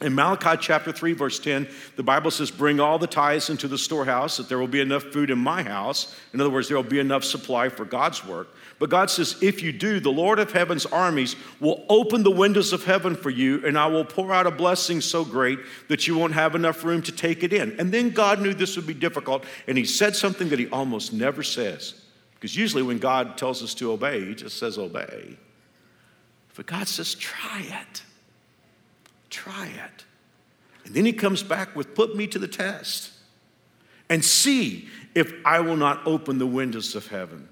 In 0.00 0.14
Malachi 0.14 0.58
chapter 0.60 0.90
3, 0.90 1.12
verse 1.12 1.38
10, 1.38 1.68
the 1.96 2.02
Bible 2.02 2.30
says, 2.30 2.50
Bring 2.50 2.80
all 2.80 2.98
the 2.98 3.06
tithes 3.06 3.48
into 3.48 3.68
the 3.68 3.78
storehouse, 3.78 4.36
that 4.36 4.48
there 4.48 4.58
will 4.58 4.66
be 4.66 4.80
enough 4.80 5.04
food 5.04 5.30
in 5.30 5.38
my 5.38 5.62
house. 5.62 6.14
In 6.32 6.40
other 6.40 6.50
words, 6.50 6.68
there 6.68 6.76
will 6.76 6.82
be 6.82 6.98
enough 6.98 7.24
supply 7.24 7.68
for 7.68 7.84
God's 7.84 8.26
work. 8.26 8.48
But 8.78 8.90
God 8.90 9.10
says, 9.10 9.36
If 9.40 9.62
you 9.62 9.72
do, 9.72 10.00
the 10.00 10.10
Lord 10.10 10.38
of 10.38 10.52
heaven's 10.52 10.86
armies 10.86 11.36
will 11.60 11.84
open 11.88 12.22
the 12.22 12.30
windows 12.30 12.72
of 12.72 12.84
heaven 12.84 13.14
for 13.14 13.30
you, 13.30 13.64
and 13.64 13.78
I 13.78 13.86
will 13.86 14.04
pour 14.04 14.32
out 14.32 14.46
a 14.46 14.50
blessing 14.50 15.00
so 15.00 15.24
great 15.24 15.58
that 15.88 16.06
you 16.06 16.16
won't 16.18 16.34
have 16.34 16.54
enough 16.54 16.84
room 16.84 17.02
to 17.02 17.12
take 17.12 17.42
it 17.42 17.52
in. 17.52 17.78
And 17.78 17.92
then 17.92 18.10
God 18.10 18.40
knew 18.40 18.54
this 18.54 18.76
would 18.76 18.86
be 18.86 18.94
difficult, 18.94 19.44
and 19.68 19.78
He 19.78 19.84
said 19.84 20.16
something 20.16 20.48
that 20.48 20.58
He 20.58 20.68
almost 20.68 21.12
never 21.12 21.42
says. 21.42 21.94
Because 22.34 22.56
usually 22.56 22.82
when 22.82 22.98
God 22.98 23.38
tells 23.38 23.62
us 23.62 23.74
to 23.74 23.92
obey, 23.92 24.24
He 24.24 24.34
just 24.34 24.58
says, 24.58 24.76
Obey. 24.78 25.36
But 26.56 26.66
God 26.66 26.88
says, 26.88 27.14
Try 27.14 27.60
it. 27.62 28.02
Try 29.30 29.66
it. 29.66 30.04
And 30.84 30.94
then 30.94 31.04
he 31.04 31.12
comes 31.12 31.42
back 31.42 31.74
with, 31.74 31.94
Put 31.94 32.16
me 32.16 32.26
to 32.28 32.38
the 32.38 32.48
test 32.48 33.10
and 34.08 34.24
see 34.24 34.88
if 35.14 35.32
I 35.44 35.60
will 35.60 35.76
not 35.76 36.06
open 36.06 36.38
the 36.38 36.46
windows 36.46 36.94
of 36.94 37.08
heaven. 37.08 37.48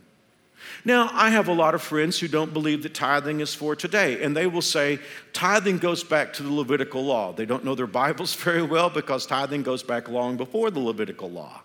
Now, 0.85 1.11
I 1.13 1.31
have 1.31 1.49
a 1.49 1.53
lot 1.53 1.75
of 1.75 1.83
friends 1.83 2.19
who 2.19 2.29
don't 2.29 2.53
believe 2.53 2.83
that 2.83 2.95
tithing 2.95 3.41
is 3.41 3.55
for 3.55 3.77
today, 3.77 4.23
and 4.23 4.37
they 4.37 4.47
will 4.47 4.63
say 4.63 4.99
tithing 5.33 5.79
goes 5.79 6.03
back 6.03 6.33
to 6.35 6.43
the 6.43 6.53
Levitical 6.53 7.05
law. 7.05 7.33
They 7.33 7.47
don't 7.47 7.65
know 7.65 7.75
their 7.75 7.87
Bibles 7.87 8.35
very 8.45 8.63
well 8.63 8.91
because 8.91 9.27
tithing 9.27 9.63
goes 9.63 9.83
back 9.83 10.09
long 10.09 10.37
before 10.37 10.71
the 10.71 10.81
Levitical 10.81 11.31
law 11.31 11.63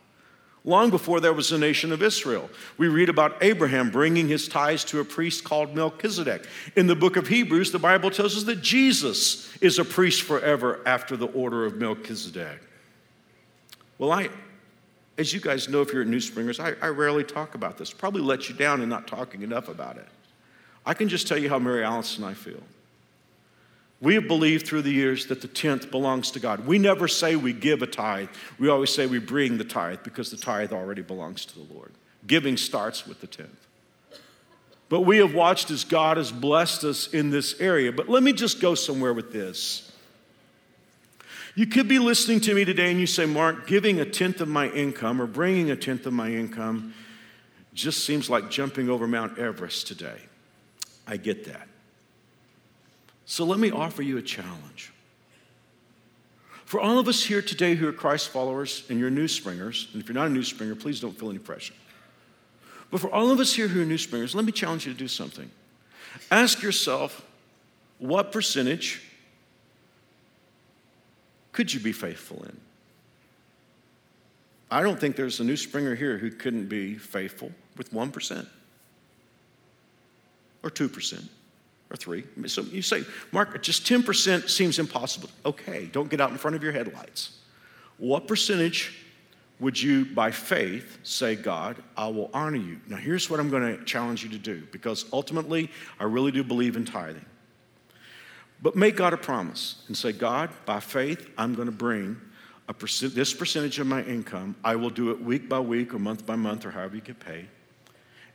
long 0.68 0.90
before 0.90 1.22
there 1.22 1.34
was 1.34 1.52
a 1.54 1.58
nation 1.58 1.94
of 1.94 2.04
Israel. 2.04 2.50
We 2.78 2.90
read 2.90 3.08
about 3.08 3.38
Abraham 3.42 3.90
bringing 3.90 4.28
his 4.28 4.50
tithes 4.50 4.84
to 4.86 5.00
a 5.00 5.06
priest 5.06 5.46
called 5.46 5.74
Melchizedek. 5.74 6.46
In 6.76 6.88
the 6.88 6.96
book 6.96 7.16
of 7.16 7.28
Hebrews, 7.28 7.72
the 7.72 7.80
Bible 7.80 8.12
tells 8.12 8.36
us 8.36 8.44
that 8.44 8.62
Jesus 8.62 9.58
is 9.60 9.80
a 9.80 9.86
priest 9.86 10.24
forever 10.24 10.82
after 10.86 11.16
the 11.16 11.28
order 11.28 11.66
of 11.66 11.78
Melchizedek. 11.78 12.60
Well, 13.98 14.12
I, 14.12 14.30
as 15.18 15.34
you 15.34 15.40
guys 15.40 15.68
know, 15.68 15.82
if 15.82 15.92
you're 15.92 16.04
at 16.04 16.08
New 16.08 16.20
Springers, 16.20 16.60
I, 16.60 16.74
I 16.82 16.88
rarely 16.88 17.24
talk 17.24 17.56
about 17.56 17.78
this. 17.78 17.92
Probably 17.92 18.22
let 18.22 18.50
you 18.50 18.56
down 18.56 18.82
in 18.82 18.90
not 18.90 19.08
talking 19.08 19.42
enough 19.42 19.68
about 19.68 19.98
it. 19.98 20.08
I 20.86 20.94
can 20.94 21.10
just 21.10 21.28
tell 21.28 21.38
you 21.38 21.50
how 21.50 21.60
Mary 21.60 21.84
Alice 21.84 22.18
and 22.18 22.26
I 22.26 22.34
feel. 22.34 22.62
We 24.00 24.14
have 24.14 24.28
believed 24.28 24.68
through 24.68 24.84
the 24.84 24.92
years 24.92 25.26
that 25.28 25.42
the 25.42 25.48
tenth 25.48 25.90
belongs 25.90 26.30
to 26.32 26.40
God. 26.40 26.68
We 26.68 26.78
never 26.78 27.08
say 27.08 27.36
we 27.36 27.52
give 27.52 27.82
a 27.82 27.88
tithe. 27.88 28.30
We 28.60 28.70
always 28.70 28.94
say 28.94 29.08
we 29.08 29.18
bring 29.18 29.58
the 29.58 29.64
tithe 29.64 30.00
because 30.04 30.30
the 30.30 30.38
tithe 30.38 30.72
already 30.72 31.02
belongs 31.02 31.46
to 31.46 31.56
the 31.56 31.74
Lord. 31.74 31.92
Giving 32.28 32.58
starts 32.58 33.08
with 33.08 33.22
the 33.22 33.28
tenth. 33.28 33.68
But 34.88 35.02
we 35.02 35.18
have 35.18 35.34
watched 35.34 35.72
as 35.72 35.84
God 35.84 36.18
has 36.18 36.32
blessed 36.32 36.84
us 36.84 37.08
in 37.08 37.32
this 37.32 37.60
area. 37.60 37.92
But 37.92 38.08
let 38.08 38.22
me 38.22 38.34
just 38.34 38.62
go 38.62 38.76
somewhere 38.76 39.14
with 39.14 39.34
this. 39.34 39.87
You 41.58 41.66
could 41.66 41.88
be 41.88 41.98
listening 41.98 42.40
to 42.42 42.54
me 42.54 42.66
today 42.66 42.92
and 42.92 43.00
you 43.00 43.08
say, 43.08 43.26
Mark, 43.26 43.66
giving 43.66 44.00
a 44.00 44.06
tenth 44.06 44.42
of 44.42 44.48
my 44.48 44.70
income 44.70 45.20
or 45.20 45.26
bringing 45.26 45.72
a 45.72 45.76
tenth 45.76 46.06
of 46.06 46.14
my 46.14 46.30
income 46.30 46.94
just 47.74 48.06
seems 48.06 48.30
like 48.30 48.52
jumping 48.52 48.92
over 48.92 49.08
Mount 49.08 49.40
Everest 49.40 49.88
today. 49.88 50.20
I 51.08 51.18
get 51.18 51.46
that. 51.46 51.68
So 53.26 53.44
let 53.44 53.58
me 53.58 53.72
offer 53.72 54.04
you 54.04 54.20
a 54.20 54.22
challenge. 54.22 54.94
For 56.66 56.80
all 56.80 57.00
of 57.00 57.08
us 57.08 57.24
here 57.24 57.42
today 57.42 57.74
who 57.74 57.88
are 57.88 57.94
Christ 57.94 58.30
followers 58.30 58.84
and 58.88 59.00
you're 59.00 59.10
new 59.10 59.28
springers, 59.28 59.88
and 59.94 60.00
if 60.00 60.08
you're 60.08 60.14
not 60.14 60.28
a 60.28 60.30
new 60.30 60.44
springer, 60.44 60.76
please 60.76 61.00
don't 61.00 61.18
feel 61.18 61.32
any 61.32 61.40
pressure. 61.40 61.74
But 62.92 63.02
for 63.02 63.12
all 63.12 63.32
of 63.32 63.40
us 63.40 63.56
here 63.56 63.68
who 63.68 63.82
are 63.82 63.86
new 63.86 63.98
springers, 63.98 64.36
let 64.36 64.46
me 64.46 64.52
challenge 64.52 64.86
you 64.86 64.94
to 64.94 65.00
do 65.00 65.08
something. 65.08 65.50
Ask 66.30 66.62
yourself, 66.62 67.26
what 67.98 68.32
percentage 68.32 69.02
could 71.58 71.74
you 71.74 71.80
be 71.80 71.92
faithful 71.92 72.44
in? 72.44 72.56
I 74.70 74.84
don't 74.84 75.00
think 75.00 75.16
there's 75.16 75.40
a 75.40 75.44
new 75.44 75.58
springer 75.58 75.96
here 75.96 76.20
who 76.20 76.30
couldn't 76.30 76.68
be 76.68 76.94
faithful 76.94 77.52
with 77.78 77.92
1% 77.92 78.48
or 80.62 80.70
2% 80.70 81.28
or 81.90 81.96
three. 81.96 82.26
So 82.46 82.62
you 82.62 82.84
say, 82.84 83.04
Mark, 83.32 83.60
just 83.64 83.88
10% 83.88 84.48
seems 84.48 84.78
impossible. 84.78 85.32
Okay, 85.48 85.90
don't 85.92 86.12
get 86.12 86.22
out 86.22 86.30
in 86.30 86.38
front 86.38 86.56
of 86.56 86.62
your 86.62 86.74
headlights. 86.74 87.40
What 87.98 88.28
percentage 88.28 88.96
would 89.60 89.82
you, 89.82 90.06
by 90.06 90.30
faith, 90.30 91.00
say, 91.02 91.36
God, 91.36 91.82
I 91.98 92.08
will 92.10 92.30
honor 92.36 92.58
you? 92.58 92.80
Now, 92.88 92.98
here's 92.98 93.32
what 93.32 93.40
I'm 93.40 93.50
going 93.50 93.80
to 93.80 93.84
challenge 93.84 94.24
you 94.24 94.30
to 94.30 94.38
do 94.38 94.62
because 94.72 95.06
ultimately, 95.12 95.72
I 96.00 96.04
really 96.04 96.32
do 96.32 96.44
believe 96.44 96.76
in 96.76 96.86
tithing. 96.86 97.26
But 98.62 98.76
make 98.76 98.96
God 98.96 99.14
a 99.14 99.18
promise 99.18 99.84
and 99.88 99.96
say, 99.96 100.12
God, 100.12 100.50
by 100.66 100.80
faith, 100.80 101.30
I'm 101.38 101.54
going 101.54 101.68
to 101.68 101.72
bring 101.72 102.20
percent, 102.80 103.14
this 103.16 103.34
percentage 103.34 103.80
of 103.80 103.88
my 103.88 104.04
income. 104.04 104.56
I 104.64 104.76
will 104.76 104.90
do 104.90 105.12
it 105.12 105.22
week 105.22 105.48
by 105.48 105.60
week 105.60 105.94
or 105.94 106.00
month 106.00 106.26
by 106.26 106.36
month 106.36 106.66
or 106.66 106.72
however 106.72 106.96
you 106.96 107.02
get 107.02 107.20
paid. 107.20 107.48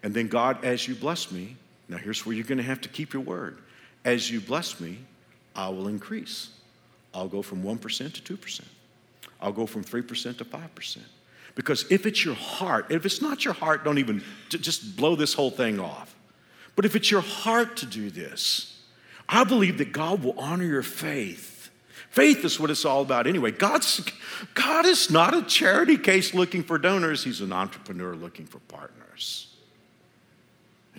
And 0.02 0.14
then, 0.14 0.28
God, 0.28 0.64
as 0.64 0.86
you 0.88 0.94
bless 0.94 1.30
me, 1.30 1.56
now, 1.92 1.98
here's 1.98 2.24
where 2.24 2.34
you're 2.34 2.46
going 2.46 2.58
to 2.58 2.64
have 2.64 2.80
to 2.82 2.88
keep 2.88 3.12
your 3.12 3.22
word. 3.22 3.58
As 4.04 4.30
you 4.30 4.40
bless 4.40 4.80
me, 4.80 4.98
I 5.54 5.68
will 5.68 5.88
increase. 5.88 6.48
I'll 7.12 7.28
go 7.28 7.42
from 7.42 7.62
1% 7.62 8.24
to 8.24 8.36
2%. 8.36 8.60
I'll 9.42 9.52
go 9.52 9.66
from 9.66 9.84
3% 9.84 10.38
to 10.38 10.44
5%. 10.44 10.98
Because 11.54 11.84
if 11.90 12.06
it's 12.06 12.24
your 12.24 12.34
heart, 12.34 12.86
if 12.90 13.04
it's 13.04 13.20
not 13.20 13.44
your 13.44 13.52
heart, 13.52 13.84
don't 13.84 13.98
even 13.98 14.22
just 14.48 14.96
blow 14.96 15.16
this 15.16 15.34
whole 15.34 15.50
thing 15.50 15.78
off. 15.78 16.16
But 16.76 16.86
if 16.86 16.96
it's 16.96 17.10
your 17.10 17.20
heart 17.20 17.76
to 17.78 17.86
do 17.86 18.08
this, 18.08 18.71
I 19.28 19.44
believe 19.44 19.78
that 19.78 19.92
God 19.92 20.22
will 20.22 20.38
honor 20.38 20.64
your 20.64 20.82
faith. 20.82 21.70
Faith 22.10 22.44
is 22.44 22.60
what 22.60 22.70
it's 22.70 22.84
all 22.84 23.02
about 23.02 23.26
anyway. 23.26 23.50
God's, 23.50 24.06
God 24.54 24.84
is 24.84 25.10
not 25.10 25.34
a 25.34 25.42
charity 25.42 25.96
case 25.96 26.34
looking 26.34 26.62
for 26.62 26.76
donors, 26.76 27.24
He's 27.24 27.40
an 27.40 27.52
entrepreneur 27.52 28.14
looking 28.14 28.46
for 28.46 28.58
partners 28.60 29.52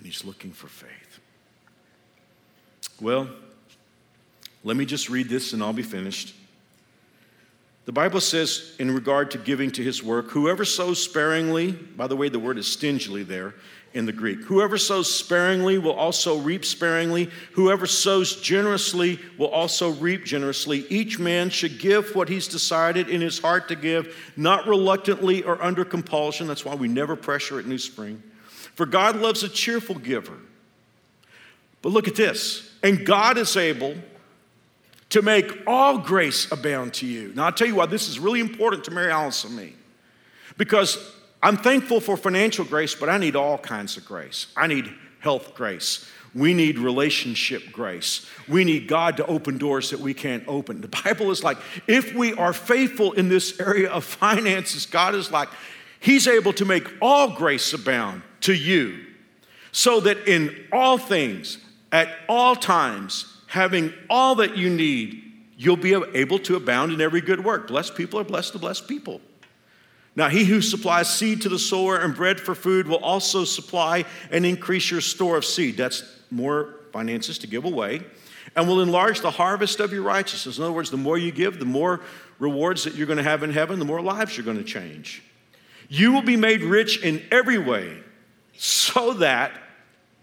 and 0.04 0.12
he's 0.12 0.22
looking 0.22 0.52
for 0.52 0.66
faith. 0.66 1.18
Well, 3.00 3.26
let 4.62 4.76
me 4.76 4.84
just 4.84 5.08
read 5.08 5.30
this 5.30 5.54
and 5.54 5.62
I'll 5.62 5.72
be 5.72 5.82
finished. 5.82 6.34
The 7.86 7.92
Bible 7.92 8.20
says, 8.20 8.76
in 8.78 8.90
regard 8.90 9.30
to 9.30 9.38
giving 9.38 9.70
to 9.72 9.82
his 9.82 10.02
work, 10.02 10.30
whoever 10.30 10.66
sows 10.66 11.02
sparingly, 11.02 11.72
by 11.72 12.06
the 12.06 12.16
way, 12.16 12.28
the 12.28 12.38
word 12.38 12.58
is 12.58 12.66
stingily 12.66 13.22
there 13.22 13.54
in 13.94 14.06
the 14.06 14.12
Greek. 14.12 14.42
Whoever 14.42 14.76
sows 14.76 15.12
sparingly 15.14 15.78
will 15.78 15.94
also 15.94 16.38
reap 16.38 16.64
sparingly. 16.64 17.30
Whoever 17.52 17.86
sows 17.86 18.40
generously 18.40 19.18
will 19.38 19.48
also 19.48 19.90
reap 19.92 20.24
generously. 20.24 20.84
Each 20.90 21.18
man 21.18 21.48
should 21.48 21.78
give 21.78 22.14
what 22.14 22.28
he's 22.28 22.48
decided 22.48 23.08
in 23.08 23.20
his 23.20 23.38
heart 23.38 23.68
to 23.68 23.76
give, 23.76 24.32
not 24.36 24.66
reluctantly 24.66 25.42
or 25.42 25.62
under 25.62 25.84
compulsion. 25.84 26.46
That's 26.46 26.64
why 26.64 26.74
we 26.74 26.88
never 26.88 27.16
pressure 27.16 27.58
at 27.58 27.66
New 27.66 27.78
Spring 27.78 28.22
for 28.74 28.86
God 28.86 29.16
loves 29.16 29.42
a 29.42 29.48
cheerful 29.48 29.94
giver. 29.94 30.36
But 31.82 31.90
look 31.90 32.08
at 32.08 32.16
this. 32.16 32.70
And 32.82 33.06
God 33.06 33.38
is 33.38 33.56
able 33.56 33.94
to 35.10 35.22
make 35.22 35.62
all 35.66 35.98
grace 35.98 36.50
abound 36.50 36.94
to 36.94 37.06
you. 37.06 37.32
Now, 37.34 37.46
I'll 37.46 37.52
tell 37.52 37.68
you 37.68 37.76
why 37.76 37.86
this 37.86 38.08
is 38.08 38.18
really 38.18 38.40
important 38.40 38.84
to 38.84 38.90
Mary 38.90 39.12
Alice 39.12 39.44
and 39.44 39.56
me. 39.56 39.74
Because 40.56 41.13
I'm 41.44 41.58
thankful 41.58 42.00
for 42.00 42.16
financial 42.16 42.64
grace, 42.64 42.94
but 42.94 43.10
I 43.10 43.18
need 43.18 43.36
all 43.36 43.58
kinds 43.58 43.98
of 43.98 44.06
grace. 44.06 44.46
I 44.56 44.66
need 44.66 44.90
health 45.20 45.54
grace. 45.54 46.08
We 46.34 46.54
need 46.54 46.78
relationship 46.78 47.70
grace. 47.70 48.26
We 48.48 48.64
need 48.64 48.88
God 48.88 49.18
to 49.18 49.26
open 49.26 49.58
doors 49.58 49.90
that 49.90 50.00
we 50.00 50.14
can't 50.14 50.42
open. 50.48 50.80
The 50.80 50.88
Bible 51.04 51.30
is 51.30 51.44
like, 51.44 51.58
if 51.86 52.14
we 52.14 52.32
are 52.32 52.54
faithful 52.54 53.12
in 53.12 53.28
this 53.28 53.60
area 53.60 53.90
of 53.90 54.04
finances, 54.04 54.86
God 54.86 55.14
is 55.14 55.30
like, 55.30 55.50
He's 56.00 56.26
able 56.26 56.54
to 56.54 56.64
make 56.64 56.90
all 57.02 57.34
grace 57.36 57.74
abound 57.74 58.22
to 58.40 58.54
you, 58.54 59.04
so 59.70 60.00
that 60.00 60.26
in 60.26 60.66
all 60.72 60.96
things, 60.96 61.58
at 61.92 62.08
all 62.26 62.56
times, 62.56 63.26
having 63.48 63.92
all 64.08 64.34
that 64.36 64.56
you 64.56 64.70
need, 64.70 65.22
you'll 65.56 65.76
be 65.76 65.92
able 65.92 66.38
to 66.38 66.56
abound 66.56 66.90
in 66.92 67.02
every 67.02 67.20
good 67.20 67.44
work. 67.44 67.68
Blessed 67.68 67.94
people 67.94 68.18
are 68.18 68.24
blessed 68.24 68.52
to 68.52 68.58
bless 68.58 68.80
people. 68.80 69.20
Now, 70.16 70.28
he 70.28 70.44
who 70.44 70.60
supplies 70.60 71.12
seed 71.12 71.42
to 71.42 71.48
the 71.48 71.58
sower 71.58 71.96
and 71.98 72.14
bread 72.14 72.40
for 72.40 72.54
food 72.54 72.86
will 72.86 72.98
also 72.98 73.44
supply 73.44 74.04
and 74.30 74.46
increase 74.46 74.90
your 74.90 75.00
store 75.00 75.36
of 75.36 75.44
seed. 75.44 75.76
That's 75.76 76.04
more 76.30 76.76
finances 76.92 77.38
to 77.38 77.46
give 77.46 77.64
away. 77.64 78.02
And 78.54 78.68
will 78.68 78.80
enlarge 78.80 79.20
the 79.20 79.32
harvest 79.32 79.80
of 79.80 79.92
your 79.92 80.02
righteousness. 80.02 80.58
In 80.58 80.64
other 80.64 80.72
words, 80.72 80.90
the 80.90 80.96
more 80.96 81.18
you 81.18 81.32
give, 81.32 81.58
the 81.58 81.64
more 81.64 82.00
rewards 82.38 82.84
that 82.84 82.94
you're 82.94 83.06
going 83.08 83.16
to 83.16 83.24
have 83.24 83.42
in 83.42 83.50
heaven, 83.50 83.78
the 83.78 83.84
more 83.84 84.00
lives 84.00 84.36
you're 84.36 84.44
going 84.44 84.58
to 84.58 84.64
change. 84.64 85.22
You 85.88 86.12
will 86.12 86.22
be 86.22 86.36
made 86.36 86.62
rich 86.62 87.02
in 87.02 87.22
every 87.32 87.58
way 87.58 87.98
so 88.56 89.14
that 89.14 89.52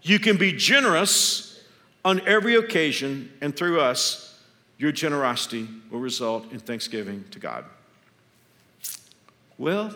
You 0.02 0.18
can 0.18 0.36
be 0.36 0.52
generous 0.52 1.62
on 2.04 2.26
every 2.26 2.56
occasion, 2.56 3.32
and 3.40 3.56
through 3.56 3.80
us, 3.80 4.40
your 4.76 4.90
generosity 4.90 5.68
will 5.90 6.00
result 6.00 6.50
in 6.52 6.58
thanksgiving 6.58 7.24
to 7.30 7.38
God. 7.38 7.64
Well, 9.62 9.94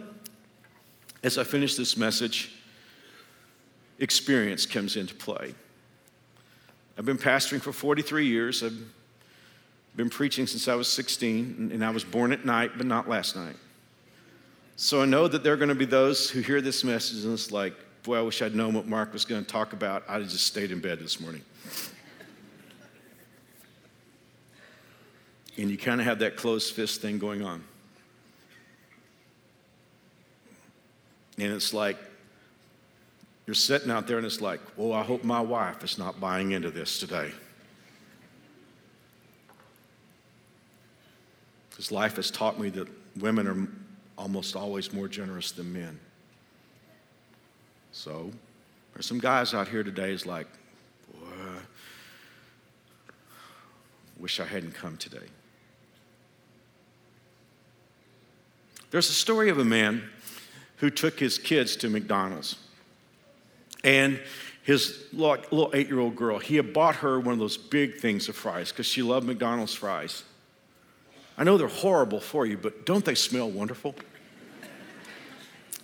as 1.25 1.39
I 1.39 1.43
finish 1.43 1.75
this 1.75 1.97
message, 1.97 2.53
experience 3.99 4.65
comes 4.65 4.95
into 4.95 5.13
play. 5.13 5.57
I've 6.97 7.05
been 7.05 7.19
pastoring 7.19 7.61
for 7.61 7.73
43 7.73 8.29
years. 8.29 8.63
I've 8.63 8.79
been 9.97 10.09
preaching 10.09 10.47
since 10.47 10.69
I 10.69 10.77
was 10.77 10.87
16, 10.87 11.71
and 11.73 11.85
I 11.85 11.91
was 11.91 12.05
born 12.05 12.31
at 12.31 12.45
night, 12.45 12.75
but 12.77 12.87
not 12.87 13.09
last 13.09 13.35
night. 13.35 13.57
So 14.77 15.03
I 15.03 15.05
know 15.05 15.27
that 15.27 15.43
there 15.43 15.55
are 15.55 15.57
going 15.57 15.71
to 15.71 15.75
be 15.75 15.85
those 15.85 16.31
who 16.31 16.43
hear 16.43 16.61
this 16.61 16.85
message 16.85 17.25
and 17.25 17.35
it's 17.35 17.51
like, 17.51 17.75
boy, 18.05 18.19
I 18.19 18.23
wish 18.23 18.43
I'd 18.43 18.55
known 18.55 18.73
what 18.73 18.87
Mark 18.87 19.13
was 19.13 19.25
going 19.25 19.45
to 19.45 19.51
talk 19.51 19.73
about. 19.73 20.05
I'd 20.09 20.23
have 20.23 20.31
just 20.31 20.47
stayed 20.47 20.71
in 20.71 20.79
bed 20.79 21.01
this 21.01 21.19
morning. 21.19 21.43
and 25.59 25.69
you 25.69 25.77
kind 25.77 26.01
of 26.01 26.07
have 26.07 26.21
that 26.21 26.37
closed 26.37 26.73
fist 26.73 27.01
thing 27.03 27.19
going 27.19 27.43
on. 27.43 27.65
And 31.39 31.53
it's 31.53 31.75
like, 31.75 31.99
you're 33.47 33.55
sitting 33.55 33.91
out 33.91 34.07
there 34.07 34.17
and 34.17 34.27
it's 34.27 34.41
like, 34.41 34.61
oh, 34.77 34.93
I 34.93 35.03
hope 35.03 35.23
my 35.23 35.41
wife 35.41 35.85
is 35.85 35.99
not 35.99 36.19
buying 36.21 36.53
into 36.53 36.71
this 36.71 36.99
today. 36.99 37.31
Because 41.71 41.93
life 41.93 42.17
has 42.17 42.31
taught 42.31 42.59
me 42.59 42.71
that 42.71 42.89
women 43.19 43.47
are 43.47 43.69
almost 44.19 44.57
always 44.57 44.93
more 44.93 45.09
generous 45.09 45.53
than 45.53 45.73
men. 45.73 46.01
So, 47.93 48.31
there's 48.95 49.07
some 49.07 49.19
guys 49.19 49.55
out 49.55 49.69
here 49.69 49.83
today 49.83 50.11
is 50.11 50.27
like, 50.27 50.47
boy, 51.13 51.61
wish 54.19 54.41
I 54.41 54.45
hadn't 54.45 54.75
come 54.75 54.97
today. 54.97 55.27
There's 58.91 59.11
a 59.11 59.15
story 59.15 59.51
of 59.51 59.59
a 59.59 59.65
man 59.65 60.03
who 60.77 60.91
took 60.91 61.19
his 61.19 61.39
kids 61.39 61.77
to 61.77 61.89
McDonald's. 61.89 62.57
And 63.85 64.21
his 64.63 65.05
little 65.13 65.71
eight 65.75 65.89
year 65.89 66.01
old 66.01 66.17
girl, 66.17 66.39
he 66.39 66.57
had 66.57 66.73
bought 66.73 66.97
her 66.97 67.21
one 67.21 67.33
of 67.33 67.39
those 67.39 67.57
big 67.57 67.99
things 67.99 68.29
of 68.29 68.37
fries 68.37 68.71
because 68.71 68.87
she 68.87 69.03
loved 69.03 69.27
McDonald's 69.27 69.75
fries. 69.75 70.25
I 71.39 71.45
know 71.45 71.59
they're 71.59 71.69
horrible 71.69 72.21
for 72.21 72.47
you, 72.47 72.57
but 72.57 72.87
don't 72.87 73.05
they 73.05 73.15
smell 73.15 73.51
wonderful? 73.51 73.95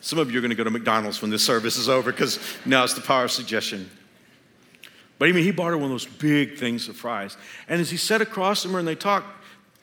Some 0.01 0.19
of 0.19 0.33
you 0.33 0.39
are 0.39 0.41
going 0.41 0.51
to 0.51 0.57
go 0.57 0.65
to 0.65 0.71
McDonald's 0.71 1.23
when 1.23 1.31
this 1.31 1.45
service 1.45 1.77
is 1.77 1.89
over 1.89 2.11
because 2.11 2.41
now 2.67 2.83
it's 2.83 2.95
the 2.95 3.01
power 3.01 3.25
of 3.25 3.31
suggestion. 3.31 3.89
But 5.19 5.29
I 5.29 5.33
mean, 5.33 5.45
he 5.45 5.53
bought 5.53 5.69
her 5.69 5.77
one 5.77 5.85
of 5.85 5.91
those 5.91 6.07
big 6.07 6.59
things 6.59 6.89
of 6.89 6.97
fries. 6.97 7.37
And 7.69 7.81
as 7.81 7.89
he 7.89 7.97
sat 7.97 8.21
across 8.21 8.65
from 8.65 8.73
her 8.73 8.81
and 8.81 8.89
they 8.89 8.97
talked, 8.97 9.29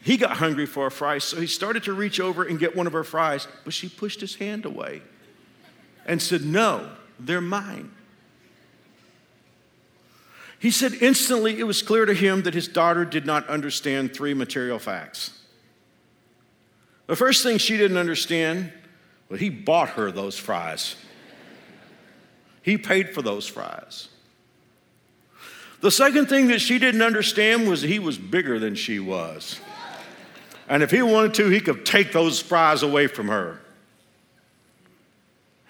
he 0.01 0.17
got 0.17 0.37
hungry 0.37 0.65
for 0.65 0.87
a 0.87 0.91
fry, 0.91 1.17
so 1.17 1.39
he 1.39 1.47
started 1.47 1.83
to 1.83 1.93
reach 1.93 2.19
over 2.19 2.43
and 2.43 2.57
get 2.57 2.75
one 2.75 2.87
of 2.87 2.93
her 2.93 3.03
fries, 3.03 3.47
but 3.65 3.73
she 3.73 3.89
pushed 3.89 4.21
his 4.21 4.35
hand 4.35 4.65
away 4.65 5.01
and 6.05 6.21
said, 6.21 6.43
No, 6.43 6.89
they're 7.19 7.41
mine. 7.41 7.91
He 10.59 10.71
said 10.71 10.93
instantly 11.01 11.57
it 11.57 11.63
was 11.63 11.81
clear 11.81 12.05
to 12.05 12.13
him 12.13 12.43
that 12.43 12.53
his 12.53 12.67
daughter 12.67 13.05
did 13.05 13.25
not 13.25 13.47
understand 13.47 14.13
three 14.13 14.33
material 14.33 14.77
facts. 14.77 15.37
The 17.07 17.15
first 17.15 17.43
thing 17.43 17.57
she 17.57 17.77
didn't 17.77 17.97
understand 17.97 18.71
was 19.29 19.39
he 19.39 19.49
bought 19.49 19.89
her 19.89 20.11
those 20.11 20.37
fries. 20.37 20.95
He 22.61 22.77
paid 22.77 23.09
for 23.09 23.21
those 23.21 23.47
fries. 23.47 24.09
The 25.81 25.91
second 25.91 26.27
thing 26.27 26.47
that 26.47 26.59
she 26.59 26.77
didn't 26.77 27.01
understand 27.01 27.69
was 27.69 27.81
he 27.81 27.99
was 27.99 28.17
bigger 28.17 28.59
than 28.59 28.75
she 28.75 28.99
was. 28.99 29.59
And 30.69 30.83
if 30.83 30.91
he 30.91 31.01
wanted 31.01 31.33
to, 31.33 31.49
he 31.49 31.59
could 31.59 31.83
take 31.83 32.11
those 32.11 32.39
fries 32.39 32.83
away 32.83 33.07
from 33.07 33.27
her. 33.27 33.59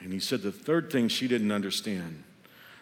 And 0.01 0.11
he 0.11 0.19
said 0.19 0.41
the 0.41 0.51
third 0.51 0.91
thing 0.91 1.07
she 1.07 1.27
didn't 1.27 1.51
understand 1.51 2.23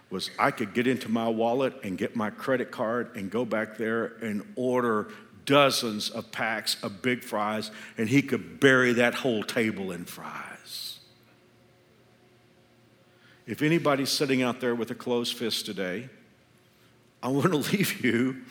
was 0.10 0.32
I 0.40 0.52
could 0.52 0.74
get 0.74 0.88
into 0.88 1.10
my 1.10 1.28
wallet 1.28 1.74
and 1.84 1.98
get 1.98 2.16
my 2.16 2.32
credit 2.32 2.72
card 2.72 3.16
and 3.16 3.30
go 3.30 3.46
back 3.46 3.78
there 3.78 4.14
and 4.22 4.42
order 4.56 5.10
dozens 5.46 6.10
of 6.10 6.32
packs 6.32 6.76
of 6.84 7.02
big 7.02 7.24
fries, 7.24 7.72
and 7.98 8.10
he 8.10 8.22
could 8.22 8.60
bury 8.60 8.94
that 8.94 9.14
whole 9.14 9.44
table 9.44 9.92
in 9.92 10.06
fries. 10.06 11.00
If 13.46 13.62
anybody's 13.62 14.10
sitting 14.10 14.42
out 14.42 14.60
there 14.60 14.76
with 14.76 14.92
a 14.92 14.96
closed 14.96 15.38
fist 15.38 15.66
today, 15.66 16.10
I 17.24 17.30
want 17.30 17.52
to 17.52 17.58
leave 17.72 18.04
you 18.04 18.42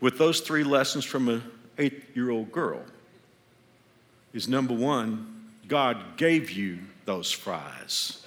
with 0.00 0.18
those 0.18 0.40
three 0.40 0.64
lessons 0.64 1.04
from 1.04 1.28
an 1.28 1.42
eight 1.78 2.04
year 2.14 2.30
old 2.30 2.52
girl. 2.52 2.82
Is 4.34 4.48
number 4.48 4.74
one, 4.74 5.46
God 5.68 6.16
gave 6.16 6.50
you 6.50 6.80
those 7.04 7.30
fries. 7.30 8.26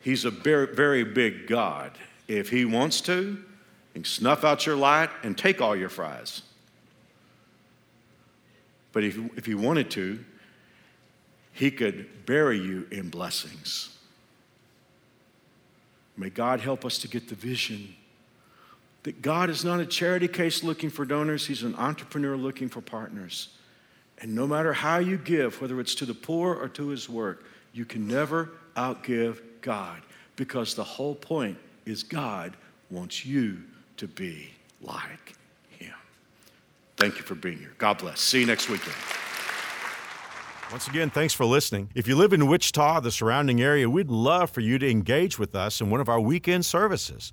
He's 0.00 0.24
a 0.24 0.30
very, 0.30 0.74
very 0.74 1.02
big 1.02 1.46
God. 1.46 1.92
If 2.28 2.50
He 2.50 2.66
wants 2.66 3.00
to, 3.02 3.42
He 3.92 3.94
can 3.94 4.04
snuff 4.04 4.44
out 4.44 4.66
your 4.66 4.76
light 4.76 5.08
and 5.22 5.36
take 5.36 5.60
all 5.62 5.74
your 5.74 5.88
fries. 5.88 6.42
But 8.92 9.02
if, 9.02 9.18
if 9.36 9.46
He 9.46 9.54
wanted 9.54 9.90
to, 9.92 10.22
He 11.52 11.70
could 11.70 12.26
bury 12.26 12.58
you 12.58 12.86
in 12.90 13.08
blessings. 13.08 13.96
May 16.18 16.28
God 16.28 16.60
help 16.60 16.84
us 16.84 16.98
to 16.98 17.08
get 17.08 17.30
the 17.30 17.34
vision 17.34 17.94
that 19.04 19.22
God 19.22 19.48
is 19.48 19.64
not 19.64 19.80
a 19.80 19.86
charity 19.86 20.28
case 20.28 20.62
looking 20.62 20.90
for 20.90 21.06
donors, 21.06 21.46
He's 21.46 21.62
an 21.62 21.74
entrepreneur 21.76 22.36
looking 22.36 22.68
for 22.68 22.82
partners. 22.82 23.48
And 24.20 24.34
no 24.34 24.46
matter 24.46 24.72
how 24.72 24.98
you 24.98 25.16
give, 25.16 25.60
whether 25.60 25.80
it's 25.80 25.94
to 25.96 26.04
the 26.04 26.14
poor 26.14 26.54
or 26.54 26.68
to 26.68 26.88
His 26.88 27.08
work, 27.08 27.44
you 27.72 27.84
can 27.84 28.06
never 28.06 28.50
outgive 28.76 29.40
God 29.62 30.02
because 30.36 30.74
the 30.74 30.84
whole 30.84 31.14
point 31.14 31.56
is 31.86 32.02
God 32.02 32.56
wants 32.90 33.24
you 33.24 33.62
to 33.96 34.06
be 34.06 34.50
like 34.82 35.34
Him. 35.70 35.94
Thank 36.96 37.16
you 37.16 37.22
for 37.22 37.34
being 37.34 37.58
here. 37.58 37.72
God 37.78 37.98
bless. 37.98 38.20
See 38.20 38.40
you 38.40 38.46
next 38.46 38.68
weekend. 38.68 38.96
Once 40.70 40.86
again, 40.86 41.10
thanks 41.10 41.34
for 41.34 41.44
listening. 41.44 41.90
If 41.96 42.06
you 42.06 42.14
live 42.14 42.32
in 42.32 42.46
Wichita, 42.46 43.00
the 43.00 43.10
surrounding 43.10 43.60
area, 43.60 43.90
we'd 43.90 44.08
love 44.08 44.50
for 44.50 44.60
you 44.60 44.78
to 44.78 44.88
engage 44.88 45.36
with 45.36 45.56
us 45.56 45.80
in 45.80 45.90
one 45.90 46.00
of 46.00 46.08
our 46.08 46.20
weekend 46.20 46.64
services. 46.64 47.32